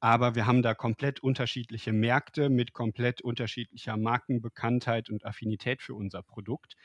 Aber 0.00 0.34
wir 0.34 0.46
haben 0.46 0.62
da 0.62 0.74
komplett 0.74 1.20
unterschiedliche 1.20 1.92
Märkte 1.92 2.50
mit 2.50 2.72
komplett 2.72 3.22
unterschiedlicher 3.22 3.96
Markenbekanntheit 3.96 5.08
und 5.10 5.24
Affinität 5.24 5.82
für 5.82 5.94
unser 5.94 6.22
Produkt. 6.22 6.76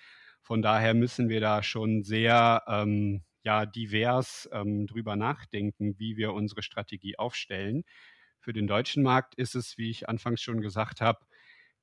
Von 0.44 0.62
daher 0.62 0.94
müssen 0.94 1.30
wir 1.30 1.40
da 1.42 1.64
schon 1.64 2.04
sehr 2.04 2.64
ähm, 2.68 3.24
ja, 3.44 3.66
divers 3.66 4.50
ähm, 4.52 4.88
drüber 4.88 5.16
nachdenken, 5.16 5.98
wie 5.98 6.18
wir 6.18 6.34
unsere 6.34 6.64
Strategie 6.64 7.18
aufstellen. 7.18 7.84
Für 8.40 8.54
den 8.54 8.68
deutschen 8.68 9.04
Markt 9.04 9.36
ist 9.36 9.56
es, 9.56 9.78
wie 9.78 9.90
ich 9.90 10.10
anfangs 10.10 10.42
schon 10.42 10.62
gesagt 10.62 11.02
habe, 11.02 11.26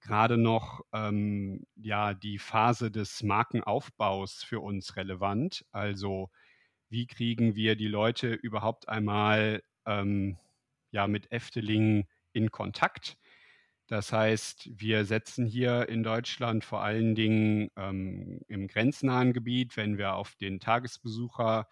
gerade 0.00 0.36
noch 0.36 0.82
ähm, 0.92 1.66
ja, 1.76 2.14
die 2.14 2.38
Phase 2.38 2.90
des 2.90 3.22
Markenaufbaus 3.22 4.42
für 4.44 4.60
uns 4.60 4.96
relevant. 4.96 5.64
Also 5.72 6.30
wie 6.90 7.06
kriegen 7.06 7.54
wir 7.54 7.76
die 7.76 7.88
Leute 7.88 8.32
überhaupt 8.34 8.88
einmal 8.88 9.62
ähm, 9.86 10.38
ja, 10.90 11.06
mit 11.06 11.32
Efteling 11.32 12.06
in 12.32 12.50
Kontakt? 12.50 13.16
Das 13.90 14.12
heißt, 14.12 14.70
wir 14.80 15.04
setzen 15.04 15.46
hier 15.46 15.88
in 15.88 16.04
Deutschland 16.04 16.64
vor 16.64 16.80
allen 16.80 17.16
Dingen 17.16 17.70
ähm, 17.76 18.40
im 18.46 18.68
grenznahen 18.68 19.32
Gebiet, 19.32 19.76
wenn 19.76 19.98
wir 19.98 20.14
auf 20.14 20.36
den 20.36 20.60
Tagesbesucher 20.60 21.66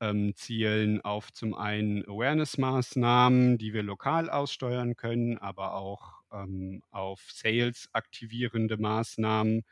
ähm, 0.00 0.34
zielen, 0.34 1.00
auf 1.02 1.32
zum 1.32 1.54
einen 1.54 2.02
Awareness-Maßnahmen, 2.04 3.58
die 3.58 3.72
wir 3.74 3.84
lokal 3.84 4.28
aussteuern 4.28 4.96
können, 4.96 5.38
aber 5.38 5.74
auch 5.74 6.14
ähm, 6.32 6.82
auf 6.90 7.22
Sales 7.32 7.88
aktivierende 7.92 8.76
Maßnahmen, 8.76 9.62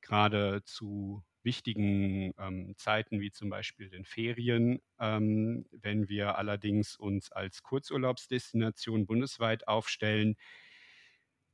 gerade 0.00 0.62
zu 0.64 1.22
wichtigen 1.44 2.32
ähm, 2.38 2.74
Zeiten 2.76 3.20
wie 3.20 3.30
zum 3.30 3.50
Beispiel 3.50 3.88
den 3.88 4.04
Ferien. 4.04 4.80
Ähm, 4.98 5.64
wenn 5.70 6.08
wir 6.08 6.36
allerdings 6.38 6.96
uns 6.96 7.30
als 7.30 7.62
Kurzurlaubsdestination 7.62 9.06
bundesweit 9.06 9.68
aufstellen, 9.68 10.34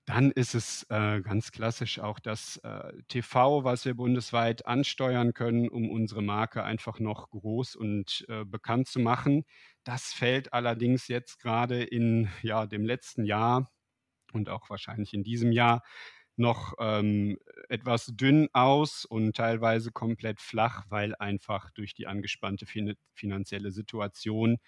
dann 0.07 0.31
ist 0.31 0.55
es 0.55 0.85
äh, 0.91 1.21
ganz 1.23 1.51
klassisch 1.51 1.99
auch 1.99 2.19
das 2.19 2.59
äh, 2.59 2.93
TV, 3.09 3.65
was 3.65 3.85
wir 3.87 3.95
bundesweit 3.95 4.67
ansteuern 4.67 5.33
können, 5.33 5.69
um 5.69 5.91
unsere 5.91 6.23
Marke 6.23 6.63
einfach 6.63 7.01
noch 7.01 7.31
groß 7.31 7.75
und 7.77 8.27
äh, 8.29 8.45
bekannt 8.45 8.89
zu 8.89 9.01
machen. 9.01 9.45
Das 9.83 10.13
fällt 10.13 10.53
allerdings 10.53 11.09
jetzt 11.09 11.41
gerade 11.41 11.83
in 11.83 12.29
ja, 12.43 12.67
dem 12.67 12.85
letzten 12.85 13.25
Jahr 13.25 13.71
und 14.33 14.49
auch 14.51 14.69
wahrscheinlich 14.71 15.15
in 15.15 15.23
diesem 15.25 15.53
Jahr 15.53 15.83
noch 16.37 16.75
ähm, 16.81 17.39
etwas 17.69 18.07
dünn 18.07 18.49
aus 18.53 19.05
und 19.05 19.37
teilweise 19.37 19.93
komplett 19.93 20.41
flach, 20.41 20.85
weil 20.89 21.15
einfach 21.17 21.71
durch 21.71 21.95
die 21.95 22.07
angespannte 22.09 22.67
fin 22.67 22.95
finanzielle 23.15 23.71
Situation 23.71 24.59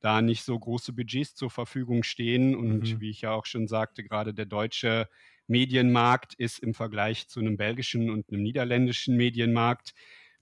da 0.00 0.22
nicht 0.22 0.42
so 0.42 0.58
große 0.58 0.92
Budgets 0.92 1.34
zur 1.34 1.50
Verfügung 1.50 2.02
stehen. 2.02 2.54
Und 2.54 2.94
mhm. 2.94 3.00
wie 3.00 3.10
ich 3.10 3.22
ja 3.22 3.32
auch 3.32 3.46
schon 3.46 3.66
sagte, 3.68 4.02
gerade 4.04 4.34
der 4.34 4.46
deutsche 4.46 5.08
Medienmarkt 5.46 6.34
ist 6.34 6.58
im 6.58 6.74
Vergleich 6.74 7.28
zu 7.28 7.40
einem 7.40 7.56
belgischen 7.56 8.10
und 8.10 8.30
einem 8.30 8.42
niederländischen 8.42 9.16
Medienmarkt 9.16 9.94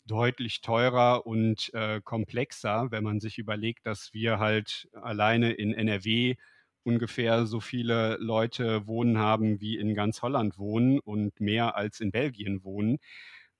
deutlich 0.06 0.60
teurer 0.60 1.26
und 1.26 1.72
äh, 1.74 2.00
komplexer, 2.02 2.90
wenn 2.90 3.04
man 3.04 3.20
sich 3.20 3.38
überlegt, 3.38 3.86
dass 3.86 4.12
wir 4.12 4.38
halt 4.38 4.88
alleine 4.92 5.52
in 5.52 5.72
NRW 5.72 6.36
ungefähr 6.82 7.46
so 7.46 7.60
viele 7.60 8.16
Leute 8.18 8.86
wohnen 8.86 9.18
haben, 9.18 9.60
wie 9.60 9.78
in 9.78 9.94
ganz 9.94 10.20
Holland 10.20 10.58
wohnen 10.58 10.98
und 11.00 11.40
mehr 11.40 11.76
als 11.76 12.00
in 12.00 12.10
Belgien 12.10 12.62
wohnen, 12.62 12.98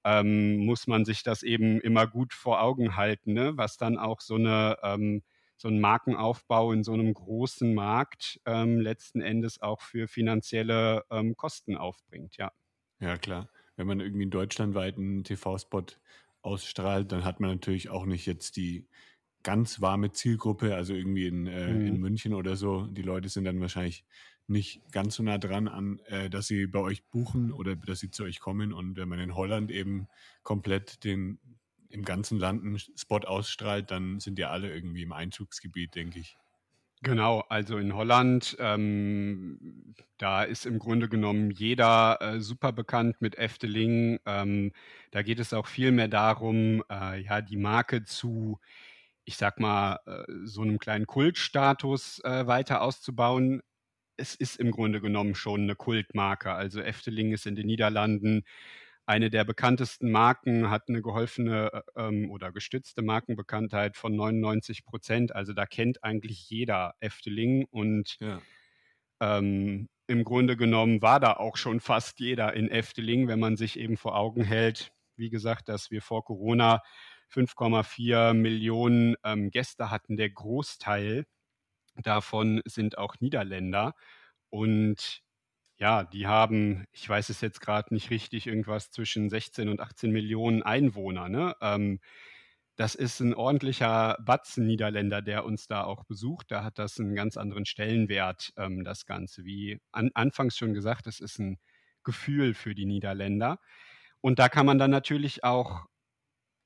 ähm, 0.04 0.58
muss 0.58 0.86
man 0.86 1.06
sich 1.06 1.22
das 1.22 1.42
eben 1.42 1.80
immer 1.80 2.06
gut 2.06 2.34
vor 2.34 2.60
Augen 2.60 2.96
halten, 2.96 3.32
ne? 3.32 3.56
was 3.56 3.78
dann 3.78 3.98
auch 3.98 4.20
so 4.20 4.34
eine 4.34 4.76
ähm, 4.82 5.22
so 5.64 5.70
ein 5.70 5.80
Markenaufbau 5.80 6.72
in 6.72 6.84
so 6.84 6.92
einem 6.92 7.14
großen 7.14 7.72
Markt 7.72 8.38
ähm, 8.44 8.80
letzten 8.80 9.22
Endes 9.22 9.62
auch 9.62 9.80
für 9.80 10.08
finanzielle 10.08 11.04
ähm, 11.10 11.36
Kosten 11.36 11.74
aufbringt, 11.78 12.36
ja. 12.36 12.52
Ja, 13.00 13.16
klar. 13.16 13.48
Wenn 13.76 13.86
man 13.86 14.00
irgendwie 14.00 14.24
einen 14.24 14.30
deutschlandweiten 14.30 15.24
TV-Spot 15.24 15.86
ausstrahlt, 16.42 17.10
dann 17.10 17.24
hat 17.24 17.40
man 17.40 17.48
natürlich 17.48 17.88
auch 17.88 18.04
nicht 18.04 18.26
jetzt 18.26 18.58
die 18.58 18.86
ganz 19.42 19.80
warme 19.80 20.12
Zielgruppe, 20.12 20.74
also 20.74 20.92
irgendwie 20.92 21.28
in, 21.28 21.46
äh, 21.46 21.72
mhm. 21.72 21.86
in 21.86 21.96
München 21.98 22.34
oder 22.34 22.56
so. 22.56 22.86
Die 22.86 23.00
Leute 23.00 23.30
sind 23.30 23.46
dann 23.46 23.62
wahrscheinlich 23.62 24.04
nicht 24.46 24.82
ganz 24.92 25.14
so 25.14 25.22
nah 25.22 25.38
dran 25.38 25.66
an, 25.66 25.98
äh, 26.08 26.28
dass 26.28 26.46
sie 26.46 26.66
bei 26.66 26.80
euch 26.80 27.08
buchen 27.08 27.52
oder 27.52 27.74
dass 27.74 28.00
sie 28.00 28.10
zu 28.10 28.24
euch 28.24 28.38
kommen. 28.38 28.74
Und 28.74 28.98
wenn 28.98 29.08
man 29.08 29.18
in 29.18 29.34
Holland 29.34 29.70
eben 29.70 30.08
komplett 30.42 31.04
den, 31.04 31.38
im 31.94 32.04
ganzen 32.04 32.38
Land 32.38 32.62
einen 32.64 32.78
Spot 32.78 33.20
ausstrahlt, 33.20 33.90
dann 33.90 34.20
sind 34.20 34.38
ja 34.38 34.50
alle 34.50 34.72
irgendwie 34.72 35.02
im 35.02 35.12
Einzugsgebiet, 35.12 35.94
denke 35.94 36.18
ich. 36.18 36.36
Genau, 37.02 37.40
also 37.50 37.76
in 37.76 37.94
Holland, 37.94 38.56
ähm, 38.60 39.94
da 40.16 40.42
ist 40.42 40.64
im 40.64 40.78
Grunde 40.78 41.08
genommen 41.08 41.50
jeder 41.50 42.18
äh, 42.20 42.40
super 42.40 42.72
bekannt 42.72 43.20
mit 43.20 43.36
Efteling. 43.36 44.18
Ähm, 44.24 44.72
da 45.10 45.22
geht 45.22 45.38
es 45.38 45.52
auch 45.52 45.66
viel 45.66 45.92
mehr 45.92 46.08
darum, 46.08 46.82
äh, 46.90 47.20
ja, 47.20 47.42
die 47.42 47.58
Marke 47.58 48.04
zu, 48.04 48.58
ich 49.24 49.36
sag 49.36 49.60
mal, 49.60 49.98
äh, 50.06 50.24
so 50.44 50.62
einem 50.62 50.78
kleinen 50.78 51.06
Kultstatus 51.06 52.20
äh, 52.24 52.46
weiter 52.46 52.80
auszubauen. 52.80 53.60
Es 54.16 54.34
ist 54.34 54.56
im 54.56 54.70
Grunde 54.70 55.02
genommen 55.02 55.34
schon 55.34 55.62
eine 55.62 55.76
Kultmarke. 55.76 56.54
Also 56.54 56.80
Efteling 56.80 57.32
ist 57.32 57.46
in 57.46 57.54
den 57.54 57.66
Niederlanden 57.66 58.44
eine 59.06 59.30
der 59.30 59.44
bekanntesten 59.44 60.10
Marken 60.10 60.70
hat 60.70 60.88
eine 60.88 61.02
geholfene 61.02 61.70
äh, 61.72 62.08
ähm, 62.08 62.30
oder 62.30 62.52
gestützte 62.52 63.02
Markenbekanntheit 63.02 63.96
von 63.96 64.16
99 64.16 64.84
Prozent. 64.84 65.34
Also 65.34 65.52
da 65.52 65.66
kennt 65.66 66.02
eigentlich 66.02 66.48
jeder 66.48 66.94
Efteling 67.00 67.66
und 67.70 68.16
ja. 68.20 68.40
ähm, 69.20 69.88
im 70.06 70.24
Grunde 70.24 70.56
genommen 70.56 71.02
war 71.02 71.20
da 71.20 71.34
auch 71.34 71.56
schon 71.56 71.80
fast 71.80 72.20
jeder 72.20 72.54
in 72.54 72.70
Efteling, 72.70 73.28
wenn 73.28 73.40
man 73.40 73.56
sich 73.56 73.78
eben 73.78 73.96
vor 73.96 74.16
Augen 74.16 74.42
hält, 74.42 74.92
wie 75.16 75.30
gesagt, 75.30 75.68
dass 75.68 75.90
wir 75.90 76.02
vor 76.02 76.24
Corona 76.24 76.82
5,4 77.32 78.34
Millionen 78.34 79.16
ähm, 79.24 79.50
Gäste 79.50 79.90
hatten. 79.90 80.16
Der 80.16 80.30
Großteil 80.30 81.26
davon 81.96 82.62
sind 82.64 82.98
auch 82.98 83.16
Niederländer. 83.20 83.94
Und 84.50 85.22
ja, 85.76 86.04
die 86.04 86.26
haben, 86.26 86.86
ich 86.92 87.08
weiß 87.08 87.30
es 87.30 87.40
jetzt 87.40 87.60
gerade 87.60 87.92
nicht 87.92 88.10
richtig, 88.10 88.46
irgendwas 88.46 88.90
zwischen 88.90 89.28
16 89.28 89.68
und 89.68 89.80
18 89.80 90.10
Millionen 90.12 90.62
Einwohner. 90.62 91.28
Ne? 91.28 91.56
Ähm, 91.60 92.00
das 92.76 92.94
ist 92.94 93.20
ein 93.20 93.34
ordentlicher 93.34 94.16
Batzen 94.24 94.66
Niederländer, 94.66 95.22
der 95.22 95.44
uns 95.44 95.66
da 95.66 95.84
auch 95.84 96.04
besucht. 96.04 96.50
Da 96.50 96.64
hat 96.64 96.78
das 96.78 96.98
einen 96.98 97.14
ganz 97.14 97.36
anderen 97.36 97.66
Stellenwert, 97.66 98.52
ähm, 98.56 98.84
das 98.84 99.06
Ganze. 99.06 99.44
Wie 99.44 99.80
an, 99.92 100.10
anfangs 100.14 100.56
schon 100.56 100.74
gesagt, 100.74 101.06
das 101.06 101.20
ist 101.20 101.38
ein 101.38 101.58
Gefühl 102.02 102.54
für 102.54 102.74
die 102.74 102.86
Niederländer. 102.86 103.58
Und 104.20 104.38
da 104.38 104.48
kann 104.48 104.66
man 104.66 104.78
dann 104.78 104.90
natürlich 104.90 105.44
auch 105.44 105.86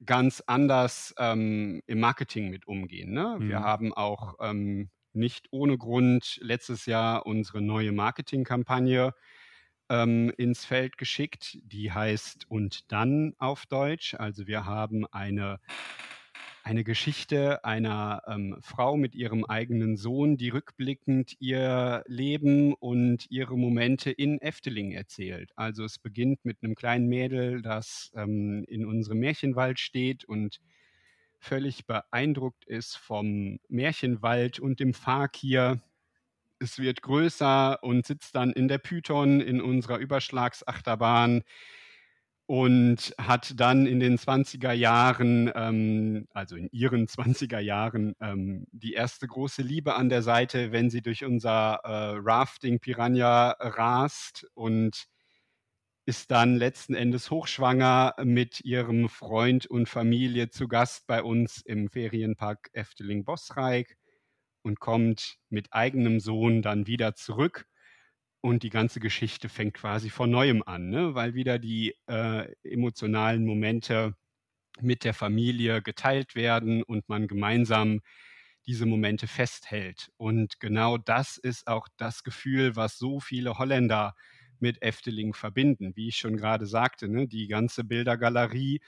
ganz 0.05 0.43
anders 0.47 1.15
ähm, 1.19 1.83
im 1.87 2.01
Marketing 2.01 2.51
mit 2.51 2.67
umgehen. 2.67 3.13
Ne? 3.13 3.37
Mhm. 3.39 3.49
Wir 3.49 3.61
haben 3.61 3.93
auch 3.93 4.35
ähm, 4.41 4.91
nicht 5.19 5.49
ohne 5.51 5.77
Grund 5.77 6.39
letztes 6.43 6.87
Jahr 6.87 7.27
unsere 7.27 7.61
neue 7.61 7.93
Marketingkampagne 7.93 9.13
ähm, 9.89 10.33
ins 10.37 10.65
Feld 10.65 10.99
geschickt. 10.99 11.59
Die 11.63 11.93
heißt 11.93 12.47
Und 12.49 12.91
dann 12.93 13.35
auf 13.39 13.67
Deutsch. 13.67 14.15
Also 14.15 14.47
wir 14.47 14.65
haben 14.65 15.07
eine, 15.07 15.61
eine 16.63 16.85
Geschichte 16.85 17.65
einer 17.65 18.23
ähm, 18.27 18.59
Frau 18.61 18.97
mit 18.97 19.15
ihrem 19.15 19.45
eigenen 19.45 19.97
Sohn, 19.97 20.37
die 20.37 20.51
rückblickend 20.51 21.35
ihr 21.41 22.05
Leben 22.07 22.75
und 22.75 23.31
ihre 23.31 23.57
Momente 23.57 24.11
in 24.11 24.41
Efteling 24.41 24.93
erzählt. 24.93 25.51
Also 25.57 25.85
es 25.85 25.99
beginnt 25.99 26.45
mit 26.45 26.59
einem 26.63 26.75
kleinen 26.75 27.09
Mädel, 27.09 27.63
das 27.63 28.11
ähm, 28.15 28.65
in 28.69 28.87
unserem 28.87 29.19
Märchenwald 29.19 29.81
steht 29.81 30.25
und 30.25 30.61
völlig 31.39 31.87
beeindruckt 31.87 32.65
ist 32.67 32.97
vom 32.97 33.59
Märchenwald 33.69 34.61
und 34.61 34.81
dem 34.81 34.95
Fakir. 34.95 35.81
Es 36.59 36.79
wird 36.79 37.03
größer 37.03 37.83
und 37.83 38.07
sitzt 38.07 38.35
dann 38.35 38.53
in 38.53 38.69
der 38.69 38.79
Python 38.79 39.41
in 39.41 39.61
unserer 39.61 39.99
Überschlagsachterbahn 39.99 41.45
und 42.49 43.15
hat 43.19 43.61
dann 43.61 43.87
in 43.87 44.01
den 44.01 44.17
20er 44.17 44.73
Jahren, 44.73 45.53
ähm, 45.55 46.27
also 46.33 46.57
in 46.57 46.69
ihren 46.73 47.07
20er 47.07 47.59
Jahren, 47.59 48.15
ähm, 48.21 48.67
die 48.73 48.95
erste 48.95 49.27
große 49.27 49.61
Liebe 49.61 49.95
an 49.95 50.09
der 50.09 50.23
Seite, 50.23 50.73
wenn 50.73 50.89
sie 50.89 51.03
durch 51.03 51.27
unser 51.27 51.81
äh, 51.85 52.17
Rafting 52.19 52.81
Piranha 52.81 53.51
rast 53.61 54.47
und 54.55 55.09
ist 56.09 56.31
dann 56.31 56.57
letzten 56.57 56.95
Endes 56.95 57.31
hochschwanger 57.31 58.15
mit 58.25 58.63
ihrem 58.63 59.11
Freund 59.11 59.67
und 59.67 59.91
Familie 59.91 60.49
zu 60.49 60.67
Gast 60.67 61.07
bei 61.07 61.23
uns 61.23 61.61
im 61.61 61.91
Ferienpark 61.91 62.71
Efteling-Bosreich 62.73 63.95
und 64.63 64.81
kommt 64.81 65.37
mit 65.51 65.75
eigenem 65.75 66.19
Sohn 66.19 66.63
dann 66.63 66.87
wieder 66.87 67.15
zurück. 67.15 67.67
Und 68.41 68.63
die 68.63 68.71
ganze 68.71 69.01
Geschichte 69.01 69.51
fängt 69.51 69.75
quasi 69.75 70.09
von 70.09 70.31
neuem 70.31 70.63
an, 70.63 70.89
ne? 70.89 71.15
weil 71.15 71.35
wieder 71.35 71.59
die 71.59 71.95
äh, 72.07 72.55
emotionalen 72.63 73.45
Momente 73.45 74.15
mit 74.81 75.05
der 75.05 75.13
Familie 75.13 75.83
geteilt 75.83 76.35
werden 76.35 76.83
und 76.85 77.07
man 77.11 77.29
gemeinsam 77.29 78.01
diese 78.67 78.87
Momente 78.87 79.27
festhält. 79.27 80.11
Und 80.17 80.59
genau 80.59 80.97
das 80.97 81.37
ist 81.37 81.67
auch 81.67 81.87
das 81.99 82.23
Gefühl, 82.23 82.77
was 82.77 82.97
so 82.97 83.21
viele 83.21 83.59
Holländer 83.59 84.15
mit 84.61 84.83
Efteling 84.83 85.35
verbinden. 85.35 85.93
Wie 85.97 86.09
ich 86.09 86.17
schon 86.17 86.37
gerade 86.37 86.67
sagte, 86.67 87.09
ne, 87.09 87.27
die 87.27 87.49
ganze 87.49 87.85
Bildergalerie 87.85 88.81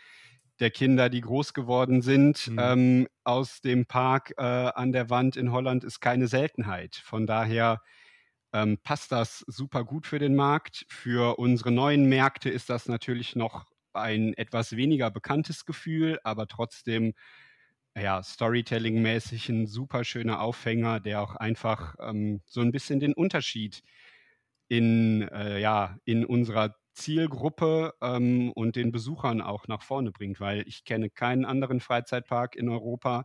der 0.60 0.70
Kinder, 0.70 1.08
die 1.08 1.22
groß 1.22 1.54
geworden 1.54 2.02
sind, 2.02 2.48
mhm. 2.48 2.58
ähm, 2.60 3.08
aus 3.24 3.60
dem 3.60 3.86
Park 3.86 4.34
äh, 4.36 4.42
an 4.42 4.92
der 4.92 5.10
Wand 5.10 5.36
in 5.36 5.52
Holland 5.52 5.84
ist 5.84 6.00
keine 6.00 6.28
Seltenheit. 6.28 6.96
Von 6.96 7.26
daher 7.26 7.80
ähm, 8.52 8.78
passt 8.82 9.12
das 9.12 9.44
super 9.46 9.84
gut 9.84 10.06
für 10.06 10.18
den 10.18 10.36
Markt. 10.36 10.84
Für 10.88 11.38
unsere 11.38 11.70
neuen 11.70 12.06
Märkte 12.08 12.50
ist 12.50 12.68
das 12.68 12.88
natürlich 12.88 13.36
noch 13.36 13.66
ein 13.92 14.34
etwas 14.34 14.76
weniger 14.76 15.10
bekanntes 15.10 15.64
Gefühl, 15.64 16.18
aber 16.22 16.46
trotzdem 16.46 17.14
ja, 17.96 18.22
Storytelling-mäßig 18.22 19.48
ein 19.48 19.66
super 19.66 20.04
schöner 20.04 20.40
Aufhänger, 20.40 21.00
der 21.00 21.22
auch 21.22 21.36
einfach 21.36 21.96
ähm, 22.00 22.40
so 22.46 22.60
ein 22.60 22.70
bisschen 22.70 23.00
den 23.00 23.14
Unterschied 23.14 23.82
in, 24.70 25.22
äh, 25.22 25.60
ja, 25.60 25.98
in 26.04 26.24
unserer 26.24 26.76
Zielgruppe 26.94 27.92
ähm, 28.00 28.52
und 28.52 28.76
den 28.76 28.92
Besuchern 28.92 29.40
auch 29.40 29.66
nach 29.66 29.82
vorne 29.82 30.12
bringt, 30.12 30.38
weil 30.38 30.66
ich 30.68 30.84
kenne 30.84 31.10
keinen 31.10 31.44
anderen 31.44 31.80
Freizeitpark 31.80 32.54
in 32.54 32.68
Europa, 32.68 33.24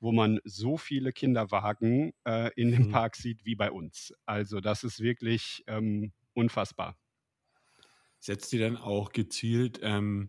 wo 0.00 0.12
man 0.12 0.38
so 0.44 0.76
viele 0.76 1.12
Kinderwagen 1.12 2.12
äh, 2.24 2.50
in 2.56 2.72
dem 2.72 2.88
mhm. 2.88 2.90
Park 2.90 3.16
sieht 3.16 3.46
wie 3.46 3.54
bei 3.54 3.70
uns. 3.70 4.12
Also 4.26 4.60
das 4.60 4.84
ist 4.84 5.00
wirklich 5.00 5.64
ähm, 5.66 6.12
unfassbar. 6.34 6.98
Setzt 8.18 8.52
ihr 8.52 8.60
dann 8.60 8.76
auch 8.76 9.12
gezielt 9.12 9.80
ähm, 9.82 10.28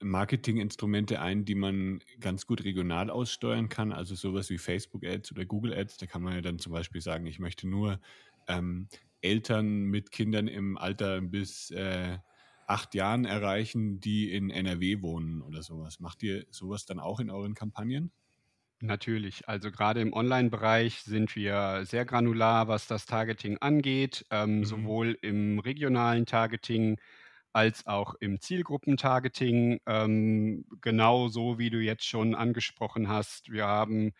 Marketinginstrumente 0.00 1.22
ein, 1.22 1.46
die 1.46 1.54
man 1.54 2.00
ganz 2.20 2.46
gut 2.46 2.64
regional 2.64 3.08
aussteuern 3.08 3.70
kann, 3.70 3.92
also 3.92 4.14
sowas 4.14 4.50
wie 4.50 4.58
Facebook-Ads 4.58 5.32
oder 5.32 5.46
Google-Ads. 5.46 5.96
Da 5.96 6.06
kann 6.06 6.22
man 6.22 6.34
ja 6.34 6.42
dann 6.42 6.58
zum 6.58 6.72
Beispiel 6.72 7.00
sagen, 7.00 7.24
ich 7.24 7.38
möchte 7.38 7.66
nur 7.66 7.98
ähm, 8.46 8.88
Eltern 9.20 9.84
mit 9.84 10.10
Kindern 10.10 10.48
im 10.48 10.78
Alter 10.78 11.20
bis 11.20 11.70
äh, 11.70 12.18
acht 12.66 12.94
Jahren 12.94 13.24
erreichen, 13.24 14.00
die 14.00 14.32
in 14.32 14.50
NRW 14.50 15.02
wohnen 15.02 15.42
oder 15.42 15.62
sowas. 15.62 16.00
Macht 16.00 16.22
ihr 16.22 16.44
sowas 16.50 16.84
dann 16.86 17.00
auch 17.00 17.18
in 17.20 17.30
euren 17.30 17.54
Kampagnen? 17.54 18.12
Natürlich. 18.80 19.48
Also 19.48 19.72
gerade 19.72 20.00
im 20.00 20.12
Online-Bereich 20.12 21.00
sind 21.00 21.34
wir 21.34 21.84
sehr 21.84 22.04
granular, 22.04 22.68
was 22.68 22.86
das 22.86 23.06
Targeting 23.06 23.58
angeht, 23.58 24.24
ähm, 24.30 24.58
mhm. 24.58 24.64
sowohl 24.64 25.18
im 25.20 25.58
regionalen 25.58 26.26
Targeting 26.26 27.00
als 27.52 27.86
auch 27.86 28.14
im 28.20 28.40
Zielgruppentargeting. 28.40 29.80
Ähm, 29.86 30.64
genauso 30.80 31.58
wie 31.58 31.70
du 31.70 31.80
jetzt 31.80 32.04
schon 32.04 32.36
angesprochen 32.36 33.08
hast. 33.08 33.50
Wir 33.50 33.66
haben 33.66 34.12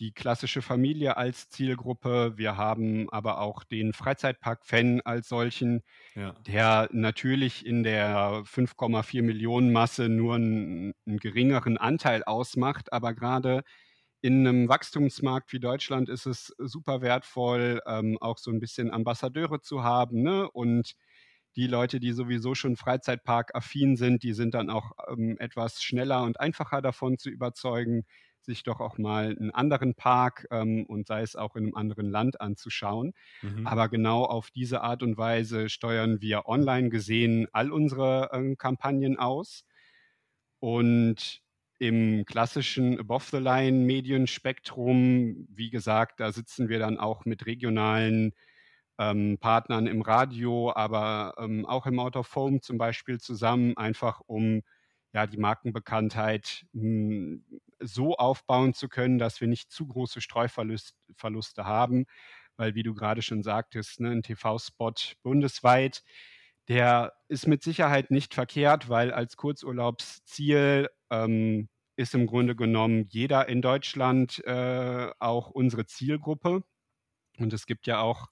die 0.00 0.12
klassische 0.12 0.62
Familie 0.62 1.16
als 1.16 1.48
Zielgruppe. 1.48 2.34
Wir 2.36 2.56
haben 2.56 3.08
aber 3.10 3.40
auch 3.40 3.64
den 3.64 3.92
Freizeitpark-Fan 3.92 5.00
als 5.02 5.28
solchen, 5.28 5.82
ja. 6.14 6.32
der 6.46 6.88
natürlich 6.92 7.64
in 7.64 7.82
der 7.82 8.42
5,4 8.44 9.22
Millionen 9.22 9.72
Masse 9.72 10.08
nur 10.08 10.36
einen, 10.36 10.94
einen, 11.06 11.18
geringeren 11.18 11.78
Anteil 11.78 12.24
ausmacht. 12.24 12.92
Aber 12.92 13.14
gerade 13.14 13.62
in 14.22 14.46
einem 14.46 14.68
Wachstumsmarkt 14.68 15.52
wie 15.52 15.60
Deutschland 15.60 16.08
ist 16.08 16.26
es 16.26 16.54
super 16.58 17.00
wertvoll, 17.02 17.80
ähm, 17.86 18.18
auch 18.20 18.38
so 18.38 18.50
ein 18.50 18.60
bisschen 18.60 18.90
Ambassadeure 18.90 19.60
zu 19.60 19.82
haben 19.82 20.22
ne? 20.22 20.50
und 20.50 20.94
die 21.56 21.66
Leute, 21.66 22.00
die 22.00 22.12
sowieso 22.12 22.54
schon 22.54 22.76
Freizeitpark-affin 22.76 23.96
sind, 23.96 24.22
die 24.22 24.32
sind 24.32 24.54
dann 24.54 24.70
auch 24.70 24.92
ähm, 25.08 25.36
etwas 25.38 25.82
schneller 25.82 26.22
und 26.22 26.40
einfacher 26.40 26.80
davon 26.80 27.18
zu 27.18 27.28
überzeugen, 27.28 28.04
sich 28.44 28.62
doch 28.62 28.80
auch 28.80 28.98
mal 28.98 29.36
einen 29.38 29.50
anderen 29.50 29.94
Park 29.94 30.46
ähm, 30.50 30.84
und 30.86 31.06
sei 31.06 31.22
es 31.22 31.36
auch 31.36 31.56
in 31.56 31.64
einem 31.64 31.74
anderen 31.74 32.10
Land 32.10 32.40
anzuschauen. 32.40 33.12
Mhm. 33.42 33.66
Aber 33.66 33.88
genau 33.88 34.24
auf 34.24 34.50
diese 34.50 34.82
Art 34.82 35.02
und 35.02 35.16
Weise 35.16 35.68
steuern 35.68 36.20
wir 36.20 36.46
online 36.46 36.90
gesehen 36.90 37.48
all 37.52 37.72
unsere 37.72 38.30
ähm, 38.32 38.56
Kampagnen 38.58 39.18
aus. 39.18 39.64
Und 40.60 41.40
im 41.78 42.24
klassischen 42.24 43.00
Above-the-Line-Medienspektrum, 43.00 45.48
wie 45.48 45.70
gesagt, 45.70 46.20
da 46.20 46.30
sitzen 46.30 46.68
wir 46.68 46.78
dann 46.78 46.98
auch 46.98 47.24
mit 47.24 47.46
regionalen 47.46 48.32
ähm, 48.98 49.38
Partnern 49.40 49.88
im 49.88 50.02
Radio, 50.02 50.72
aber 50.74 51.34
ähm, 51.38 51.66
auch 51.66 51.86
im 51.86 51.98
Out 51.98 52.14
of 52.16 52.32
Home 52.36 52.60
zum 52.60 52.78
Beispiel 52.78 53.18
zusammen, 53.18 53.76
einfach 53.76 54.20
um 54.26 54.62
ja, 55.12 55.26
die 55.26 55.38
Markenbekanntheit 55.38 56.66
hm, 56.72 57.44
so 57.80 58.16
aufbauen 58.16 58.74
zu 58.74 58.88
können, 58.88 59.18
dass 59.18 59.40
wir 59.40 59.48
nicht 59.48 59.70
zu 59.70 59.86
große 59.86 60.20
Streuverluste 60.20 61.64
haben, 61.64 62.06
weil 62.56 62.74
wie 62.74 62.82
du 62.82 62.94
gerade 62.94 63.22
schon 63.22 63.42
sagtest, 63.42 64.00
ne, 64.00 64.10
ein 64.10 64.22
TV-Spot 64.22 64.94
bundesweit, 65.22 66.02
der 66.68 67.12
ist 67.28 67.46
mit 67.46 67.62
Sicherheit 67.62 68.10
nicht 68.10 68.34
verkehrt, 68.34 68.88
weil 68.88 69.12
als 69.12 69.36
Kurzurlaubsziel 69.36 70.88
ähm, 71.10 71.68
ist 71.96 72.14
im 72.14 72.26
Grunde 72.26 72.56
genommen 72.56 73.06
jeder 73.08 73.48
in 73.48 73.62
Deutschland 73.62 74.42
äh, 74.46 75.10
auch 75.18 75.50
unsere 75.50 75.86
Zielgruppe. 75.86 76.62
Und 77.38 77.52
es 77.52 77.66
gibt 77.66 77.86
ja 77.86 78.00
auch 78.00 78.28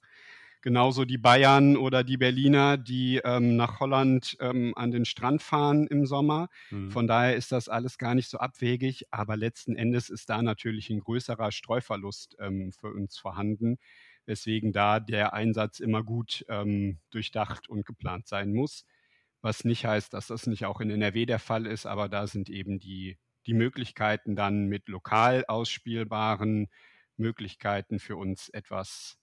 genauso 0.62 1.04
die 1.04 1.18
Bayern 1.18 1.76
oder 1.76 2.04
die 2.04 2.16
Berliner, 2.16 2.76
die 2.76 3.20
ähm, 3.24 3.56
nach 3.56 3.80
Holland 3.80 4.36
ähm, 4.40 4.72
an 4.76 4.90
den 4.90 5.04
Strand 5.04 5.42
fahren 5.42 5.86
im 5.86 6.06
Sommer. 6.06 6.48
Mhm. 6.70 6.90
Von 6.90 7.06
daher 7.06 7.36
ist 7.36 7.52
das 7.52 7.68
alles 7.68 7.98
gar 7.98 8.14
nicht 8.14 8.28
so 8.28 8.38
abwegig, 8.38 9.06
aber 9.10 9.36
letzten 9.36 9.76
Endes 9.76 10.10
ist 10.10 10.28
da 10.28 10.42
natürlich 10.42 10.90
ein 10.90 11.00
größerer 11.00 11.52
Streuverlust 11.52 12.36
ähm, 12.40 12.72
für 12.72 12.92
uns 12.92 13.18
vorhanden, 13.18 13.78
weswegen 14.26 14.72
da 14.72 15.00
der 15.00 15.32
Einsatz 15.32 15.80
immer 15.80 16.02
gut 16.02 16.44
ähm, 16.48 16.98
durchdacht 17.10 17.68
und 17.68 17.86
geplant 17.86 18.28
sein 18.28 18.52
muss. 18.52 18.84
Was 19.42 19.64
nicht 19.64 19.86
heißt, 19.86 20.12
dass 20.12 20.26
das 20.26 20.46
nicht 20.46 20.66
auch 20.66 20.80
in 20.80 20.90
NRW 20.90 21.24
der 21.24 21.38
Fall 21.38 21.66
ist, 21.66 21.86
aber 21.86 22.08
da 22.08 22.26
sind 22.26 22.50
eben 22.50 22.78
die, 22.78 23.18
die 23.46 23.54
Möglichkeiten 23.54 24.36
dann 24.36 24.66
mit 24.66 24.88
lokal 24.88 25.44
ausspielbaren 25.46 26.68
Möglichkeiten 27.16 27.98
für 27.98 28.16
uns 28.16 28.48
etwas 28.50 29.18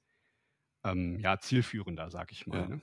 ähm, 0.92 1.20
ja, 1.20 1.40
zielführender, 1.40 2.10
sag 2.10 2.32
ich 2.32 2.48
mal. 2.48 2.62
Ja. 2.62 2.68
Ne? 2.68 2.82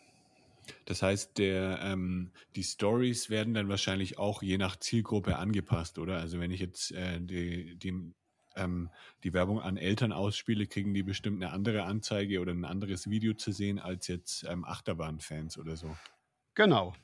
Das 0.87 1.03
heißt, 1.03 1.39
der, 1.39 1.81
ähm, 1.83 2.31
die 2.57 2.63
Stories 2.63 3.31
werden 3.31 3.55
dann 3.55 3.69
wahrscheinlich 3.69 4.19
auch 4.19 4.43
je 4.43 4.59
nach 4.59 4.77
Zielgruppe 4.77 5.37
angepasst, 5.37 5.99
oder? 5.99 6.19
Also 6.19 6.41
wenn 6.41 6.51
ich 6.51 6.61
jetzt 6.61 6.93
äh, 6.93 7.21
die, 7.21 7.77
die, 7.77 8.13
ähm, 8.57 8.91
die 9.25 9.33
Werbung 9.33 9.61
an 9.61 9.77
Eltern 9.77 10.13
ausspiele, 10.13 10.67
kriegen 10.67 10.95
die 10.95 11.03
bestimmt 11.03 11.43
eine 11.43 11.53
andere 11.53 11.85
Anzeige 11.85 12.41
oder 12.41 12.53
ein 12.53 12.65
anderes 12.65 13.11
Video 13.11 13.35
zu 13.35 13.53
sehen 13.53 13.79
als 13.79 14.09
jetzt 14.09 14.45
ähm, 14.45 14.65
Achterbahn-Fans 14.65 15.59
oder 15.59 15.77
so. 15.77 15.95
Genau, 16.55 16.95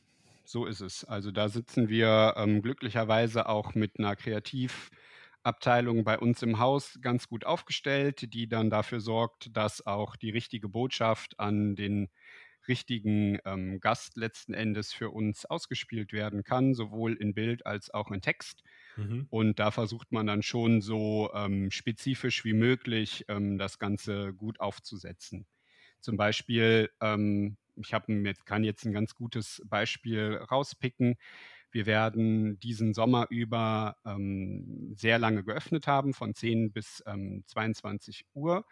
so 0.44 0.66
ist 0.66 0.80
es. 0.80 1.04
Also 1.04 1.30
da 1.30 1.48
sitzen 1.48 1.88
wir 1.88 2.34
ähm, 2.36 2.62
glücklicherweise 2.62 3.48
auch 3.48 3.74
mit 3.74 3.98
einer 3.98 4.16
Kreativ- 4.16 4.90
Abteilung 5.42 6.04
bei 6.04 6.18
uns 6.18 6.42
im 6.42 6.58
Haus 6.58 6.98
ganz 7.00 7.28
gut 7.28 7.44
aufgestellt, 7.46 8.34
die 8.34 8.48
dann 8.48 8.70
dafür 8.70 9.00
sorgt, 9.00 9.56
dass 9.56 9.86
auch 9.86 10.16
die 10.16 10.30
richtige 10.30 10.68
Botschaft 10.68 11.38
an 11.40 11.76
den 11.76 12.08
richtigen 12.68 13.38
ähm, 13.44 13.80
Gast 13.80 14.16
letzten 14.16 14.54
Endes 14.54 14.92
für 14.92 15.10
uns 15.10 15.46
ausgespielt 15.46 16.12
werden 16.12 16.44
kann, 16.44 16.74
sowohl 16.74 17.14
in 17.14 17.34
Bild 17.34 17.66
als 17.66 17.90
auch 17.92 18.10
in 18.10 18.20
Text. 18.20 18.62
Mhm. 18.96 19.28
Und 19.28 19.58
da 19.60 19.70
versucht 19.70 20.12
man 20.12 20.26
dann 20.26 20.42
schon 20.42 20.80
so 20.82 21.30
ähm, 21.34 21.70
spezifisch 21.70 22.44
wie 22.44 22.52
möglich 22.52 23.24
ähm, 23.28 23.58
das 23.58 23.78
Ganze 23.78 24.34
gut 24.34 24.60
aufzusetzen. 24.60 25.46
Zum 26.00 26.16
Beispiel, 26.16 26.90
ähm, 27.00 27.56
ich 27.76 27.94
hab, 27.94 28.06
kann 28.44 28.64
jetzt 28.64 28.84
ein 28.84 28.92
ganz 28.92 29.14
gutes 29.14 29.62
Beispiel 29.66 30.36
rauspicken. 30.50 31.16
Wir 31.70 31.86
werden 31.86 32.58
diesen 32.60 32.94
Sommer 32.94 33.26
über 33.30 33.96
ähm, 34.04 34.94
sehr 34.96 35.18
lange 35.18 35.44
geöffnet 35.44 35.86
haben, 35.86 36.14
von 36.14 36.34
10 36.34 36.72
bis 36.72 37.02
ähm, 37.06 37.44
22 37.46 38.26
Uhr, 38.34 38.64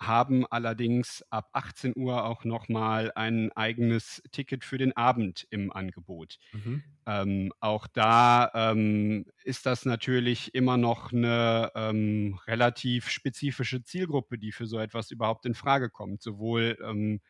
haben 0.00 0.46
allerdings 0.46 1.22
ab 1.28 1.50
18 1.52 1.92
Uhr 1.94 2.24
auch 2.24 2.44
nochmal 2.44 3.12
ein 3.14 3.52
eigenes 3.52 4.22
Ticket 4.32 4.64
für 4.64 4.78
den 4.78 4.96
Abend 4.96 5.46
im 5.50 5.70
Angebot. 5.70 6.38
Mhm. 6.52 6.82
Ähm, 7.06 7.52
auch 7.60 7.86
da 7.86 8.50
ähm, 8.54 9.26
ist 9.44 9.66
das 9.66 9.84
natürlich 9.84 10.54
immer 10.54 10.78
noch 10.78 11.12
eine 11.12 11.70
ähm, 11.74 12.38
relativ 12.46 13.10
spezifische 13.10 13.82
Zielgruppe, 13.82 14.38
die 14.38 14.52
für 14.52 14.66
so 14.66 14.78
etwas 14.78 15.10
überhaupt 15.10 15.44
in 15.44 15.54
Frage 15.54 15.90
kommt, 15.90 16.22
sowohl 16.22 16.78
ähm, 16.82 17.20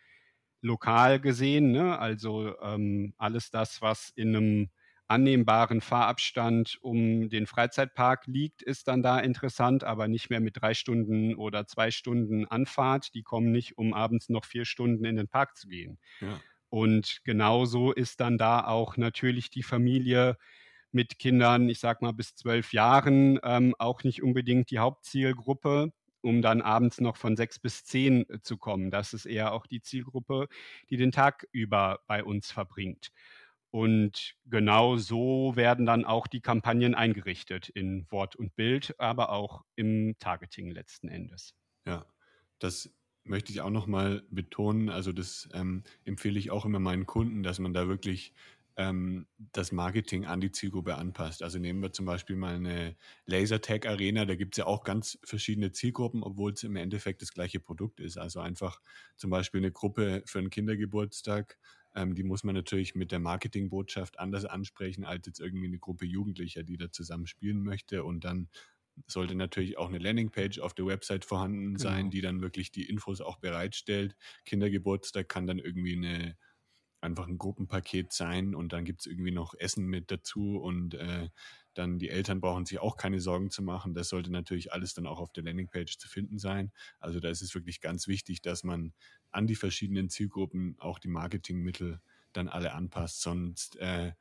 lokal 0.62 1.20
gesehen, 1.20 1.72
ne? 1.72 1.98
also 1.98 2.58
ähm, 2.60 3.14
alles 3.16 3.50
das, 3.50 3.82
was 3.82 4.10
in 4.14 4.36
einem 4.36 4.70
annehmbaren 5.10 5.80
Fahrabstand 5.80 6.78
um 6.82 7.28
den 7.30 7.46
Freizeitpark 7.46 8.26
liegt, 8.26 8.62
ist 8.62 8.86
dann 8.86 9.02
da 9.02 9.18
interessant, 9.18 9.82
aber 9.82 10.06
nicht 10.06 10.30
mehr 10.30 10.38
mit 10.38 10.60
drei 10.60 10.72
Stunden 10.72 11.34
oder 11.34 11.66
zwei 11.66 11.90
Stunden 11.90 12.46
Anfahrt. 12.46 13.12
Die 13.14 13.22
kommen 13.22 13.50
nicht, 13.50 13.76
um 13.76 13.92
abends 13.92 14.28
noch 14.28 14.44
vier 14.44 14.64
Stunden 14.64 15.04
in 15.04 15.16
den 15.16 15.26
Park 15.26 15.56
zu 15.56 15.66
gehen. 15.66 15.98
Ja. 16.20 16.40
Und 16.68 17.22
genauso 17.24 17.90
ist 17.92 18.20
dann 18.20 18.38
da 18.38 18.64
auch 18.64 18.96
natürlich 18.96 19.50
die 19.50 19.64
Familie 19.64 20.36
mit 20.92 21.18
Kindern, 21.18 21.68
ich 21.68 21.80
sag 21.80 22.02
mal 22.02 22.12
bis 22.12 22.36
zwölf 22.36 22.72
Jahren, 22.72 23.40
ähm, 23.42 23.74
auch 23.78 24.04
nicht 24.04 24.22
unbedingt 24.22 24.70
die 24.70 24.78
Hauptzielgruppe, 24.78 25.92
um 26.22 26.42
dann 26.42 26.62
abends 26.62 27.00
noch 27.00 27.16
von 27.16 27.36
sechs 27.36 27.58
bis 27.58 27.84
zehn 27.84 28.28
äh, 28.28 28.40
zu 28.42 28.56
kommen. 28.56 28.90
Das 28.90 29.12
ist 29.12 29.26
eher 29.26 29.52
auch 29.52 29.66
die 29.66 29.80
Zielgruppe, 29.80 30.48
die 30.88 30.96
den 30.96 31.12
Tag 31.12 31.46
über 31.52 32.00
bei 32.06 32.24
uns 32.24 32.50
verbringt. 32.50 33.10
Und 33.70 34.34
genau 34.46 34.96
so 34.96 35.54
werden 35.54 35.86
dann 35.86 36.04
auch 36.04 36.26
die 36.26 36.40
Kampagnen 36.40 36.94
eingerichtet 36.94 37.68
in 37.68 38.10
Wort 38.10 38.34
und 38.34 38.56
Bild, 38.56 38.94
aber 38.98 39.30
auch 39.30 39.64
im 39.76 40.16
Targeting 40.18 40.70
letzten 40.72 41.08
Endes. 41.08 41.54
Ja, 41.86 42.04
das 42.58 42.92
möchte 43.22 43.52
ich 43.52 43.60
auch 43.60 43.70
nochmal 43.70 44.24
betonen. 44.30 44.88
Also 44.88 45.12
das 45.12 45.48
ähm, 45.52 45.84
empfehle 46.04 46.38
ich 46.38 46.50
auch 46.50 46.64
immer 46.64 46.80
meinen 46.80 47.06
Kunden, 47.06 47.44
dass 47.44 47.60
man 47.60 47.72
da 47.72 47.86
wirklich 47.86 48.32
ähm, 48.80 49.26
das 49.52 49.72
Marketing 49.72 50.24
an 50.24 50.40
die 50.40 50.52
Zielgruppe 50.52 50.94
anpasst. 50.94 51.42
Also 51.42 51.58
nehmen 51.58 51.82
wir 51.82 51.92
zum 51.92 52.06
Beispiel 52.06 52.36
mal 52.36 52.54
eine 52.54 52.96
Lasertag 53.26 53.84
Arena, 53.84 54.24
da 54.24 54.36
gibt 54.36 54.54
es 54.54 54.58
ja 54.58 54.66
auch 54.66 54.84
ganz 54.84 55.18
verschiedene 55.22 55.70
Zielgruppen, 55.72 56.22
obwohl 56.22 56.52
es 56.52 56.62
im 56.62 56.76
Endeffekt 56.76 57.20
das 57.20 57.34
gleiche 57.34 57.60
Produkt 57.60 58.00
ist. 58.00 58.16
Also 58.16 58.40
einfach 58.40 58.80
zum 59.16 59.28
Beispiel 59.28 59.60
eine 59.60 59.70
Gruppe 59.70 60.22
für 60.24 60.38
einen 60.38 60.50
Kindergeburtstag 60.50 61.58
ähm, 61.92 62.14
die 62.14 62.22
muss 62.22 62.44
man 62.44 62.54
natürlich 62.54 62.94
mit 62.94 63.10
der 63.10 63.18
Marketingbotschaft 63.18 64.20
anders 64.20 64.44
ansprechen 64.44 65.04
als 65.04 65.26
jetzt 65.26 65.40
irgendwie 65.40 65.66
eine 65.66 65.80
Gruppe 65.80 66.04
Jugendlicher, 66.04 66.62
die 66.62 66.76
da 66.76 66.92
zusammen 66.92 67.26
spielen 67.26 67.64
möchte. 67.64 68.04
Und 68.04 68.24
dann 68.24 68.48
sollte 69.08 69.34
natürlich 69.34 69.76
auch 69.76 69.88
eine 69.88 69.98
Landingpage 69.98 70.60
auf 70.60 70.72
der 70.72 70.86
Website 70.86 71.24
vorhanden 71.24 71.78
sein, 71.78 71.98
genau. 71.98 72.10
die 72.10 72.20
dann 72.20 72.42
wirklich 72.42 72.70
die 72.70 72.88
Infos 72.88 73.20
auch 73.20 73.38
bereitstellt. 73.38 74.14
Kindergeburtstag 74.44 75.28
kann 75.28 75.48
dann 75.48 75.58
irgendwie 75.58 75.96
eine 75.96 76.36
einfach 77.00 77.26
ein 77.26 77.38
Gruppenpaket 77.38 78.12
sein 78.12 78.54
und 78.54 78.72
dann 78.72 78.84
gibt 78.84 79.00
es 79.00 79.06
irgendwie 79.06 79.30
noch 79.30 79.54
Essen 79.54 79.86
mit 79.86 80.10
dazu 80.10 80.58
und 80.58 80.94
äh, 80.94 81.28
dann 81.74 81.98
die 81.98 82.10
Eltern 82.10 82.40
brauchen 82.40 82.66
sich 82.66 82.78
auch 82.80 82.96
keine 82.96 83.20
Sorgen 83.20 83.50
zu 83.50 83.62
machen. 83.62 83.94
Das 83.94 84.08
sollte 84.08 84.30
natürlich 84.30 84.72
alles 84.72 84.94
dann 84.94 85.06
auch 85.06 85.18
auf 85.18 85.32
der 85.32 85.44
Landingpage 85.44 85.98
zu 85.98 86.08
finden 86.08 86.38
sein. 86.38 86.72
Also 86.98 87.20
da 87.20 87.28
ist 87.28 87.42
es 87.42 87.54
wirklich 87.54 87.80
ganz 87.80 88.08
wichtig, 88.08 88.42
dass 88.42 88.64
man 88.64 88.92
an 89.30 89.46
die 89.46 89.54
verschiedenen 89.54 90.08
Zielgruppen 90.10 90.76
auch 90.78 90.98
die 90.98 91.08
Marketingmittel 91.08 92.00
dann 92.32 92.48
alle 92.48 92.74
anpasst. 92.74 93.22
Sonst 93.22 93.76
äh, 93.76 94.12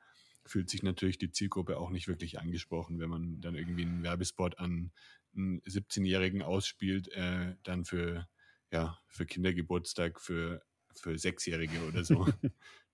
fühlt 0.46 0.70
sich 0.70 0.84
natürlich 0.84 1.18
die 1.18 1.32
Zielgruppe 1.32 1.78
auch 1.78 1.90
nicht 1.90 2.08
wirklich 2.08 2.40
angesprochen, 2.40 3.00
wenn 3.00 3.10
man 3.10 3.42
dann 3.42 3.56
irgendwie 3.56 3.84
einen 3.84 4.04
Werbespot 4.04 4.60
an 4.60 4.92
einen 5.36 5.62
17-Jährigen 5.62 6.42
ausspielt, 6.42 7.08
äh, 7.10 7.56
dann 7.64 7.86
für, 7.86 8.28
ja, 8.72 8.98
für 9.08 9.26
Kindergeburtstag, 9.26 10.20
für, 10.20 10.62
für 10.96 11.18
Sechsjährige 11.18 11.80
oder 11.88 12.04
so. 12.04 12.28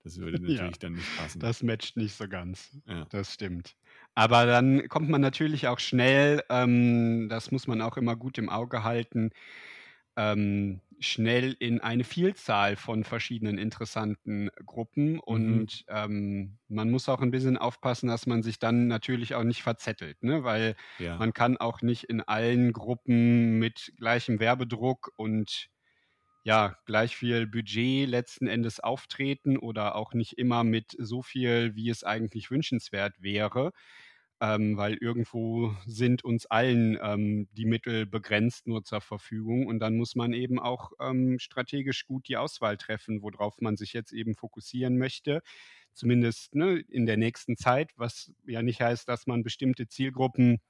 Das 0.06 0.20
würde 0.20 0.38
natürlich 0.38 0.60
ja, 0.60 0.70
dann 0.78 0.92
nicht 0.92 1.16
passen. 1.18 1.40
Das 1.40 1.64
matcht 1.64 1.96
nicht 1.96 2.14
so 2.14 2.28
ganz. 2.28 2.78
Ja. 2.86 3.06
Das 3.10 3.34
stimmt. 3.34 3.74
Aber 4.14 4.46
dann 4.46 4.88
kommt 4.88 5.08
man 5.08 5.20
natürlich 5.20 5.66
auch 5.66 5.80
schnell, 5.80 6.44
ähm, 6.48 7.28
das 7.28 7.50
muss 7.50 7.66
man 7.66 7.82
auch 7.82 7.96
immer 7.96 8.14
gut 8.14 8.38
im 8.38 8.48
Auge 8.48 8.84
halten, 8.84 9.30
ähm, 10.16 10.80
schnell 11.00 11.56
in 11.58 11.80
eine 11.80 12.04
Vielzahl 12.04 12.76
von 12.76 13.02
verschiedenen 13.02 13.58
interessanten 13.58 14.48
Gruppen. 14.64 15.14
Mhm. 15.14 15.20
Und 15.20 15.84
ähm, 15.88 16.58
man 16.68 16.88
muss 16.88 17.08
auch 17.08 17.20
ein 17.20 17.32
bisschen 17.32 17.56
aufpassen, 17.56 18.06
dass 18.06 18.26
man 18.26 18.44
sich 18.44 18.60
dann 18.60 18.86
natürlich 18.86 19.34
auch 19.34 19.42
nicht 19.42 19.62
verzettelt, 19.62 20.22
ne? 20.22 20.44
weil 20.44 20.76
ja. 21.00 21.16
man 21.16 21.32
kann 21.32 21.56
auch 21.56 21.82
nicht 21.82 22.04
in 22.04 22.20
allen 22.20 22.72
Gruppen 22.72 23.58
mit 23.58 23.92
gleichem 23.98 24.38
Werbedruck 24.38 25.12
und 25.16 25.68
ja, 26.46 26.76
gleich 26.86 27.16
viel 27.16 27.46
Budget 27.48 28.08
letzten 28.08 28.46
Endes 28.46 28.78
auftreten 28.80 29.56
oder 29.58 29.96
auch 29.96 30.14
nicht 30.14 30.38
immer 30.38 30.62
mit 30.62 30.94
so 30.96 31.20
viel, 31.22 31.74
wie 31.74 31.90
es 31.90 32.04
eigentlich 32.04 32.50
wünschenswert 32.52 33.20
wäre. 33.20 33.72
Ähm, 34.40 34.76
weil 34.76 34.94
irgendwo 34.98 35.74
sind 35.86 36.22
uns 36.22 36.44
allen 36.46 36.98
ähm, 37.02 37.48
die 37.52 37.64
Mittel 37.64 38.04
begrenzt 38.06 38.66
nur 38.66 38.84
zur 38.84 39.00
Verfügung 39.00 39.66
und 39.66 39.80
dann 39.80 39.96
muss 39.96 40.14
man 40.14 40.34
eben 40.34 40.58
auch 40.60 40.92
ähm, 41.00 41.38
strategisch 41.38 42.04
gut 42.06 42.28
die 42.28 42.36
Auswahl 42.36 42.76
treffen, 42.76 43.22
worauf 43.22 43.60
man 43.62 43.76
sich 43.78 43.94
jetzt 43.94 44.12
eben 44.12 44.34
fokussieren 44.34 44.98
möchte, 44.98 45.40
zumindest 45.94 46.54
ne, 46.54 46.80
in 46.90 47.06
der 47.06 47.16
nächsten 47.16 47.56
Zeit, 47.56 47.92
was 47.96 48.30
ja 48.46 48.62
nicht 48.62 48.82
heißt, 48.82 49.08
dass 49.08 49.26
man 49.26 49.42
bestimmte 49.42 49.88
Zielgruppen 49.88 50.60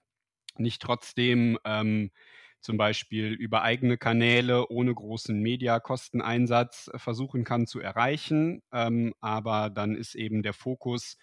nicht 0.58 0.80
trotzdem 0.82 1.58
ähm, 1.64 2.10
zum 2.60 2.76
Beispiel 2.76 3.32
über 3.32 3.62
eigene 3.62 3.96
Kanäle 3.98 4.68
ohne 4.68 4.94
großen 4.94 5.38
Mediakosteneinsatz 5.40 6.90
äh, 6.92 6.98
versuchen 6.98 7.44
kann 7.44 7.66
zu 7.66 7.80
erreichen. 7.80 8.62
Ähm, 8.72 9.14
aber 9.20 9.70
dann 9.70 9.94
ist 9.94 10.14
eben 10.14 10.42
der 10.42 10.52
Fokus 10.52 11.16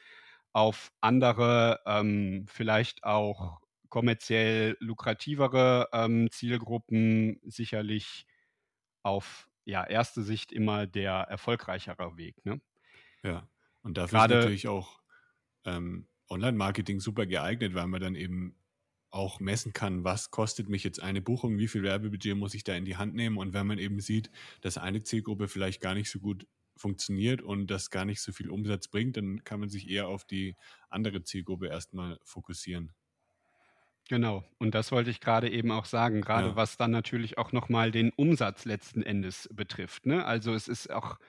auf 0.54 0.92
andere, 1.02 1.82
ähm, 1.86 2.46
vielleicht 2.48 3.04
auch 3.04 3.60
kommerziell 3.90 4.78
lukrativere 4.80 5.90
ähm, 5.94 6.30
Zielgruppen 6.32 7.40
sicherlich 7.44 8.26
auf 9.04 9.50
ja, 9.66 9.86
erste 9.86 10.24
Sicht 10.24 10.52
immer 10.52 10.88
der 10.88 11.14
erfolgreichere 11.14 12.18
Weg. 12.18 12.44
Ne? 12.46 12.62
Ja, 13.24 13.48
und 13.82 13.98
dafür 13.98 14.20
Gerade, 14.20 14.34
ist 14.36 14.40
natürlich 14.46 14.68
auch 14.68 15.00
ähm, 15.66 16.08
Online-Marketing 16.30 17.00
super 17.00 17.26
geeignet, 17.26 17.74
weil 17.74 17.88
man 17.88 18.02
dann 18.02 18.16
eben 18.16 18.56
auch 19.14 19.40
messen 19.40 19.74
kann, 19.74 20.04
was 20.04 20.32
kostet 20.32 20.70
mich 20.70 20.84
jetzt 20.84 21.02
eine 21.02 21.22
Buchung, 21.22 21.58
wie 21.58 21.68
viel 21.68 21.84
Werbebudget 21.84 22.36
muss 22.36 22.54
ich 22.54 22.64
da 22.64 22.76
in 22.76 22.86
die 22.86 22.98
Hand 22.98 23.14
nehmen. 23.14 23.38
Und 23.38 23.54
wenn 23.54 23.68
man 23.68 23.78
eben 23.78 24.00
sieht, 24.00 24.32
dass 24.62 24.78
eine 24.78 25.04
Zielgruppe 25.04 25.48
vielleicht 25.48 25.82
gar 25.82 25.94
nicht 25.94 26.10
so 26.10 26.20
gut 26.20 26.48
funktioniert 26.76 27.42
und 27.42 27.68
das 27.68 27.92
gar 27.92 28.06
nicht 28.06 28.22
so 28.22 28.32
viel 28.32 28.50
Umsatz 28.50 28.88
bringt, 28.88 29.16
dann 29.18 29.44
kann 29.44 29.60
man 29.60 29.70
sich 29.70 29.90
eher 29.90 30.08
auf 30.08 30.26
die 30.26 30.56
andere 30.90 31.24
Zielgruppe 31.24 31.68
erstmal 31.68 32.20
fokussieren. 32.24 32.92
Genau, 34.10 34.44
und 34.58 34.76
das 34.76 34.92
wollte 34.92 35.12
ich 35.12 35.22
gerade 35.22 35.50
eben 35.50 35.72
auch 35.72 35.86
sagen, 35.86 36.22
gerade 36.22 36.50
ja. 36.50 36.56
was 36.56 36.76
dann 36.76 36.92
natürlich 36.92 37.38
auch 37.38 37.52
nochmal 37.52 37.92
den 37.92 38.10
Umsatz 38.12 38.66
letzten 38.66 39.02
Endes 39.02 39.48
betrifft. 39.54 40.06
Ne? 40.06 40.26
Also 40.26 40.54
es 40.54 40.68
ist 40.68 40.92
auch, 40.92 41.20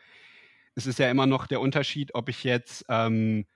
es 0.75 0.87
ist 0.87 0.99
ja 0.99 1.09
immer 1.11 1.27
noch 1.27 1.47
der 1.47 1.61
Unterschied, 1.61 2.15
ob 2.15 2.29
ich 2.29 2.43
jetzt 2.43 2.85
ähm, 2.89 3.47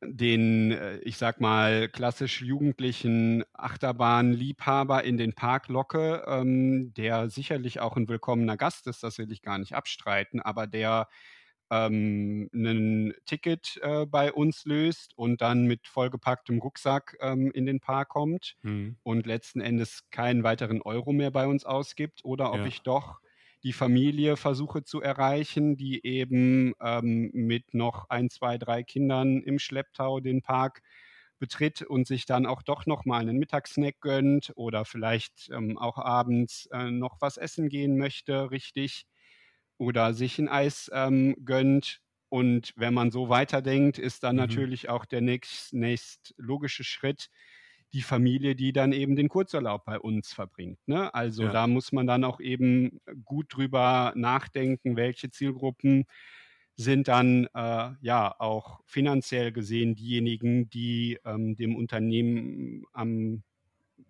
den, 0.00 0.72
äh, 0.72 0.98
ich 0.98 1.16
sag 1.16 1.40
mal, 1.40 1.88
klassisch 1.88 2.42
jugendlichen 2.42 3.44
Achterbahnliebhaber 3.52 5.04
in 5.04 5.16
den 5.16 5.34
Park 5.34 5.68
locke, 5.68 6.24
ähm, 6.26 6.92
der 6.94 7.30
sicherlich 7.30 7.80
auch 7.80 7.96
ein 7.96 8.08
willkommener 8.08 8.56
Gast 8.56 8.86
ist, 8.86 9.02
das 9.02 9.18
will 9.18 9.32
ich 9.32 9.42
gar 9.42 9.58
nicht 9.58 9.74
abstreiten, 9.74 10.40
aber 10.40 10.66
der 10.66 11.08
ähm, 11.70 12.48
ein 12.54 13.12
Ticket 13.26 13.78
äh, 13.82 14.06
bei 14.06 14.32
uns 14.32 14.64
löst 14.64 15.12
und 15.16 15.42
dann 15.42 15.66
mit 15.66 15.86
vollgepacktem 15.86 16.60
Rucksack 16.60 17.16
ähm, 17.20 17.50
in 17.52 17.66
den 17.66 17.80
Park 17.80 18.10
kommt 18.10 18.56
mhm. 18.62 18.96
und 19.02 19.26
letzten 19.26 19.60
Endes 19.60 20.08
keinen 20.10 20.44
weiteren 20.44 20.80
Euro 20.80 21.12
mehr 21.12 21.30
bei 21.30 21.46
uns 21.46 21.64
ausgibt 21.64 22.24
oder 22.24 22.52
ob 22.52 22.60
ja. 22.60 22.66
ich 22.66 22.82
doch 22.82 23.20
die 23.62 23.72
Familie 23.72 24.36
versuche 24.36 24.84
zu 24.84 25.00
erreichen, 25.00 25.76
die 25.76 26.04
eben 26.04 26.74
ähm, 26.80 27.30
mit 27.32 27.74
noch 27.74 28.08
ein, 28.08 28.30
zwei, 28.30 28.58
drei 28.58 28.82
Kindern 28.82 29.42
im 29.42 29.58
Schlepptau 29.58 30.20
den 30.20 30.42
Park 30.42 30.82
betritt 31.38 31.82
und 31.82 32.06
sich 32.06 32.26
dann 32.26 32.46
auch 32.46 32.62
doch 32.62 32.86
noch 32.86 33.04
mal 33.04 33.20
einen 33.20 33.38
Mittagssnack 33.38 34.00
gönnt 34.00 34.52
oder 34.56 34.84
vielleicht 34.84 35.50
ähm, 35.50 35.78
auch 35.78 35.98
abends 35.98 36.66
äh, 36.72 36.90
noch 36.90 37.16
was 37.20 37.36
essen 37.36 37.68
gehen 37.68 37.96
möchte, 37.96 38.50
richtig, 38.50 39.06
oder 39.78 40.14
sich 40.14 40.38
ein 40.38 40.48
Eis 40.48 40.90
ähm, 40.92 41.36
gönnt. 41.44 42.00
Und 42.28 42.72
wenn 42.76 42.92
man 42.92 43.10
so 43.10 43.28
weiterdenkt, 43.28 43.98
ist 43.98 44.24
dann 44.24 44.36
mhm. 44.36 44.42
natürlich 44.42 44.88
auch 44.88 45.04
der 45.04 45.20
nächst, 45.20 45.72
nächst 45.72 46.34
logische 46.36 46.84
Schritt, 46.84 47.30
die 47.92 48.02
Familie, 48.02 48.54
die 48.54 48.72
dann 48.72 48.92
eben 48.92 49.16
den 49.16 49.28
Kurzurlaub 49.28 49.84
bei 49.84 49.98
uns 49.98 50.32
verbringt. 50.32 50.78
Ne? 50.86 51.12
Also 51.14 51.44
ja. 51.44 51.52
da 51.52 51.66
muss 51.66 51.92
man 51.92 52.06
dann 52.06 52.24
auch 52.24 52.40
eben 52.40 53.00
gut 53.24 53.46
drüber 53.54 54.12
nachdenken, 54.14 54.96
welche 54.96 55.30
Zielgruppen 55.30 56.04
sind 56.76 57.08
dann 57.08 57.48
äh, 57.54 57.90
ja 58.00 58.34
auch 58.38 58.80
finanziell 58.86 59.52
gesehen 59.52 59.94
diejenigen, 59.96 60.70
die 60.70 61.18
ähm, 61.24 61.56
dem 61.56 61.74
Unternehmen 61.74 62.84
am 62.92 63.42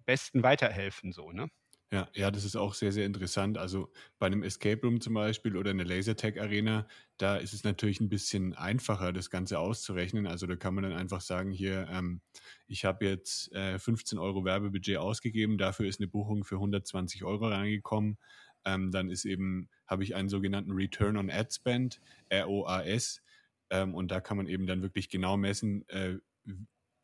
besten 0.05 0.43
weiterhelfen, 0.43 1.12
so, 1.12 1.33
ne? 1.33 1.49
Ja, 1.91 2.07
ja, 2.14 2.30
das 2.30 2.45
ist 2.45 2.55
auch 2.55 2.74
sehr, 2.74 2.93
sehr 2.93 3.07
interessant. 3.07 3.57
Also 3.57 3.91
bei 4.18 4.26
einem 4.26 4.43
Escape 4.43 4.82
Room 4.82 5.01
zum 5.01 5.14
Beispiel 5.14 5.57
oder 5.57 5.70
einer 5.70 5.86
Lasertag 5.86 6.36
Arena, 6.39 6.86
da 7.16 7.39
ist 7.39 7.55
es 7.55 7.64
natürlich 7.64 8.01
ein 8.01 8.11
bisschen 8.11 8.53
einfacher, 8.55 9.11
das 9.14 9.30
Ganze 9.30 9.59
auszurechnen. 9.59 10.26
Also 10.26 10.47
da 10.47 10.57
kann 10.57 10.74
man 10.74 10.84
dann 10.84 10.93
einfach 10.93 11.22
sagen, 11.22 11.51
hier, 11.51 11.89
ähm, 11.91 12.20
ich 12.66 12.84
habe 12.84 13.07
jetzt 13.07 13.51
äh, 13.55 13.78
15 13.78 14.18
Euro 14.18 14.45
Werbebudget 14.45 14.99
ausgegeben, 14.99 15.57
dafür 15.57 15.86
ist 15.89 15.99
eine 15.99 16.09
Buchung 16.09 16.45
für 16.45 16.59
120 16.59 17.24
Euro 17.24 17.49
reingekommen. 17.49 18.18
ähm, 18.66 18.91
dann 18.91 19.09
ist 19.09 19.24
eben, 19.24 19.70
habe 19.86 20.05
ich 20.05 20.14
einen 20.14 20.28
sogenannten 20.28 20.72
Return 20.72 21.16
on 21.16 21.30
Ad 21.30 21.49
Spend, 21.55 22.01
ROAS, 22.30 23.22
ähm, 23.70 23.95
und 23.95 24.11
da 24.11 24.20
kann 24.20 24.36
man 24.36 24.47
eben 24.47 24.66
dann 24.66 24.82
wirklich 24.82 25.09
genau 25.09 25.36
messen, 25.39 25.89
äh, 25.89 26.18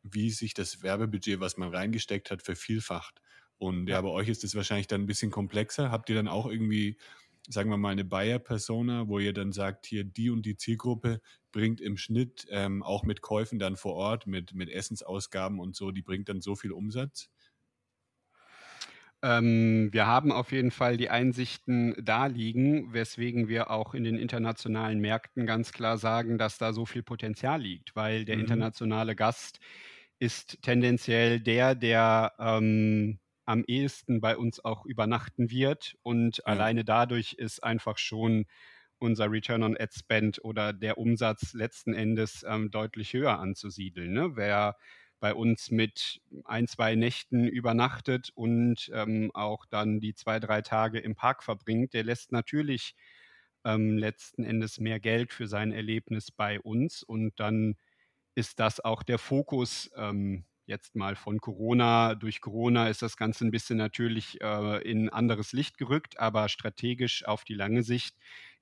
wie 0.03 0.29
sich 0.29 0.53
das 0.53 0.83
Werbebudget, 0.83 1.39
was 1.39 1.57
man 1.57 1.69
reingesteckt 1.73 2.29
hat, 2.31 2.43
vervielfacht. 2.43 3.21
Und 3.57 3.87
ja, 3.87 4.01
bei 4.01 4.09
euch 4.09 4.29
ist 4.29 4.43
das 4.43 4.55
wahrscheinlich 4.55 4.87
dann 4.87 5.01
ein 5.01 5.07
bisschen 5.07 5.31
komplexer. 5.31 5.91
Habt 5.91 6.09
ihr 6.09 6.15
dann 6.15 6.27
auch 6.27 6.45
irgendwie, 6.45 6.97
sagen 7.47 7.69
wir 7.69 7.77
mal, 7.77 7.91
eine 7.91 8.05
Buyer-Persona, 8.05 9.07
wo 9.07 9.19
ihr 9.19 9.33
dann 9.33 9.51
sagt, 9.51 9.85
hier 9.85 10.03
die 10.03 10.29
und 10.29 10.45
die 10.45 10.57
Zielgruppe 10.57 11.21
bringt 11.51 11.79
im 11.79 11.97
Schnitt 11.97 12.47
ähm, 12.49 12.83
auch 12.83 13.03
mit 13.03 13.21
Käufen 13.21 13.59
dann 13.59 13.77
vor 13.77 13.93
Ort, 13.95 14.27
mit, 14.27 14.53
mit 14.53 14.69
Essensausgaben 14.69 15.59
und 15.59 15.75
so, 15.75 15.91
die 15.91 16.01
bringt 16.01 16.27
dann 16.27 16.41
so 16.41 16.55
viel 16.55 16.71
Umsatz? 16.71 17.29
Ähm, 19.25 19.89
wir 19.91 20.05
haben 20.05 20.31
auf 20.31 20.51
jeden 20.51 20.69
Fall 20.71 20.97
die 20.97 21.09
Einsichten 21.09 21.95
da 22.03 22.27
liegen, 22.27 22.93
weswegen 22.93 23.47
wir 23.47 23.71
auch 23.71 23.93
in 23.93 24.03
den 24.03 24.17
internationalen 24.17 24.99
Märkten 24.99 25.47
ganz 25.47 25.71
klar 25.71 25.97
sagen, 25.97 26.37
dass 26.37 26.57
da 26.57 26.73
so 26.73 26.85
viel 26.85 27.01
Potenzial 27.01 27.61
liegt, 27.61 27.95
weil 27.95 28.25
der 28.25 28.35
mhm. 28.35 28.41
internationale 28.41 29.15
Gast 29.15 29.59
ist 30.19 30.61
tendenziell 30.61 31.39
der, 31.39 31.73
der 31.73 32.33
ähm, 32.37 33.19
am 33.45 33.63
ehesten 33.65 34.21
bei 34.21 34.37
uns 34.37 34.63
auch 34.63 34.85
übernachten 34.85 35.49
wird. 35.49 35.95
Und 36.03 36.37
ja. 36.37 36.45
alleine 36.45 36.83
dadurch 36.83 37.33
ist 37.33 37.63
einfach 37.63 37.97
schon 37.97 38.45
unser 38.97 39.31
Return 39.31 39.63
on 39.63 39.77
Ad 39.77 39.93
Spend 39.97 40.43
oder 40.43 40.73
der 40.73 40.97
Umsatz 40.97 41.53
letzten 41.53 41.93
Endes 41.93 42.45
ähm, 42.47 42.71
deutlich 42.71 43.13
höher 43.13 43.39
anzusiedeln. 43.39 44.13
Ne? 44.13 44.35
Wer 44.35 44.77
bei 45.19 45.33
uns 45.33 45.71
mit 45.71 46.21
ein, 46.43 46.67
zwei 46.67 46.95
Nächten 46.95 47.47
übernachtet 47.47 48.31
und 48.35 48.91
ähm, 48.93 49.31
auch 49.33 49.65
dann 49.65 49.99
die 49.99 50.13
zwei, 50.13 50.39
drei 50.39 50.61
Tage 50.61 50.99
im 50.99 51.15
Park 51.15 51.43
verbringt, 51.43 51.93
der 51.93 52.03
lässt 52.03 52.31
natürlich 52.31 52.95
ähm, 53.63 53.97
letzten 53.97 54.43
Endes 54.43 54.79
mehr 54.79 54.99
Geld 54.99 55.33
für 55.33 55.47
sein 55.47 55.71
Erlebnis 55.71 56.31
bei 56.31 56.59
uns 56.59 57.01
und 57.01 57.39
dann 57.39 57.75
ist 58.35 58.59
das 58.59 58.79
auch 58.81 59.01
der 59.01 59.17
Fokus 59.17 59.89
ähm, 59.95 60.45
jetzt 60.65 60.95
mal 60.95 61.15
von 61.15 61.39
Corona. 61.39 62.15
Durch 62.15 62.41
Corona 62.41 62.89
ist 62.89 63.01
das 63.01 63.17
Ganze 63.17 63.45
ein 63.45 63.51
bisschen 63.51 63.77
natürlich 63.77 64.41
äh, 64.41 64.81
in 64.89 65.09
anderes 65.09 65.53
Licht 65.53 65.77
gerückt, 65.77 66.19
aber 66.19 66.49
strategisch 66.49 67.25
auf 67.25 67.43
die 67.43 67.53
lange 67.53 67.83
Sicht 67.83 68.15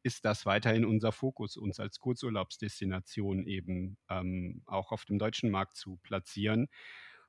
ist 0.03 0.25
das 0.25 0.45
weiterhin 0.45 0.85
unser 0.85 1.11
Fokus, 1.11 1.55
uns 1.57 1.79
als 1.79 1.99
Kurzurlaubsdestination 1.99 3.47
eben 3.47 3.97
ähm, 4.09 4.61
auch 4.65 4.91
auf 4.91 5.05
dem 5.05 5.17
deutschen 5.17 5.49
Markt 5.49 5.77
zu 5.77 5.97
platzieren, 6.03 6.67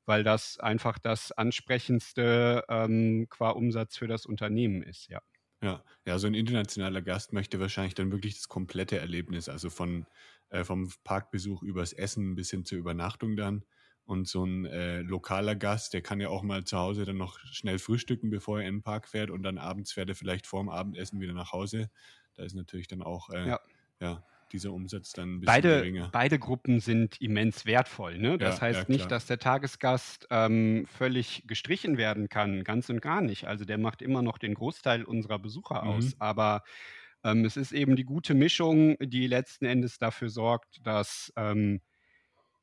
weil 0.07 0.25
das 0.25 0.59
einfach 0.59 0.99
das 0.99 1.33
ansprechendste 1.33 2.65
ähm, 2.69 3.29
qua 3.31 3.51
Umsatz 3.51 3.97
für 3.97 4.09
das 4.09 4.27
Unternehmen 4.27 4.83
ist, 4.83 5.09
ja. 5.09 5.21
Ja, 5.63 5.83
ja, 6.07 6.19
so 6.19 6.27
ein 6.27 6.35
internationaler 6.35 7.01
Gast 7.01 7.33
möchte 7.33 7.59
wahrscheinlich 7.59 7.95
dann 7.95 8.13
wirklich 8.13 8.35
das 8.35 8.49
komplette 8.49 8.99
Erlebnis, 8.99 9.49
also 9.49 9.71
von 9.71 10.07
äh, 10.51 10.63
vom 10.65 10.93
Parkbesuch 11.05 11.63
übers 11.63 11.93
Essen 11.93 12.35
bis 12.35 12.51
hin 12.51 12.65
zur 12.65 12.79
Übernachtung 12.79 13.37
dann. 13.37 13.65
Und 14.07 14.29
so 14.29 14.45
ein 14.45 14.67
äh, 14.67 15.01
lokaler 15.01 15.55
Gast, 15.57 15.95
der 15.95 16.03
kann 16.03 16.21
ja 16.21 16.29
auch 16.29 16.43
mal 16.43 16.65
zu 16.65 16.77
Hause 16.77 17.07
dann 17.07 17.17
noch 17.17 17.39
schnell 17.53 17.79
frühstücken, 17.79 18.29
bevor 18.29 18.61
er 18.61 18.69
in 18.69 18.77
den 18.77 18.83
Park 18.83 19.09
fährt 19.09 19.31
und 19.31 19.43
dann 19.43 19.57
abends 19.57 19.93
fährt 19.93 20.11
er 20.11 20.15
vielleicht 20.15 20.47
vorm 20.47 20.69
Abendessen 20.69 21.21
wieder 21.21 21.33
nach 21.33 21.53
Hause. 21.53 21.89
Da 22.35 22.43
ist 22.43 22.55
natürlich 22.55 22.87
dann 22.87 23.01
auch 23.01 23.31
äh, 23.31 23.49
ja. 23.49 23.61
ja. 24.01 24.23
dieser 24.53 24.73
Umsatz 24.73 25.13
dann 25.13 25.37
ein 25.37 25.41
bisschen 25.41 25.55
beide, 25.55 25.69
geringer. 25.79 26.11
Beide 26.13 26.39
Gruppen 26.39 26.81
sind 26.81 27.19
immens 27.21 27.65
wertvoll. 27.65 28.19
Ne? 28.19 28.37
Das 28.37 28.57
ja, 28.57 28.63
heißt 28.63 28.89
ja, 28.89 28.95
nicht, 28.95 29.11
dass 29.11 29.25
der 29.25 29.39
Tagesgast 29.39 30.27
ähm, 30.31 30.87
völlig 30.87 31.45
gestrichen 31.47 31.97
werden 31.97 32.29
kann, 32.29 32.63
ganz 32.63 32.91
und 32.91 33.01
gar 33.01 33.23
nicht. 33.23 33.47
Also 33.47 33.65
der 33.65 33.79
macht 33.79 34.03
immer 34.03 34.21
noch 34.21 34.37
den 34.37 34.53
Großteil 34.53 35.05
unserer 35.05 35.39
Besucher 35.39 35.83
mhm. 35.83 35.91
aus. 35.91 36.17
Aber 36.19 36.63
ähm, 37.25 37.47
es 37.47 37.57
ist 37.57 37.73
eben 37.73 37.97
die 37.97 38.05
gute 38.05 38.35
Mischung, 38.35 38.99
die 39.01 39.27
letzten 39.27 39.65
Endes 39.65 39.99
dafür 39.99 40.29
sorgt, 40.29 40.87
dass 40.87 41.33
ähm, 41.37 41.81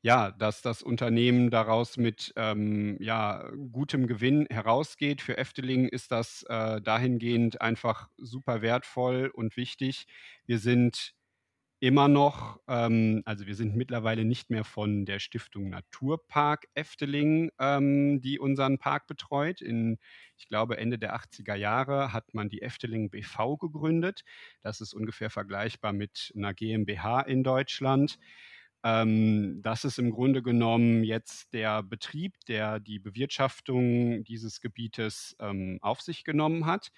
ja, 0.02 0.32
dass 0.32 0.62
das 0.62 0.82
Unternehmen 0.82 1.50
daraus 1.50 1.96
mit 1.96 2.32
ähm, 2.36 2.96
ja, 3.00 3.48
gutem 3.70 4.06
Gewinn 4.08 4.46
herausgeht. 4.50 5.22
Für 5.22 5.38
Efteling 5.38 5.88
ist 5.88 6.10
das 6.10 6.44
äh, 6.48 6.80
dahingehend 6.80 7.60
einfach 7.60 8.08
super 8.18 8.62
wertvoll 8.62 9.30
und 9.32 9.56
wichtig. 9.56 10.06
Wir 10.44 10.58
sind 10.58 11.14
immer 11.80 12.08
noch, 12.08 12.60
ähm, 12.68 13.22
also 13.26 13.46
wir 13.46 13.56
sind 13.56 13.76
mittlerweile 13.76 14.24
nicht 14.24 14.50
mehr 14.50 14.64
von 14.64 15.04
der 15.04 15.18
Stiftung 15.18 15.68
Naturpark 15.70 16.66
Efteling, 16.74 17.50
ähm, 17.58 18.20
die 18.20 18.38
unseren 18.38 18.78
Park 18.78 19.08
betreut. 19.08 19.60
In, 19.60 19.98
ich 20.36 20.48
glaube, 20.48 20.78
Ende 20.78 20.98
der 20.98 21.14
80er 21.14 21.56
Jahre 21.56 22.12
hat 22.12 22.34
man 22.34 22.48
die 22.48 22.62
Efteling 22.62 23.10
BV 23.10 23.56
gegründet. 23.58 24.22
Das 24.62 24.80
ist 24.80 24.94
ungefähr 24.94 25.30
vergleichbar 25.30 25.92
mit 25.92 26.32
einer 26.36 26.54
GmbH 26.54 27.20
in 27.22 27.42
Deutschland. 27.44 28.18
Ähm, 28.84 29.60
das 29.62 29.84
ist 29.84 29.98
im 29.98 30.10
Grunde 30.10 30.42
genommen 30.42 31.04
jetzt 31.04 31.52
der 31.52 31.82
Betrieb, 31.82 32.34
der 32.48 32.80
die 32.80 32.98
Bewirtschaftung 32.98 34.24
dieses 34.24 34.60
Gebietes 34.60 35.36
ähm, 35.40 35.78
auf 35.82 36.00
sich 36.00 36.24
genommen 36.24 36.66
hat. 36.66 36.90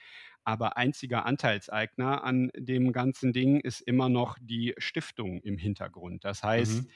Aber 0.45 0.77
einziger 0.77 1.27
Anteilseigner 1.27 2.23
an 2.25 2.51
dem 2.57 2.93
ganzen 2.93 3.33
Ding 3.33 3.61
ist 3.61 3.81
immer 3.81 4.09
noch 4.09 4.39
die 4.41 4.75
Stiftung 4.79 5.41
im 5.41 5.59
Hintergrund. 5.59 6.25
Das 6.25 6.43
heißt, 6.43 6.83
mhm. 6.85 6.89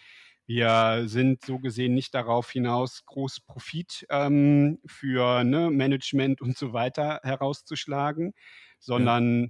Wir 0.50 1.02
sind 1.04 1.44
so 1.44 1.58
gesehen 1.58 1.92
nicht 1.92 2.14
darauf 2.14 2.50
hinaus, 2.50 3.04
groß 3.04 3.40
Profit 3.40 4.06
ähm, 4.08 4.78
für 4.86 5.44
ne, 5.44 5.70
Management 5.70 6.40
und 6.40 6.56
so 6.56 6.72
weiter 6.72 7.20
herauszuschlagen, 7.22 8.32
sondern 8.78 9.42
ja 9.42 9.48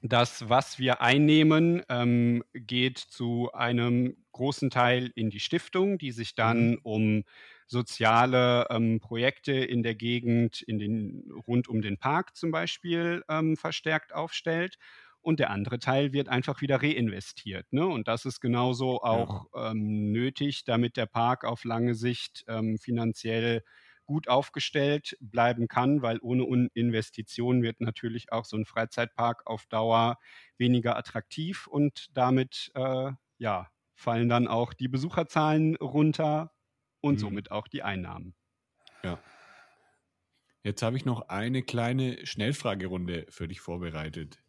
das, 0.00 0.48
was 0.48 0.78
wir 0.78 1.00
einnehmen, 1.00 1.82
ähm, 1.88 2.44
geht 2.54 2.98
zu 2.98 3.52
einem 3.52 4.16
großen 4.32 4.70
Teil 4.70 5.10
in 5.14 5.30
die 5.30 5.40
Stiftung, 5.40 5.98
die 5.98 6.12
sich 6.12 6.34
dann 6.34 6.70
mhm. 6.70 6.80
um 6.82 7.24
soziale 7.66 8.66
ähm, 8.70 9.00
Projekte 9.00 9.52
in 9.52 9.82
der 9.82 9.94
Gegend, 9.94 10.62
in 10.62 10.78
den, 10.78 11.30
rund 11.46 11.68
um 11.68 11.82
den 11.82 11.98
Park 11.98 12.36
zum 12.36 12.50
Beispiel, 12.50 13.22
ähm, 13.28 13.56
verstärkt 13.56 14.14
aufstellt. 14.14 14.78
Und 15.20 15.40
der 15.40 15.50
andere 15.50 15.78
Teil 15.80 16.12
wird 16.12 16.28
einfach 16.28 16.62
wieder 16.62 16.80
reinvestiert. 16.80 17.70
Ne? 17.72 17.84
Und 17.84 18.08
das 18.08 18.24
ist 18.24 18.40
genauso 18.40 19.02
auch 19.02 19.46
ja. 19.52 19.72
Ähm, 19.72 20.12
nötig, 20.12 20.64
damit 20.64 20.96
der 20.96 21.06
Park 21.06 21.44
auf 21.44 21.64
lange 21.64 21.94
Sicht 21.94 22.44
ähm, 22.46 22.78
finanziell 22.78 23.62
gut 24.08 24.26
aufgestellt 24.26 25.16
bleiben 25.20 25.68
kann, 25.68 26.00
weil 26.00 26.18
ohne 26.22 26.68
Investitionen 26.72 27.62
wird 27.62 27.80
natürlich 27.80 28.32
auch 28.32 28.46
so 28.46 28.56
ein 28.56 28.64
Freizeitpark 28.64 29.46
auf 29.46 29.66
Dauer 29.66 30.18
weniger 30.56 30.96
attraktiv 30.96 31.66
und 31.66 32.08
damit 32.16 32.72
äh, 32.74 33.12
ja, 33.36 33.70
fallen 33.94 34.30
dann 34.30 34.48
auch 34.48 34.72
die 34.72 34.88
Besucherzahlen 34.88 35.76
runter 35.76 36.52
und 37.02 37.16
mhm. 37.16 37.18
somit 37.18 37.50
auch 37.50 37.68
die 37.68 37.82
Einnahmen. 37.82 38.34
Ja. 39.04 39.20
Jetzt 40.62 40.82
habe 40.82 40.96
ich 40.96 41.04
noch 41.04 41.28
eine 41.28 41.62
kleine 41.62 42.26
Schnellfragerunde 42.26 43.26
für 43.28 43.46
dich 43.46 43.60
vorbereitet. 43.60 44.42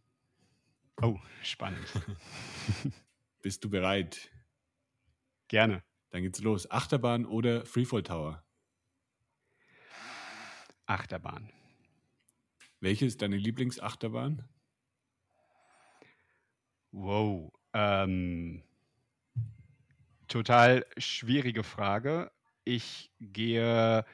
Oh, 1.02 1.20
spannend. 1.44 1.86
Bist 3.42 3.64
du 3.66 3.70
bereit? 3.70 4.32
Gerne. 5.50 5.84
Dann 6.12 6.24
geht's 6.24 6.42
los. 6.42 6.72
Achterbahn 6.72 7.26
oder 7.26 7.66
Freefall 7.66 8.04
Tower? 8.04 8.44
Achterbahn. 10.90 11.52
Welche 12.80 13.06
ist 13.06 13.22
deine 13.22 13.38
Lieblingsachterbahn? 13.38 14.48
Wow. 16.92 17.52
Ähm, 17.74 18.64
total 20.28 20.86
schwierige 20.98 21.64
Frage. 21.64 22.32
Ich 22.64 23.12
gehe 23.20 24.06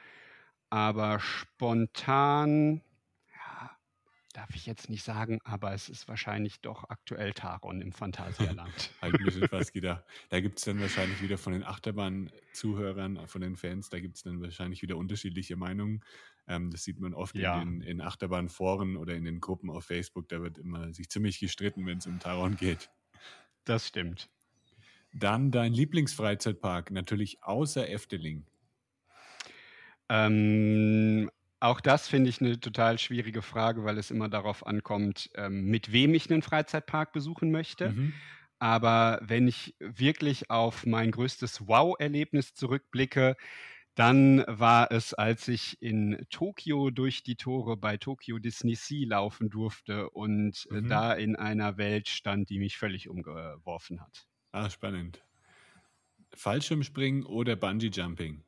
aber 0.68 1.20
spontan 1.20 2.82
darf 4.36 4.54
ich 4.54 4.66
jetzt 4.66 4.90
nicht 4.90 5.02
sagen, 5.02 5.40
aber 5.44 5.72
es 5.72 5.88
ist 5.88 6.08
wahrscheinlich 6.08 6.60
doch 6.60 6.84
aktuell 6.90 7.32
Taron 7.32 7.80
im 7.80 7.90
Phantasialand. 7.90 8.90
halt 9.00 9.18
mir 9.18 9.32
schon 9.32 9.48
fast 9.48 9.72
gedacht. 9.72 10.04
Da 10.28 10.40
gibt 10.40 10.58
es 10.58 10.66
dann 10.66 10.78
wahrscheinlich 10.78 11.22
wieder 11.22 11.38
von 11.38 11.54
den 11.54 11.64
Achterbahn-Zuhörern, 11.64 13.26
von 13.28 13.40
den 13.40 13.56
Fans, 13.56 13.88
da 13.88 13.98
gibt 13.98 14.16
es 14.16 14.24
dann 14.24 14.42
wahrscheinlich 14.42 14.82
wieder 14.82 14.98
unterschiedliche 14.98 15.56
Meinungen. 15.56 16.04
Ähm, 16.48 16.70
das 16.70 16.84
sieht 16.84 17.00
man 17.00 17.14
oft 17.14 17.36
ja. 17.36 17.60
in, 17.60 17.80
in 17.80 18.00
Achterbahn-Foren 18.00 18.96
oder 18.96 19.14
in 19.14 19.24
den 19.24 19.40
Gruppen 19.40 19.70
auf 19.70 19.86
Facebook. 19.86 20.28
Da 20.28 20.42
wird 20.42 20.58
immer 20.58 20.92
sich 20.92 21.08
ziemlich 21.08 21.40
gestritten, 21.40 21.86
wenn 21.86 21.98
es 21.98 22.06
um 22.06 22.18
Taron 22.18 22.56
geht. 22.56 22.90
Das 23.64 23.88
stimmt. 23.88 24.30
Dann 25.12 25.50
dein 25.50 25.72
Lieblingsfreizeitpark, 25.72 26.90
natürlich 26.90 27.42
außer 27.42 27.88
Efteling. 27.88 28.46
Ähm, 30.08 31.30
auch 31.58 31.80
das 31.80 32.06
finde 32.06 32.30
ich 32.30 32.40
eine 32.40 32.60
total 32.60 32.98
schwierige 32.98 33.42
Frage, 33.42 33.84
weil 33.84 33.98
es 33.98 34.10
immer 34.10 34.28
darauf 34.28 34.66
ankommt, 34.66 35.30
ähm, 35.34 35.64
mit 35.64 35.90
wem 35.90 36.14
ich 36.14 36.30
einen 36.30 36.42
Freizeitpark 36.42 37.12
besuchen 37.12 37.50
möchte. 37.50 37.90
Mhm. 37.90 38.12
Aber 38.58 39.20
wenn 39.22 39.48
ich 39.48 39.74
wirklich 39.80 40.50
auf 40.50 40.86
mein 40.86 41.10
größtes 41.10 41.66
Wow-Erlebnis 41.66 42.54
zurückblicke, 42.54 43.36
Dann 43.96 44.44
war 44.46 44.92
es, 44.92 45.14
als 45.14 45.48
ich 45.48 45.80
in 45.80 46.26
Tokio 46.28 46.90
durch 46.90 47.22
die 47.22 47.36
Tore 47.36 47.78
bei 47.78 47.96
Tokyo 47.96 48.38
Disney 48.38 48.74
Sea 48.74 49.08
laufen 49.08 49.48
durfte 49.48 50.10
und 50.10 50.68
äh, 50.70 50.82
mhm. 50.82 50.88
da 50.88 51.14
in 51.14 51.34
einer 51.34 51.78
Welt 51.78 52.08
stand, 52.08 52.50
die 52.50 52.58
mich 52.58 52.76
völlig 52.76 53.08
umgeworfen 53.08 54.02
hat. 54.02 54.26
Ah, 54.52 54.68
spannend. 54.68 55.24
Fallschirmspringen 56.34 57.24
oder 57.24 57.56
Bungee 57.56 57.88
Jumping? 57.88 58.44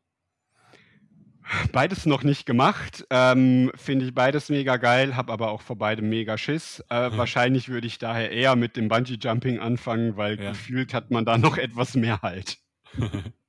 Beides 1.72 2.04
noch 2.04 2.24
nicht 2.24 2.44
gemacht. 2.44 3.06
Ähm, 3.08 3.72
Finde 3.74 4.04
ich 4.04 4.14
beides 4.14 4.50
mega 4.50 4.76
geil, 4.76 5.16
habe 5.16 5.32
aber 5.32 5.50
auch 5.50 5.62
vor 5.62 5.76
beidem 5.76 6.10
mega 6.10 6.36
Schiss. 6.36 6.84
Äh, 6.90 7.10
wahrscheinlich 7.16 7.70
würde 7.70 7.86
ich 7.86 7.96
daher 7.96 8.30
eher 8.32 8.54
mit 8.54 8.76
dem 8.76 8.88
Bungee 8.88 9.16
Jumping 9.18 9.60
anfangen, 9.60 10.18
weil 10.18 10.38
ja. 10.38 10.50
gefühlt 10.50 10.92
hat 10.92 11.10
man 11.10 11.24
da 11.24 11.38
noch 11.38 11.56
etwas 11.56 11.94
mehr 11.94 12.20
Halt. 12.20 12.58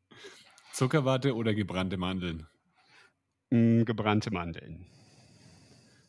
Zuckerwatte 0.80 1.36
oder 1.36 1.54
gebrannte 1.54 1.98
Mandeln? 1.98 2.48
Mm, 3.50 3.84
gebrannte 3.84 4.32
Mandeln. 4.32 4.86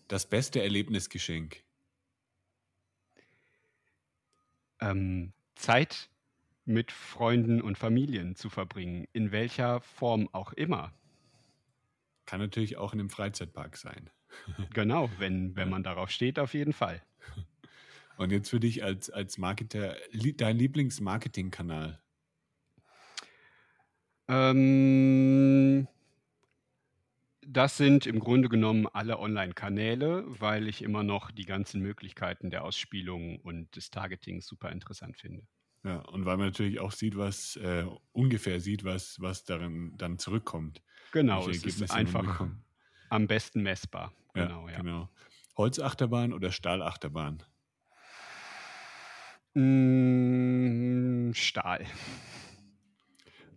Das 0.06 0.30
beste 0.30 0.62
Erlebnisgeschenk? 0.62 1.64
Ähm, 4.80 5.32
Zeit 5.56 6.08
mit 6.66 6.92
Freunden 6.92 7.60
und 7.60 7.78
Familien 7.78 8.36
zu 8.36 8.48
verbringen, 8.48 9.08
in 9.12 9.32
welcher 9.32 9.80
Form 9.80 10.28
auch 10.30 10.52
immer. 10.52 10.94
Kann 12.24 12.38
natürlich 12.38 12.76
auch 12.76 12.92
in 12.92 13.00
einem 13.00 13.10
Freizeitpark 13.10 13.76
sein. 13.76 14.08
Genau, 14.72 15.10
wenn, 15.18 15.56
wenn 15.56 15.68
man 15.68 15.82
darauf 15.82 16.12
steht, 16.12 16.38
auf 16.38 16.54
jeden 16.54 16.72
Fall. 16.72 17.02
Und 18.18 18.30
jetzt 18.30 18.50
für 18.50 18.60
dich 18.60 18.84
als, 18.84 19.10
als 19.10 19.36
Marketer, 19.36 19.96
dein 20.12 20.56
Lieblingsmarketingkanal? 20.56 22.00
Ähm, 24.30 25.88
das 27.44 27.76
sind 27.76 28.06
im 28.06 28.20
Grunde 28.20 28.48
genommen 28.48 28.86
alle 28.86 29.18
Online-Kanäle, 29.18 30.24
weil 30.28 30.68
ich 30.68 30.82
immer 30.82 31.02
noch 31.02 31.32
die 31.32 31.46
ganzen 31.46 31.80
Möglichkeiten 31.80 32.50
der 32.50 32.62
Ausspielung 32.64 33.40
und 33.40 33.74
des 33.74 33.90
Targetings 33.90 34.46
super 34.46 34.70
interessant 34.70 35.16
finde. 35.16 35.42
Ja, 35.82 35.96
und 35.96 36.26
weil 36.26 36.36
man 36.36 36.46
natürlich 36.46 36.78
auch 36.78 36.92
sieht, 36.92 37.16
was 37.16 37.56
äh, 37.56 37.86
ungefähr 38.12 38.60
sieht, 38.60 38.84
was, 38.84 39.16
was 39.18 39.44
darin 39.44 39.94
dann 39.96 40.18
zurückkommt. 40.18 40.82
Genau, 41.10 41.48
es 41.48 41.64
ist 41.64 41.90
einfach 41.90 42.46
am 43.08 43.26
besten 43.26 43.62
messbar. 43.62 44.12
Genau, 44.34 44.68
ja, 44.68 44.74
ja. 44.74 44.82
genau. 44.82 45.08
Holzachterbahn 45.56 46.32
oder 46.32 46.52
Stahlachterbahn? 46.52 47.42
Mm, 49.54 51.32
Stahl. 51.32 51.84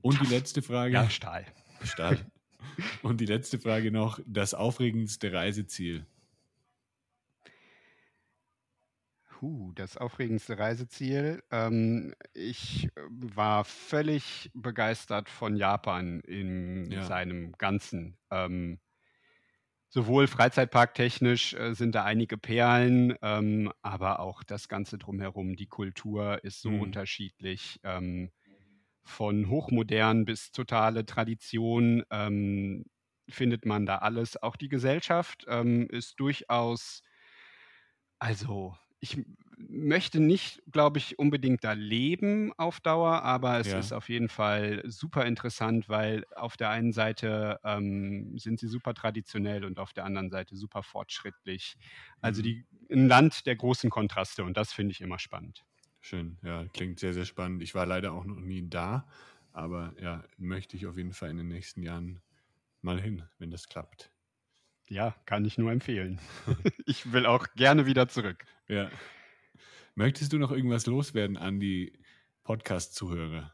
Und 0.04 0.20
die 0.22 0.26
letzte 0.26 0.62
Frage. 0.62 0.94
Ja, 0.94 1.10
Stahl. 1.10 1.46
Stahl. 1.84 2.20
Und 3.04 3.22
die 3.22 3.26
letzte 3.26 3.58
Frage 3.58 3.90
noch: 3.90 4.20
Das 4.26 4.54
aufregendste 4.54 5.32
Reiseziel? 5.32 6.06
Puh, 9.30 9.72
das 9.76 9.96
aufregendste 9.98 10.60
Reiseziel. 10.60 11.42
Ähm, 11.52 12.14
ich 12.34 12.90
war 13.10 13.64
völlig 13.64 14.52
begeistert 14.54 15.30
von 15.30 15.56
Japan 15.56 16.20
in 16.22 16.92
ja. 16.92 17.04
seinem 17.04 17.54
Ganzen. 17.54 18.18
Ähm, 18.30 18.80
sowohl 19.88 20.28
Freizeitparktechnisch 20.28 21.54
äh, 21.54 21.76
sind 21.76 21.96
da 21.96 22.04
einige 22.04 22.38
Perlen, 22.38 23.16
ähm, 23.22 23.72
aber 23.82 24.20
auch 24.20 24.44
das 24.44 24.68
Ganze 24.68 24.98
drumherum. 24.98 25.56
Die 25.56 25.68
Kultur 25.68 26.44
ist 26.44 26.62
so 26.62 26.72
mhm. 26.72 26.82
unterschiedlich. 26.82 27.80
Ähm, 27.84 28.32
von 29.04 29.50
hochmodern 29.50 30.26
bis 30.26 30.52
totale 30.52 31.06
Tradition 31.06 32.04
ähm, 32.10 32.86
findet 33.30 33.66
man 33.66 33.86
da 33.86 33.98
alles. 33.98 34.42
Auch 34.42 34.56
die 34.56 34.70
Gesellschaft 34.70 35.46
ähm, 35.48 35.88
ist 35.90 36.20
durchaus, 36.20 37.04
also 38.20 38.76
ich 39.00 39.22
möchte 39.58 40.20
nicht, 40.20 40.62
glaube 40.72 40.98
ich, 40.98 41.20
unbedingt 41.20 41.64
da 41.64 41.74
leben 41.74 42.54
auf 42.54 42.80
Dauer, 42.80 43.22
aber 43.24 43.60
es 43.60 43.68
ja. 43.68 43.80
ist 43.80 43.92
auf 43.92 44.08
jeden 44.10 44.30
Fall 44.30 44.82
super 44.86 45.26
interessant, 45.26 45.90
weil 45.90 46.26
auf 46.36 46.58
der 46.58 46.70
einen 46.70 46.94
Seite 46.94 47.60
ähm, 47.64 48.38
sind 48.38 48.60
sie 48.60 48.68
super 48.68 48.94
traditionell 48.94 49.66
und 49.66 49.80
auf 49.80 49.94
der 49.94 50.06
anderen 50.06 50.30
Seite 50.30 50.56
super 50.56 50.84
fortschrittlich. 50.84 51.76
Also 52.22 52.42
mhm. 52.42 52.44
die, 52.44 52.66
ein 52.92 53.08
Land 53.08 53.46
der 53.46 53.56
großen 53.56 53.90
Kontraste 53.90 54.44
und 54.44 54.56
das 54.56 54.72
finde 54.72 54.94
ich 54.94 55.02
immer 55.02 55.20
spannend. 55.20 55.66
Schön, 56.06 56.38
ja, 56.44 56.66
klingt 56.74 57.00
sehr, 57.00 57.14
sehr 57.14 57.24
spannend. 57.24 57.64
Ich 57.64 57.76
war 57.76 57.86
leider 57.86 58.12
auch 58.12 58.26
noch 58.26 58.42
nie 58.42 58.68
da, 58.68 59.08
aber 59.54 59.94
ja, 60.02 60.22
möchte 60.38 60.76
ich 60.76 60.86
auf 60.86 60.98
jeden 60.98 61.14
Fall 61.14 61.30
in 61.30 61.38
den 61.38 61.48
nächsten 61.48 61.82
Jahren 61.82 62.22
mal 62.82 63.00
hin, 63.00 63.24
wenn 63.40 63.52
das 63.52 63.70
klappt. 63.70 64.12
Ja, 64.90 65.16
kann 65.26 65.46
ich 65.46 65.58
nur 65.58 65.72
empfehlen. 65.72 66.20
ich 66.86 67.14
will 67.14 67.26
auch 67.26 67.48
gerne 67.56 67.86
wieder 67.86 68.10
zurück. 68.10 68.44
Ja. 68.68 68.92
Möchtest 69.96 70.34
du 70.34 70.40
noch 70.40 70.52
irgendwas 70.52 70.88
loswerden 70.88 71.38
an 71.38 71.62
die 71.62 71.98
Podcast-Zuhörer? 72.44 73.54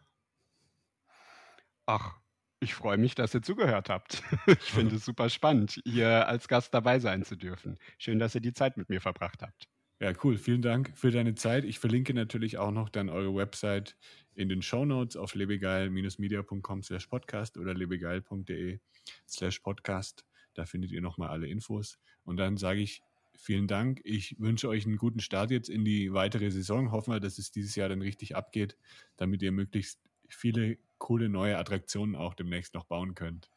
Ach, 1.86 2.20
ich 2.60 2.74
freue 2.74 2.98
mich, 2.98 3.14
dass 3.14 3.36
ihr 3.36 3.44
zugehört 3.44 3.90
habt. 3.90 4.24
Ich 4.48 4.72
finde 4.72 4.96
es 4.96 5.06
super 5.06 5.30
spannend, 5.30 5.80
hier 5.86 6.28
als 6.28 6.48
Gast 6.48 6.74
dabei 6.74 6.98
sein 6.98 7.24
zu 7.24 7.36
dürfen. 7.36 7.78
Schön, 8.00 8.18
dass 8.18 8.34
ihr 8.34 8.42
die 8.42 8.54
Zeit 8.54 8.76
mit 8.76 8.90
mir 8.90 9.02
verbracht 9.02 9.44
habt. 9.44 9.70
Ja, 10.00 10.14
cool. 10.24 10.38
Vielen 10.38 10.62
Dank 10.62 10.92
für 10.96 11.12
deine 11.12 11.36
Zeit. 11.36 11.66
Ich 11.66 11.80
verlinke 11.80 12.14
natürlich 12.14 12.58
auch 12.58 12.72
noch 12.72 12.88
dann 12.88 13.10
eure 13.10 13.36
Website 13.36 13.98
in 14.34 14.48
den 14.48 14.62
Show 14.62 14.86
Notes 14.86 15.18
auf 15.18 15.36
lebegeil-media.com 15.36 16.84
slash 16.84 17.08
podcast 17.08 17.58
oder 17.58 17.74
lebegeil.de 17.74 18.80
slash 19.28 19.60
podcast. 19.60 20.26
Da 20.54 20.66
findet 20.66 20.92
ihr 20.92 21.02
nochmal 21.02 21.30
alle 21.30 21.48
Infos. 21.48 22.00
Und 22.24 22.38
dann 22.38 22.56
sage 22.56 22.80
ich 22.80 23.02
vielen 23.36 23.68
Dank. 23.68 24.00
Ich 24.06 24.40
wünsche 24.40 24.70
euch 24.70 24.86
einen 24.86 24.98
guten 24.98 25.20
Start 25.20 25.52
jetzt 25.52 25.70
in 25.70 25.84
die 25.84 26.14
weitere 26.14 26.50
Saison. 26.50 26.92
Hoffen 26.92 27.14
wir, 27.14 27.20
dass 27.20 27.38
es 27.38 27.52
dieses 27.52 27.76
Jahr 27.76 27.90
dann 27.90 28.02
richtig 28.02 28.38
abgeht, 28.38 28.78
damit 29.18 29.42
ihr 29.42 29.52
möglichst 29.52 30.00
viele 30.30 30.78
coole 30.98 31.28
neue 31.28 31.58
Attraktionen 31.58 32.16
auch 32.16 32.36
demnächst 32.36 32.74
noch 32.74 32.86
bauen 32.86 33.16
könnt. 33.16 33.50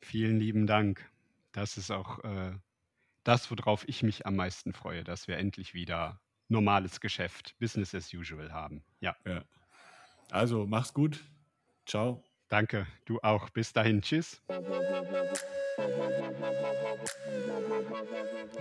Vielen 0.00 0.38
lieben 0.38 0.66
Dank. 0.66 1.10
Das 1.52 1.76
ist 1.76 1.90
auch 1.90 2.22
äh, 2.24 2.52
das, 3.24 3.50
worauf 3.50 3.86
ich 3.88 4.02
mich 4.02 4.26
am 4.26 4.36
meisten 4.36 4.72
freue, 4.72 5.04
dass 5.04 5.28
wir 5.28 5.38
endlich 5.38 5.74
wieder 5.74 6.20
normales 6.48 7.00
Geschäft, 7.00 7.56
Business 7.58 7.94
as 7.94 8.12
usual 8.12 8.52
haben. 8.52 8.84
Ja. 9.00 9.16
ja. 9.26 9.44
Also 10.30 10.66
mach's 10.66 10.92
gut. 10.92 11.24
Ciao. 11.86 12.22
Danke, 12.48 12.86
du 13.06 13.18
auch. 13.20 13.48
Bis 13.50 13.72
dahin. 13.72 14.02
Tschüss. 14.02 14.42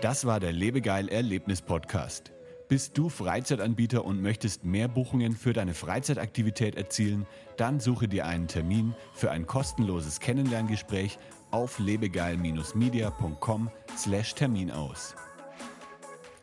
Das 0.02 0.26
war 0.26 0.40
der 0.40 0.54
Lebegeil 0.54 1.10
Erlebnis 1.10 1.62
Podcast. 1.62 2.32
Bist 2.70 2.98
du 2.98 3.10
Freizeitanbieter 3.10 4.06
und 4.06 4.22
möchtest 4.22 4.64
mehr 4.64 4.88
Buchungen 4.88 5.34
für 5.34 5.52
deine 5.52 5.74
Freizeitaktivität 5.74 6.76
erzielen? 6.76 7.28
Dann 7.58 7.82
suche 7.82 8.08
dir 8.08 8.26
einen 8.26 8.48
Termin 8.48 8.96
für 9.14 9.30
ein 9.30 9.46
kostenloses 9.46 10.22
Kennenlerngespräch 10.22 11.20
auf 11.52 11.80
lebegeil-media.com/termin 11.80 14.72
aus. 14.72 15.16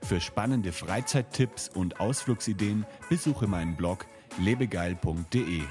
Für 0.03 0.21
spannende 0.21 0.73
Freizeittipps 0.73 1.69
und 1.69 2.01
Ausflugsideen 2.01 2.85
besuche 3.09 3.47
meinen 3.47 3.77
Blog 3.77 4.07
lebegeil.de. 4.39 5.63